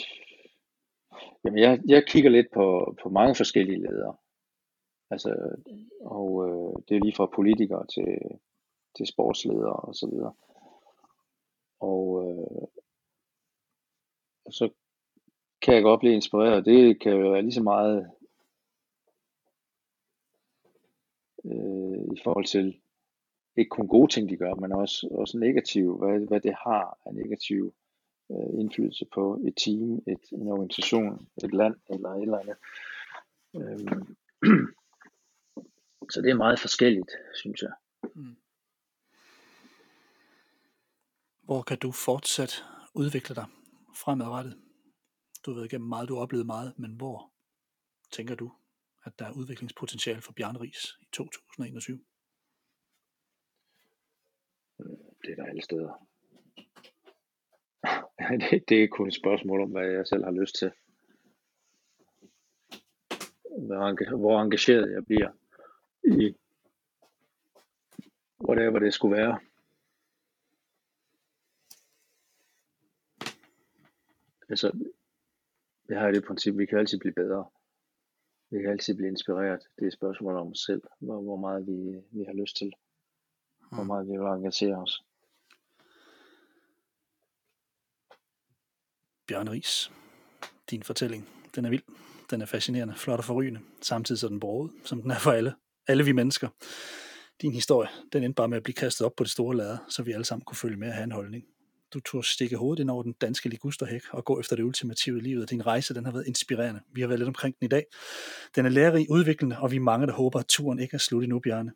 [1.44, 4.16] jamen jeg, jeg kigger lidt på, på mange forskellige ledere.
[5.12, 5.30] Altså,
[6.00, 8.18] og øh, det er lige fra politikere til,
[8.96, 10.34] til sportsledere og så videre.
[11.80, 12.68] Og øh,
[14.50, 14.70] så
[15.62, 16.64] kan jeg godt blive inspireret.
[16.64, 18.10] Det kan jo være lige så meget
[21.44, 22.80] øh, i forhold til
[23.56, 27.14] ikke kun gode ting, de gør, men også, også negative, hvad, hvad det har af
[27.14, 27.74] negativ
[28.30, 32.56] øh, indflydelse på et team, et, en organisation, et land eller et eller andet.
[33.56, 34.02] Øh,
[36.10, 37.72] så det er meget forskelligt, synes jeg.
[38.14, 38.36] Mm.
[41.42, 42.64] Hvor kan du fortsat
[42.94, 43.46] udvikle dig
[43.96, 44.58] fremadrettet?
[45.46, 47.32] Du ved igennem meget, du har oplevet meget, men hvor
[48.10, 48.52] tænker du,
[49.04, 52.00] at der er udviklingspotentiale for Bjarne Ries i 2021?
[55.22, 56.08] Det er der alle steder.
[58.50, 60.72] det, det er kun et spørgsmål om, hvad jeg selv har lyst til.
[64.18, 65.30] Hvor engageret jeg bliver
[66.04, 66.36] i
[68.48, 69.40] whatever det skulle være.
[74.48, 74.72] Altså,
[75.88, 77.50] jeg har det princip, vi kan altid blive bedre.
[78.50, 79.60] Vi kan altid blive inspireret.
[79.76, 82.72] Det er et spørgsmål om os selv, hvor, hvor meget vi, vi har lyst til.
[83.72, 85.04] Hvor meget vi vil engagere os.
[89.26, 89.92] Bjørn Ries,
[90.70, 91.82] din fortælling, den er vild.
[92.30, 93.60] Den er fascinerende, flot og forrygende.
[93.82, 95.54] Samtidig så den broet, som den er for alle.
[95.88, 96.48] Alle vi mennesker.
[97.42, 100.02] Din historie, den endte bare med at blive kastet op på det store lader, så
[100.02, 101.44] vi alle sammen kunne følge med og have en holdning.
[101.94, 105.20] Du tog stikke hovedet ind over den danske ligusterhæk og gå efter det ultimative i
[105.20, 105.50] livet.
[105.50, 106.80] Din rejse, den har været inspirerende.
[106.92, 107.84] Vi har været lidt omkring den i dag.
[108.56, 111.22] Den er lærerig, udviklende, og vi er mange, der håber, at turen ikke er slut
[111.22, 111.72] endnu, Bjarne.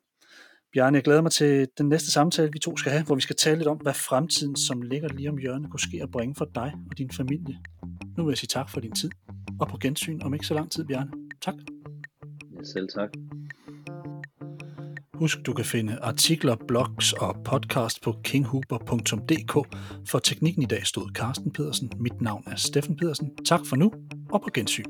[0.72, 3.36] Bjarne, jeg glæder mig til den næste samtale, vi to skal have, hvor vi skal
[3.36, 6.44] tale lidt om, hvad fremtiden, som ligger lige om hjørnet, kunne ske at bringe for
[6.54, 7.58] dig og din familie.
[8.16, 9.10] Nu vil jeg sige tak for din tid,
[9.60, 11.10] og på gensyn om ikke så lang tid, Bjarne.
[11.40, 11.54] Tak.
[12.56, 13.10] Ja, selv tak.
[15.18, 19.52] Husk, du kan finde artikler, blogs og podcast på kinghuber.dk.
[20.08, 21.92] For teknikken i dag stod Carsten Pedersen.
[22.00, 23.30] Mit navn er Steffen Pedersen.
[23.44, 23.92] Tak for nu,
[24.30, 24.84] og på gensyn.